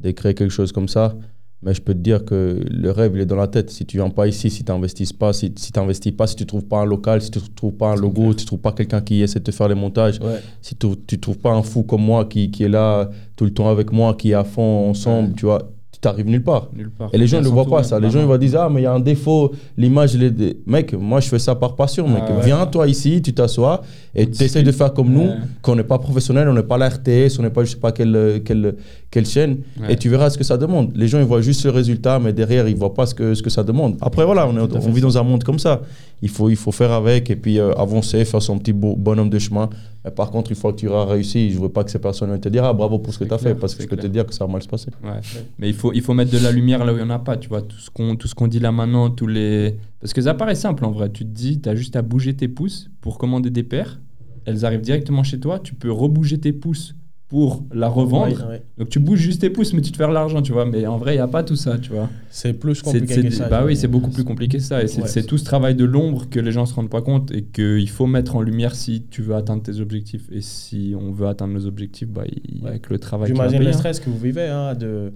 de 0.00 0.10
créer 0.10 0.34
quelque 0.34 0.50
chose 0.50 0.72
comme 0.72 0.88
ça. 0.88 1.16
Mais 1.62 1.74
je 1.74 1.82
peux 1.82 1.92
te 1.92 1.98
dire 1.98 2.24
que 2.24 2.64
le 2.70 2.90
rêve, 2.90 3.12
il 3.16 3.20
est 3.20 3.26
dans 3.26 3.36
la 3.36 3.46
tête. 3.46 3.68
Si 3.70 3.84
tu 3.84 3.98
viens 3.98 4.08
pas 4.08 4.26
ici, 4.26 4.48
si 4.48 4.64
tu 4.64 4.72
n'investis 4.72 5.12
pas, 5.12 5.34
si, 5.34 5.52
si 5.56 5.72
t'investis 5.72 6.12
pas, 6.12 6.26
si 6.26 6.34
tu 6.36 6.46
trouves 6.46 6.64
pas 6.64 6.78
un 6.80 6.86
local, 6.86 7.20
si 7.20 7.30
tu 7.30 7.38
trouves 7.54 7.74
pas 7.74 7.92
un 7.92 7.96
logo, 7.96 8.22
clair. 8.22 8.30
si 8.30 8.36
tu 8.38 8.44
trouves 8.46 8.60
pas 8.60 8.72
quelqu'un 8.72 9.02
qui 9.02 9.20
essaie 9.20 9.40
de 9.40 9.44
te 9.44 9.50
faire 9.50 9.68
les 9.68 9.74
montages, 9.74 10.18
Ouais. 10.20 10.40
si 10.62 10.74
tu 10.74 10.86
tu 11.06 11.20
trouves 11.20 11.36
pas 11.38 11.52
un 11.52 11.62
fou 11.62 11.82
comme 11.82 12.02
moi 12.02 12.24
qui, 12.24 12.50
qui 12.50 12.62
est 12.64 12.68
là 12.70 13.10
tout 13.36 13.44
le 13.44 13.50
temps 13.52 13.68
avec 13.68 13.92
moi, 13.92 14.14
qui 14.14 14.30
est 14.30 14.34
à 14.34 14.44
fond 14.44 14.88
ensemble, 14.88 15.28
Ouais. 15.28 15.34
tu 15.36 15.44
vois, 15.44 15.58
tu 15.60 15.66
t'arrives 16.00 16.26
nulle 16.26 16.42
part. 16.42 16.68
Nulle 16.74 16.90
part. 16.90 17.10
Et 17.12 17.18
les 17.18 17.26
gens 17.26 17.38
ne 17.38 17.44
le 17.44 17.50
voient 17.50 17.66
pas 17.66 17.82
ça. 17.82 18.00
Les 18.00 18.10
gens 18.10 18.20
ils 18.20 18.26
vont 18.26 18.36
dire 18.38 18.60
ah 18.62 18.68
mais 18.70 18.80
il 18.80 18.84
y 18.84 18.86
a 18.86 18.92
un 18.92 19.00
défaut, 19.00 19.52
l'image 19.76 20.14
dé- 20.14 20.56
mec, 20.66 20.94
moi 20.94 21.20
je 21.20 21.28
fais 21.28 21.38
ça 21.38 21.54
par 21.54 21.76
passion 21.76 22.08
mec. 22.08 22.22
Ah 22.26 22.32
ouais. 22.32 22.44
Viens 22.44 22.66
toi 22.66 22.86
ici, 22.86 23.20
tu 23.22 23.32
t'assois 23.34 23.82
et 24.14 24.28
tu 24.30 24.42
essayes 24.42 24.64
de 24.64 24.72
faire 24.72 24.92
comme 24.94 25.10
nous, 25.12 25.28
qu'on 25.62 25.76
n'est 25.76 25.84
pas 25.84 25.98
professionnel, 25.98 26.48
on 26.48 26.54
n'est 26.54 26.62
pas 26.62 26.78
la 26.78 26.88
RTS, 26.88 27.38
on 27.38 27.42
n'est 27.42 27.50
pas 27.50 27.64
je 27.64 27.70
sais 27.72 27.76
pas 27.76 27.92
quelle 27.92 28.42
quelle 28.44 28.76
quelle 29.10 29.26
chaîne 29.26 29.58
Ouais. 29.80 29.92
et 29.92 29.96
tu 29.96 30.08
verras 30.08 30.30
ce 30.30 30.38
que 30.38 30.44
ça 30.44 30.56
demande. 30.56 30.92
Les 30.94 31.06
gens 31.08 31.18
ils 31.18 31.24
voient 31.26 31.42
juste 31.42 31.64
le 31.64 31.70
résultat 31.70 32.18
mais 32.18 32.32
derrière 32.32 32.66
ils 32.68 32.76
voient 32.76 32.94
pas 32.94 33.06
ce 33.06 33.14
que 33.14 33.34
ce 33.34 33.42
que 33.42 33.50
ça 33.50 33.62
demande. 33.62 33.96
Après 34.00 34.24
voilà, 34.24 34.46
on, 34.48 34.56
est, 34.56 34.88
vit 34.90 35.00
dans 35.02 35.18
un 35.18 35.22
monde 35.22 35.44
comme 35.44 35.58
ça. 35.58 35.82
Il 36.22 36.28
faut 36.28 36.48
il 36.48 36.56
faut 36.56 36.72
faire 36.72 36.92
avec 36.92 37.30
et 37.30 37.36
puis 37.36 37.58
euh, 37.58 37.72
avancer, 37.74 38.24
faire 38.24 38.42
son 38.42 38.58
petit 38.58 38.72
bonhomme 38.72 39.30
de 39.30 39.38
chemin. 39.38 39.68
Par 40.16 40.30
contre, 40.30 40.50
une 40.50 40.56
fois 40.56 40.72
que 40.72 40.78
tu 40.78 40.88
auras 40.88 41.04
réussi, 41.04 41.50
je 41.50 41.58
veux 41.58 41.68
pas 41.68 41.84
que 41.84 41.90
ces 41.90 41.98
personnes 41.98 42.38
te 42.40 42.48
dire 42.48 42.64
ah 42.64 42.72
bravo 42.72 42.98
pour 42.98 43.12
ce 43.12 43.18
que 43.18 43.24
tu 43.24 43.34
as 43.34 43.38
fait 43.38 43.54
parce 43.54 43.74
que 43.74 43.82
je 43.82 43.88
peux 43.88 43.96
te 43.96 44.06
dire 44.06 44.24
que 44.24 44.32
ça 44.32 44.46
va 44.46 44.52
mal 44.52 44.62
se 44.62 44.68
passer. 44.68 44.90
Ouais. 45.04 45.20
Mais 45.58 45.68
il 45.68 45.74
faut, 45.74 45.92
il 45.92 46.00
faut 46.00 46.14
mettre 46.14 46.32
de 46.32 46.38
la 46.38 46.52
lumière 46.52 46.84
là 46.86 46.92
où 46.92 46.96
il 46.96 47.02
n'y 47.04 47.06
en 47.06 47.10
a 47.10 47.18
pas, 47.18 47.36
tu 47.36 47.50
vois. 47.50 47.60
Tout 47.60 47.76
ce 47.76 47.90
qu'on 47.90 48.16
tout 48.16 48.26
ce 48.26 48.34
qu'on 48.34 48.48
dit 48.48 48.60
là 48.60 48.72
maintenant, 48.72 49.10
tous 49.10 49.26
les... 49.26 49.76
Parce 50.00 50.14
que 50.14 50.22
ça 50.22 50.32
paraît 50.32 50.54
simple 50.54 50.86
en 50.86 50.90
vrai. 50.90 51.10
Tu 51.10 51.24
te 51.24 51.30
dis, 51.30 51.60
tu 51.60 51.68
as 51.68 51.74
juste 51.74 51.96
à 51.96 52.02
bouger 52.02 52.34
tes 52.34 52.48
pouces 52.48 52.90
pour 53.02 53.18
commander 53.18 53.50
des 53.50 53.62
paires. 53.62 54.00
Elles 54.46 54.64
arrivent 54.64 54.80
directement 54.80 55.22
chez 55.22 55.38
toi. 55.38 55.58
Tu 55.58 55.74
peux 55.74 55.92
rebouger 55.92 56.38
tes 56.38 56.52
pouces 56.52 56.94
pour 57.30 57.62
la 57.72 57.88
revendre. 57.88 58.44
Ouais, 58.44 58.54
ouais. 58.54 58.62
Donc 58.76 58.88
tu 58.90 58.98
bouges 58.98 59.20
juste 59.20 59.40
tes 59.40 59.50
pouces, 59.50 59.72
mais 59.72 59.80
tu 59.80 59.92
te 59.92 59.96
fais 59.96 60.06
de 60.06 60.12
l'argent, 60.12 60.42
tu 60.42 60.50
vois. 60.52 60.66
Mais 60.66 60.84
en 60.86 60.98
vrai, 60.98 61.12
il 61.14 61.16
n'y 61.18 61.22
a 61.22 61.28
pas 61.28 61.42
tout 61.44 61.54
ça, 61.56 61.78
tu 61.78 61.90
vois. 61.92 62.10
C'est 62.28 62.52
plus 62.52 62.82
compliqué 62.82 63.22
que 63.22 63.30
ça. 63.30 63.48
bah 63.48 63.62
oui, 63.64 63.76
c'est 63.76 63.86
beaucoup 63.88 64.10
plus 64.10 64.24
compliqué 64.24 64.58
que 64.58 64.62
ça. 64.64 64.82
Et 64.82 64.88
c'est 64.88 65.00
Ouais. 65.02 65.22
tout 65.22 65.38
ce 65.38 65.44
travail 65.44 65.76
de 65.76 65.84
l'ombre 65.84 66.28
que 66.28 66.40
les 66.40 66.50
gens 66.50 66.66
se 66.66 66.74
rendent 66.74 66.90
pas 66.90 67.02
compte 67.02 67.30
et 67.30 67.44
qu'il 67.44 67.88
faut 67.88 68.06
mettre 68.06 68.34
en 68.34 68.42
lumière 68.42 68.74
si 68.74 69.04
tu 69.08 69.22
veux 69.22 69.36
atteindre 69.36 69.62
tes 69.62 69.80
objectifs. 69.80 70.26
Et 70.32 70.40
si 70.40 70.94
on 71.00 71.12
veut 71.12 71.28
atteindre 71.28 71.54
nos 71.54 71.66
objectifs, 71.66 72.08
bah, 72.08 72.24
y 72.26 72.66
a 72.66 72.70
Ouais. 72.72 72.78
que 72.80 72.92
le 72.92 72.98
travail 72.98 73.28
J'imagine 73.28 73.60
le 73.62 73.68
hein. 73.68 73.72
stress 73.72 74.00
que 74.00 74.10
vous 74.10 74.18
vivez, 74.18 74.48
hein, 74.48 74.74
de, 74.74 75.12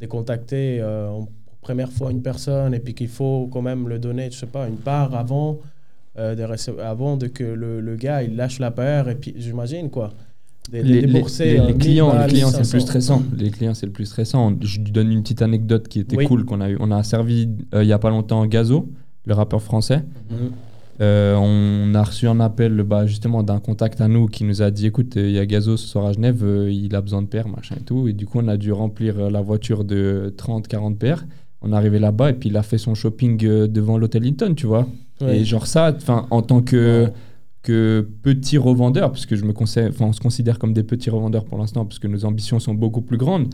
de 0.00 0.06
contacter 0.06 0.80
euh, 0.80 1.08
en 1.10 1.28
première 1.60 1.92
fois 1.92 2.10
une 2.10 2.22
personne 2.22 2.72
et 2.72 2.80
puis 2.80 2.94
qu'il 2.94 3.08
faut 3.08 3.46
quand 3.52 3.60
même 3.62 3.88
le 3.88 3.98
donner, 3.98 4.30
je 4.30 4.38
sais 4.38 4.46
pas, 4.46 4.66
une 4.68 4.76
part 4.78 5.14
avant, 5.14 5.58
euh, 6.18 6.34
de 6.34 6.80
avant 6.80 7.18
de 7.18 7.26
que 7.26 7.44
le, 7.44 7.82
le 7.82 7.96
gars 7.96 8.22
il 8.22 8.36
lâche 8.36 8.58
la 8.58 8.70
paire 8.70 9.10
et 9.10 9.14
puis 9.16 9.34
j'imagine 9.36 9.90
quoi. 9.90 10.14
Les, 10.72 10.82
les- 10.82 11.00
les- 11.02 11.06
1000 11.06 11.24
clients, 11.78 12.12
les 12.18 12.26
clients 12.28 12.48
c'est 12.50 12.58
le 12.58 12.62
plus 12.62 12.80
500. 12.80 12.80
stressant. 12.86 13.22
Les 13.38 13.50
clients, 13.50 13.74
c'est 13.74 13.86
le 13.86 13.92
plus 13.92 14.06
stressant. 14.06 14.52
Je 14.60 14.80
lui 14.80 14.90
donne 14.92 15.10
une 15.10 15.22
petite 15.22 15.40
anecdote 15.42 15.88
qui 15.88 16.00
était 16.00 16.16
Oui. 16.16 16.26
cool 16.26 16.44
qu'on 16.44 16.60
a 16.60 16.68
eu. 16.70 16.76
On 16.80 16.90
a 16.90 17.02
servi 17.02 17.48
euh, 17.74 17.82
il 17.82 17.88
y 17.88 17.92
a 17.92 17.98
pas 17.98 18.10
longtemps 18.10 18.44
Gazo, 18.46 18.88
le 19.26 19.34
rappeur 19.34 19.62
français. 19.62 20.04
Mhm. 20.30 20.50
Euh, 21.00 21.36
on 21.36 21.94
a 21.94 22.02
reçu 22.02 22.26
un 22.26 22.40
appel 22.40 22.82
bah, 22.82 23.06
justement 23.06 23.44
d'un 23.44 23.60
contact 23.60 24.00
à 24.00 24.08
nous 24.08 24.26
qui 24.26 24.42
nous 24.44 24.62
a 24.62 24.70
dit 24.72 24.86
écoute, 24.86 25.16
euh, 25.16 25.28
il 25.28 25.32
y 25.34 25.38
a 25.38 25.46
Gazo 25.46 25.76
ce 25.76 25.86
soir 25.86 26.06
à 26.06 26.12
Genève, 26.12 26.40
euh, 26.42 26.70
il 26.72 26.92
a 26.96 27.00
besoin 27.00 27.22
de 27.22 27.28
paires, 27.28 27.48
machin 27.48 27.76
et 27.78 27.84
tout. 27.84 28.08
Et 28.08 28.12
du 28.12 28.26
coup, 28.26 28.40
on 28.42 28.48
a 28.48 28.56
dû 28.56 28.72
remplir 28.72 29.30
la 29.30 29.40
voiture 29.40 29.84
de 29.84 30.34
30-40 30.36 30.96
paires. 30.96 31.24
On 31.62 31.72
est 31.72 31.76
arrivé 31.76 31.98
là-bas 31.98 32.30
et 32.30 32.32
puis 32.34 32.48
il 32.50 32.56
a 32.56 32.62
fait 32.62 32.78
son 32.78 32.94
shopping 32.94 33.36
devant 33.68 33.96
l'hôtel 33.96 34.26
Hilton, 34.26 34.54
tu 34.56 34.66
vois. 34.66 34.86
Ouais. 35.20 35.38
Et 35.40 35.44
genre 35.44 35.66
ça, 35.66 35.96
en 36.30 36.42
tant 36.42 36.62
que, 36.62 37.04
Ouais. 37.04 37.12
Que 37.62 38.08
petit 38.22 38.58
revendeur, 38.58 39.10
parce 39.10 39.26
que 39.26 39.36
je 39.36 39.44
me 39.44 39.52
enfin, 39.52 40.06
on 40.06 40.12
se 40.12 40.20
considère 40.20 40.58
comme 40.58 40.72
des 40.72 40.84
petits 40.84 41.10
revendeurs 41.10 41.44
pour 41.44 41.58
l'instant, 41.58 41.84
parce 41.84 41.98
que 41.98 42.06
nos 42.06 42.24
ambitions 42.24 42.58
sont 42.60 42.74
beaucoup 42.74 43.02
plus 43.02 43.18
grandes, 43.18 43.52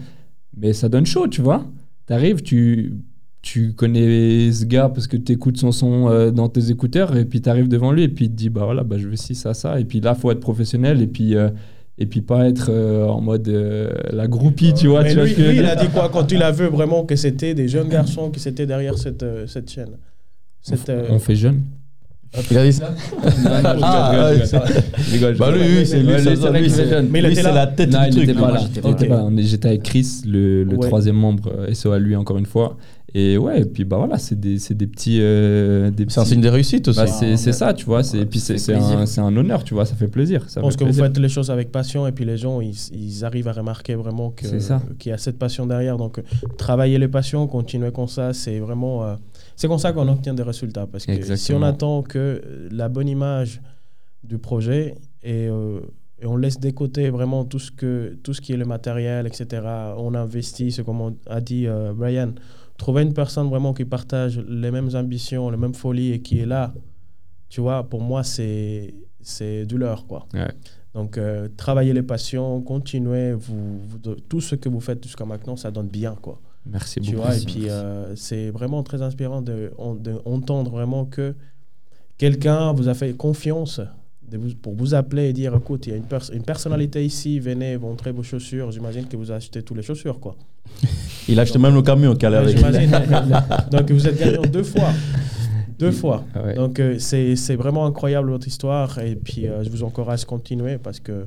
mais 0.56 0.72
ça 0.72 0.88
donne 0.88 1.06
chaud, 1.06 1.28
tu 1.28 1.40
vois. 1.42 1.66
T'arrives, 2.06 2.42
tu, 2.42 2.94
tu 3.42 3.72
connais 3.72 4.52
ce 4.52 4.66
gars 4.66 4.88
parce 4.88 5.06
que 5.06 5.16
tu 5.16 5.32
écoutes 5.32 5.56
son 5.56 5.72
son 5.72 6.08
euh, 6.08 6.30
dans 6.30 6.48
tes 6.48 6.70
écouteurs, 6.70 7.16
et 7.16 7.24
puis 7.24 7.40
t'arrives 7.40 7.68
devant 7.68 7.92
lui, 7.92 8.02
et 8.02 8.08
puis 8.08 8.26
il 8.26 8.30
te 8.30 8.36
dit, 8.36 8.50
bah 8.50 8.64
voilà, 8.64 8.84
bah, 8.84 8.98
je 8.98 9.08
veux 9.08 9.16
ci, 9.16 9.34
ça, 9.34 9.54
ça, 9.54 9.80
et 9.80 9.84
puis 9.84 10.00
là, 10.00 10.14
faut 10.14 10.30
être 10.30 10.40
professionnel, 10.40 11.00
et 11.02 11.06
puis... 11.06 11.36
euh, 11.36 11.50
et 11.98 12.06
puis 12.06 12.22
pas 12.22 12.48
être 12.48 12.70
euh, 12.70 13.06
en 13.06 13.20
mode 13.20 13.48
euh, 13.48 13.92
la 14.10 14.26
groupie, 14.26 14.74
tu 14.74 14.88
vois. 14.88 15.02
Mais 15.02 15.14
tu 15.14 15.22
lui, 15.22 15.34
que 15.34 15.54
il 15.54 15.64
a 15.64 15.76
dit 15.76 15.88
quoi 15.88 16.08
quand 16.08 16.30
il 16.32 16.42
a 16.42 16.50
vu 16.50 16.66
vraiment 16.66 17.04
que 17.04 17.14
c'était 17.14 17.54
des 17.54 17.68
jeunes 17.68 17.88
garçons 17.98 18.30
qui 18.30 18.46
étaient 18.48 18.66
derrière 18.66 18.98
cette, 18.98 19.22
euh, 19.22 19.46
cette 19.46 19.70
chaîne? 19.70 19.96
Cette, 20.60 20.90
On 21.10 21.18
fait 21.18 21.36
jeune. 21.36 21.62
Il 22.51 22.59
a 22.59 22.64
dit 22.64 22.73
ça 22.73 22.90
Ah, 23.83 24.31
ouais, 24.33 24.44
ça- 24.47 24.64
Bah 25.38 25.51
lui, 25.53 25.62
lui, 25.79 25.87
c'est 25.87 26.01
lui, 26.01 26.09
Ouais, 26.09 26.18
ça, 26.37 26.51
lui, 26.51 26.70
c'est 26.70 26.88
c'est. 26.88 27.03
Mais 27.03 27.20
il 27.20 27.25
lui, 27.27 27.33
était 27.33 27.42
c'est 27.42 27.49
là 27.49 27.53
la 27.55 27.66
tête 27.68 27.90
Non, 27.92 28.01
du 28.03 28.07
il 28.09 28.11
truc. 28.12 28.25
était 28.25 28.35
pas 28.35 28.40
moi, 28.40 28.51
là. 28.53 28.59
j'étais 28.61 28.81
Il 28.81 28.83
pas 28.83 28.90
était 28.90 29.07
là. 29.09 29.16
pas 29.16 29.23
là. 29.23 29.29
On 29.31 29.37
est- 29.37 29.42
J'étais 29.42 29.68
avec 29.68 29.83
Chris, 29.83 30.07
le, 30.27 30.64
le 30.64 30.77
Ouais. 30.77 30.87
troisième 30.87 31.16
membre 31.16 31.53
euh, 31.57 31.73
SO 31.75 31.92
à 31.92 31.99
lui 31.99 32.16
encore 32.16 32.38
une 32.38 32.47
fois. 32.47 32.77
Et 33.16 33.38
ouais, 33.38 33.61
et 33.61 33.64
puis 33.64 33.85
bah 33.85 33.97
voilà, 33.99 34.18
c'est 34.18 34.38
des, 34.40 34.59
c'est 34.59 34.75
des 34.75 34.88
petits. 34.88 35.18
euh, 35.20 35.88
des 35.92 36.07
C'est 36.09 36.18
un 36.18 36.23
petits- 36.25 36.33
signe 36.33 36.40
de 36.40 36.49
réussite 36.49 36.88
aussi. 36.88 36.99
Bah, 36.99 37.07
c'est 37.07 37.37
c'est 37.37 37.51
Ouais. 37.51 37.53
ça, 37.53 37.73
tu 37.73 37.85
vois. 37.85 38.03
c'est- 38.03 38.18
Et 38.18 38.27
puis 38.27 38.40
c'est 38.40 38.59
c'est 38.59 38.75
un, 38.75 39.07
c'est 39.07 39.20
un 39.20 39.37
honneur, 39.37 39.62
tu 39.62 39.75
vois. 39.75 39.87
Ça 39.87 39.94
fait 39.94 40.09
plaisir. 40.09 40.42
Ça 40.49 40.59
Je 40.59 40.61
pense 40.62 40.73
fait 40.73 40.79
que 40.81 40.85
vous 40.85 40.88
plaisir. 40.90 41.05
faites 41.05 41.18
les 41.18 41.29
choses 41.29 41.49
avec 41.53 41.70
passion 41.70 42.09
et 42.09 42.12
puis 42.12 42.25
les 42.25 42.37
gens, 42.37 42.61
ils, 42.61 42.75
ils 42.92 43.25
arrivent 43.25 43.47
à 43.47 43.53
remarquer 43.53 43.94
vraiment 43.94 44.31
que- 44.31 44.47
C'est 44.49 44.59
ça. 44.59 44.83
qu'il 44.99 45.11
y 45.11 45.12
a 45.12 45.18
cette 45.18 45.38
passion 45.38 45.64
derrière. 45.66 45.97
Donc, 45.97 46.18
euh, 46.18 46.23
travailler 46.59 46.99
les 46.99 47.07
passions, 47.07 47.47
continuer 47.47 47.92
comme 47.92 48.09
ça, 48.09 48.33
c'est 48.33 48.59
vraiment... 48.59 49.05
euh, 49.05 49.14
c'est 49.56 49.68
comme 49.68 49.78
ça 49.78 49.92
qu'on 49.92 50.08
obtient 50.08 50.34
des 50.34 50.42
résultats. 50.42 50.86
Parce 50.86 51.06
que 51.06 51.12
si 51.36 51.52
on 51.52 51.62
attend 51.62 52.02
que 52.02 52.68
la 52.70 52.88
bonne 52.88 53.08
image 53.08 53.60
du 54.22 54.38
projet 54.38 54.94
et, 55.22 55.48
euh, 55.48 55.80
et 56.20 56.26
on 56.26 56.36
laisse 56.36 56.58
de 56.60 56.70
côté 56.70 57.10
vraiment 57.10 57.44
tout 57.44 57.58
ce, 57.58 57.70
que, 57.70 58.16
tout 58.22 58.32
ce 58.34 58.40
qui 58.40 58.52
est 58.52 58.56
le 58.56 58.64
matériel, 58.64 59.26
etc., 59.26 59.62
on 59.98 60.14
investit, 60.14 60.72
c'est 60.72 60.84
comme 60.84 61.16
a 61.26 61.40
dit 61.40 61.66
euh, 61.66 61.92
Brian, 61.94 62.32
trouver 62.78 63.02
une 63.02 63.12
personne 63.14 63.48
vraiment 63.48 63.74
qui 63.74 63.84
partage 63.84 64.38
les 64.48 64.70
mêmes 64.70 64.90
ambitions, 64.94 65.50
les 65.50 65.56
mêmes 65.56 65.74
folies 65.74 66.12
et 66.12 66.20
qui 66.20 66.38
est 66.40 66.46
là, 66.46 66.72
tu 67.48 67.60
vois, 67.60 67.88
pour 67.88 68.00
moi, 68.00 68.22
c'est 68.24 68.94
c'est 69.20 69.64
du 69.66 69.78
leurre, 69.78 70.06
quoi. 70.06 70.26
Ouais. 70.34 70.50
Donc, 70.94 71.16
euh, 71.18 71.48
travaillez 71.56 71.92
les 71.92 72.02
passions, 72.02 72.60
continuez, 72.62 73.32
vous, 73.32 73.78
vous- 73.80 73.98
tout 74.28 74.40
ce 74.40 74.54
que 74.54 74.68
vous 74.68 74.80
faites 74.80 75.02
jusqu'à 75.02 75.24
maintenant, 75.24 75.56
ça 75.56 75.70
donne 75.70 75.88
bien, 75.88 76.14
quoi. 76.20 76.40
Merci 76.66 77.00
Tu 77.00 77.12
beaucoup. 77.12 77.27
vois, 77.27 77.37
et 77.37 77.40
puis 77.40 77.68
euh, 77.68 78.16
c'est 78.16 78.50
vraiment 78.50 78.83
très 78.83 79.03
inspirant 79.03 79.42
de, 79.42 79.72
on- 79.79 79.94
de 79.94 80.14
entendre 80.24 80.70
vraiment 80.70 81.05
que 81.05 81.35
quelqu'un 82.18 82.72
vous 82.72 82.88
a 82.88 82.94
fait 82.94 83.12
confiance 83.12 83.81
de 84.31 84.38
vous- 84.38 84.55
pour 84.55 84.74
vous 84.74 84.94
appeler 84.94 85.29
et 85.29 85.33
dire 85.35 85.55
écoute, 85.55 85.87
il 85.87 85.90
y 85.90 85.92
a 85.92 85.96
une, 85.96 86.05
pers- 86.05 86.31
une 86.33 86.42
personnalité 86.42 87.05
ici, 87.05 87.38
venez 87.38 87.77
montrer 87.77 88.12
vos 88.12 88.22
chaussures. 88.22 88.70
J'imagine 88.72 89.07
que 89.07 89.16
vous 89.16 89.31
achetez 89.31 89.62
toutes 89.62 89.77
les 89.77 89.83
chaussures, 89.83 90.18
quoi. 90.20 90.37
Il 91.29 91.38
a 91.38 91.42
acheté 91.42 91.59
même 91.59 91.74
le 91.74 91.83
camion 91.83 92.14
qu'elle 92.16 92.48
J'imagine. 92.48 92.90
Donc, 93.70 93.90
vous 93.90 94.07
êtes 94.09 94.18
gagnant 94.18 94.42
deux 94.42 94.62
fois. 94.62 94.90
Deux 95.79 95.90
fois. 95.92 96.24
Ouais. 96.42 96.55
Donc, 96.55 96.79
euh, 96.81 96.98
c'est 96.98 97.35
c'est 97.37 97.57
vraiment 97.57 97.85
incroyable 97.85 98.31
votre 98.31 98.46
histoire. 98.46 98.98
Et 99.00 99.16
puis, 99.16 99.46
euh, 99.48 99.62
je 99.64 99.68
vous 99.70 99.83
encourage 99.83 100.22
à 100.22 100.24
continuer 100.27 100.79
parce 100.79 101.00
que, 101.00 101.27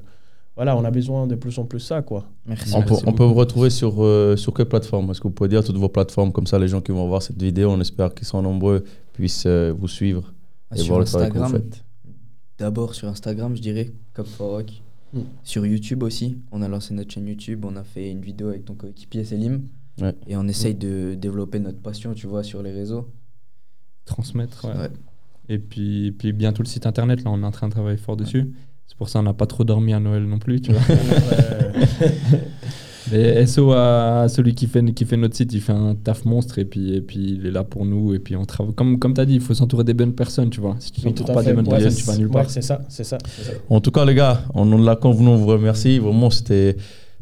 voilà, 0.57 0.75
on 0.75 0.83
a 0.83 0.89
besoin 0.89 1.27
de 1.27 1.35
plus 1.35 1.59
en 1.59 1.65
plus 1.65 1.79
ça, 1.79 2.01
quoi. 2.01 2.25
Merci. 2.47 2.73
On 2.73 2.81
peut, 2.81 2.89
Merci 2.89 3.03
on 3.05 3.13
peut 3.13 3.23
vous 3.23 3.35
retrouver 3.35 3.69
sur, 3.69 4.03
euh, 4.03 4.35
sur 4.35 4.55
quelle 4.55 4.67
plateforme? 4.67 5.11
Est-ce 5.11 5.21
que 5.21 5.27
vous 5.27 5.33
pouvez 5.33 5.49
dire 5.49 5.63
toutes 5.63 5.77
vos 5.77 5.87
plateformes 5.87 6.31
Comme 6.31 6.47
ça, 6.47 6.57
les 6.57 6.67
gens 6.67 6.81
qui 6.81 6.91
vont 6.91 7.07
voir 7.07 7.21
cette 7.21 7.39
vidéo, 7.39 7.69
on 7.69 7.79
espère 7.79 8.11
qu'ils 8.15 8.25
sont 8.25 8.41
nombreux, 8.41 8.83
puissent 9.13 9.45
euh, 9.45 9.71
vous 9.77 9.87
suivre 9.87 10.33
et 10.73 10.79
Sur 10.79 10.87
voir 10.87 10.99
le 11.01 11.05
travail 11.05 11.29
que 11.29 11.37
vous 11.37 11.43
Instagram, 11.43 11.71
faites. 11.71 11.83
D'abord 12.57 12.95
sur 12.95 13.07
Instagram, 13.07 13.55
je 13.55 13.61
dirais, 13.61 13.93
Cop 14.15 14.25
for 14.25 14.49
Rock. 14.49 14.81
Mm. 15.13 15.19
Sur 15.43 15.63
YouTube 15.63 16.01
aussi, 16.01 16.39
on 16.51 16.63
a 16.63 16.67
lancé 16.67 16.95
notre 16.95 17.13
chaîne 17.13 17.27
YouTube, 17.27 17.63
on 17.63 17.75
a 17.75 17.83
fait 17.83 18.09
une 18.09 18.21
vidéo 18.21 18.49
avec 18.49 18.65
ton 18.65 18.73
coéquipier 18.73 19.23
Selim. 19.25 19.61
Ouais. 20.01 20.15
Et 20.25 20.35
on 20.35 20.47
essaye 20.47 20.73
de 20.73 21.13
développer 21.13 21.59
notre 21.59 21.79
passion, 21.79 22.15
tu 22.15 22.25
vois, 22.25 22.41
sur 22.41 22.63
les 22.63 22.71
réseaux. 22.71 23.07
Transmettre. 24.05 24.65
ouais. 24.65 24.75
Ouais. 24.75 24.89
Et 25.49 25.59
puis, 25.59 26.11
puis 26.11 26.33
bientôt 26.33 26.63
le 26.63 26.67
site 26.67 26.85
internet, 26.85 27.23
là, 27.23 27.31
on 27.31 27.41
est 27.41 27.45
en 27.45 27.51
train 27.51 27.67
de 27.67 27.73
travailler 27.73 27.97
fort 27.97 28.17
dessus. 28.17 28.53
C'est 28.87 28.97
pour 28.97 29.09
ça 29.09 29.19
qu'on 29.19 29.23
n'a 29.25 29.33
pas 29.33 29.45
trop 29.45 29.63
dormi 29.63 29.93
à 29.93 29.99
Noël 29.99 30.23
non 30.23 30.39
plus, 30.39 30.61
tu 30.61 30.71
vois. 30.71 30.81
Mais 33.11 33.45
SO 33.45 33.71
à 33.71 34.25
celui 34.27 34.53
qui 34.53 34.67
fait, 34.67 34.83
qui 34.93 35.05
fait 35.05 35.15
notre 35.15 35.33
site, 35.35 35.53
il 35.53 35.61
fait 35.61 35.71
un 35.71 35.95
taf 35.95 36.25
monstre 36.25 36.59
et 36.59 36.65
puis, 36.65 36.93
et 36.95 36.99
puis 37.01 37.37
il 37.39 37.45
est 37.45 37.51
là 37.51 37.63
pour 37.63 37.85
nous. 37.85 38.13
Et 38.13 38.19
puis 38.19 38.35
on 38.35 38.43
travaille. 38.43 38.73
Comme, 38.73 38.99
comme 38.99 39.13
tu 39.13 39.21
as 39.21 39.25
dit, 39.25 39.35
il 39.35 39.39
faut 39.41 39.53
s'entourer 39.53 39.85
des 39.85 39.93
bonnes 39.93 40.11
personnes, 40.13 40.49
tu 40.49 40.59
vois. 40.59 40.75
Si 40.79 40.91
tu 40.91 41.07
à 41.07 41.11
pas 41.33 41.41
fait. 41.41 41.49
des 41.49 41.53
bonnes 41.53 41.67
Ouais, 41.69 41.79
personnes, 41.79 41.95
tu 41.97 42.03
vas 42.03 42.17
nulle 42.17 42.27
ouais, 42.27 42.33
part. 42.33 42.49
c'est 42.49 42.61
ça, 42.61 42.81
c'est 42.89 43.05
ça. 43.05 43.17
ça. 43.25 43.51
En 43.69 43.79
tout 43.79 43.91
cas, 43.91 44.03
les 44.03 44.13
gars, 44.13 44.41
on 44.53 44.65
nous 44.65 44.83
l'a 44.83 44.97
convenu, 44.97 45.29
on 45.29 45.37
vous 45.37 45.47
remercie. 45.47 45.99
Vraiment, 45.99 46.29
c'était. 46.29 46.75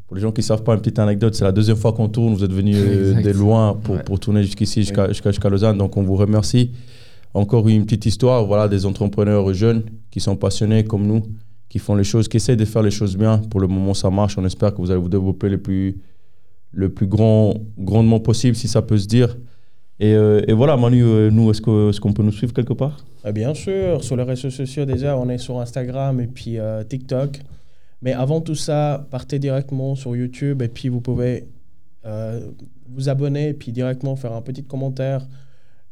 Pour 0.08 0.16
les 0.16 0.22
gens 0.24 0.32
qui 0.32 0.42
ne 0.42 0.46
savent 0.46 0.64
pas, 0.64 0.74
une 0.74 0.80
petite 0.82 0.98
anecdote, 1.00 1.34
c'est 1.36 1.46
la 1.46 1.52
deuxième 1.52 1.78
fois 1.78 1.92
qu'on 1.94 2.08
tourne. 2.10 2.34
Vous 2.36 2.44
êtes 2.44 2.54
venus 2.54 2.78
euh, 2.80 3.22
de 3.22 3.32
loin 3.32 3.74
pour, 3.84 3.96
Ouais. 3.96 4.04
pour 4.04 4.20
tourner 4.20 4.42
jusqu'ici, 4.44 4.82
jusqu'à 4.82 5.08
jusqu'à- 5.10 5.32
jusqu'à 5.32 5.50
Lausanne. 5.50 5.78
Donc, 5.78 5.98
on 5.98 6.04
vous 6.04 6.16
remercie. 6.16 6.72
Encore 7.36 7.68
une 7.68 7.84
petite 7.86 8.06
histoire 8.08 8.46
voilà, 8.46 8.68
des 8.68 8.86
entrepreneurs 8.88 9.54
jeunes 9.54 9.84
qui 10.10 10.20
sont 10.20 10.36
passionnés 10.36 10.84
comme 10.84 11.06
nous, 11.06 11.22
qui 11.70 11.80
font 11.80 11.96
les 11.96 12.04
choses, 12.04 12.28
qui 12.28 12.38
essaient 12.38 12.56
de 12.56 12.66
faire 12.66 12.82
les 12.84 12.92
choses 12.92 13.18
bien. 13.18 13.40
Pour 13.50 13.60
le 13.60 13.68
moment, 13.68 13.94
ça 13.94 14.10
marche. 14.10 14.38
On 14.38 14.46
espère 14.46 14.74
que 14.74 14.78
vous 14.82 14.92
allez 14.92 15.00
vous 15.02 15.10
développer 15.10 15.50
le 15.50 15.58
plus, 15.62 15.98
le 16.72 16.90
plus 16.90 17.08
grand, 17.08 17.54
grandement 17.78 18.20
possible, 18.20 18.56
si 18.56 18.68
ça 18.68 18.82
peut 18.82 18.98
se 18.98 19.08
dire. 19.08 19.38
Et, 20.00 20.14
euh, 20.14 20.42
voilà, 20.54 20.76
Manu, 20.78 21.04
euh, 21.04 21.30
nous, 21.32 21.50
est-ce 21.52 21.62
que- 21.62 21.90
est-ce 21.90 22.02
qu'on 22.02 22.12
peut 22.14 22.24
nous 22.24 22.32
suivre 22.34 22.54
quelque 22.54 22.74
part? 22.74 22.98
Euh, 23.26 23.32
Bien 23.32 23.54
sûr, 23.54 24.04
sur 24.04 24.16
les 24.18 24.24
réseaux 24.24 24.50
sociaux 24.50 24.86
déjà, 24.86 25.18
on 25.18 25.30
est 25.30 25.38
sur 25.38 25.60
Instagram 25.60 26.20
et 26.20 26.28
puis 26.28 26.60
euh, 26.60 26.84
TikTok. 26.84 27.40
Mais 28.02 28.12
avant 28.14 28.42
tout 28.42 28.56
ça, 28.56 29.08
partez 29.10 29.40
directement 29.40 29.96
sur 29.96 30.16
YouTube 30.16 30.62
et 30.62 30.68
puis 30.68 30.90
vous 30.90 31.02
pouvez 31.02 31.48
vous 32.88 33.10
abonner 33.10 33.50
et 33.50 33.54
puis 33.54 33.72
directement 33.72 34.16
faire 34.16 34.34
un 34.34 34.42
petit 34.42 34.64
commentaire. 34.64 35.26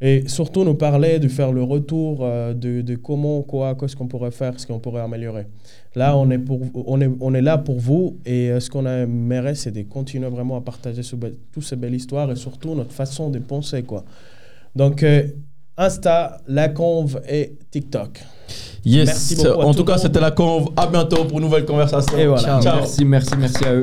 Et 0.06 0.28
surtout 0.28 0.66
nous 0.66 0.74
parler 0.74 1.18
de 1.18 1.30
faire 1.30 1.54
le 1.54 1.64
retour 1.64 2.20
euh, 2.22 2.54
de, 2.54 2.82
de 2.82 2.96
comment, 2.96 3.42
quoi, 3.42 3.74
qu'est-ce 3.74 3.96
qu'on 3.96 4.08
pourrait 4.08 4.32
faire, 4.32 4.60
ce 4.60 4.68
qu'on 4.68 4.78
pourrait 4.78 5.02
améliorer. 5.02 5.48
Là, 5.96 6.18
on 6.18 6.30
est, 6.30 6.38
pour, 6.38 6.60
on 6.74 7.00
est, 7.00 7.10
on 7.22 7.34
est 7.34 7.42
là 7.42 7.58
pour 7.58 7.80
vous 7.80 8.18
et 8.26 8.52
euh, 8.52 8.60
ce 8.60 8.70
qu'on 8.70 8.86
aimerait, 8.86 9.56
c'est 9.56 9.72
de 9.72 9.84
continuer 9.84 10.28
vraiment 10.28 10.58
à 10.58 10.62
partager 10.62 11.04
ce 11.04 11.16
toutes 11.54 11.64
ces 11.64 11.78
belles 11.78 11.96
histoires 11.96 12.30
et 12.30 12.36
surtout 12.36 12.76
notre 12.76 12.92
façon 12.92 13.30
de 13.30 13.40
penser. 13.40 13.84
Quoi. 13.84 14.04
Donc, 14.76 15.04
euh, 15.04 15.24
Insta, 15.78 16.42
La 16.50 16.68
Conve 16.68 17.22
et 17.30 17.54
TikTok. 17.72 18.20
Yes. 18.84 19.06
Merci 19.06 19.36
beaucoup 19.38 19.62
à 19.62 19.66
en 19.66 19.74
tout 19.74 19.86
cas, 19.86 19.98
c'était 19.98 20.20
la 20.20 20.32
conve. 20.32 20.70
À 20.76 20.86
bientôt 20.88 21.24
pour 21.24 21.38
une 21.38 21.46
nouvelle 21.46 21.66
conversation. 21.66 22.18
Et 22.18 22.28
voilà. 22.28 22.60
Ciao. 22.62 22.76
Merci, 22.76 23.06
merci, 23.06 23.32
merci 23.38 23.64
à 23.64 23.76
eux. 23.76 23.82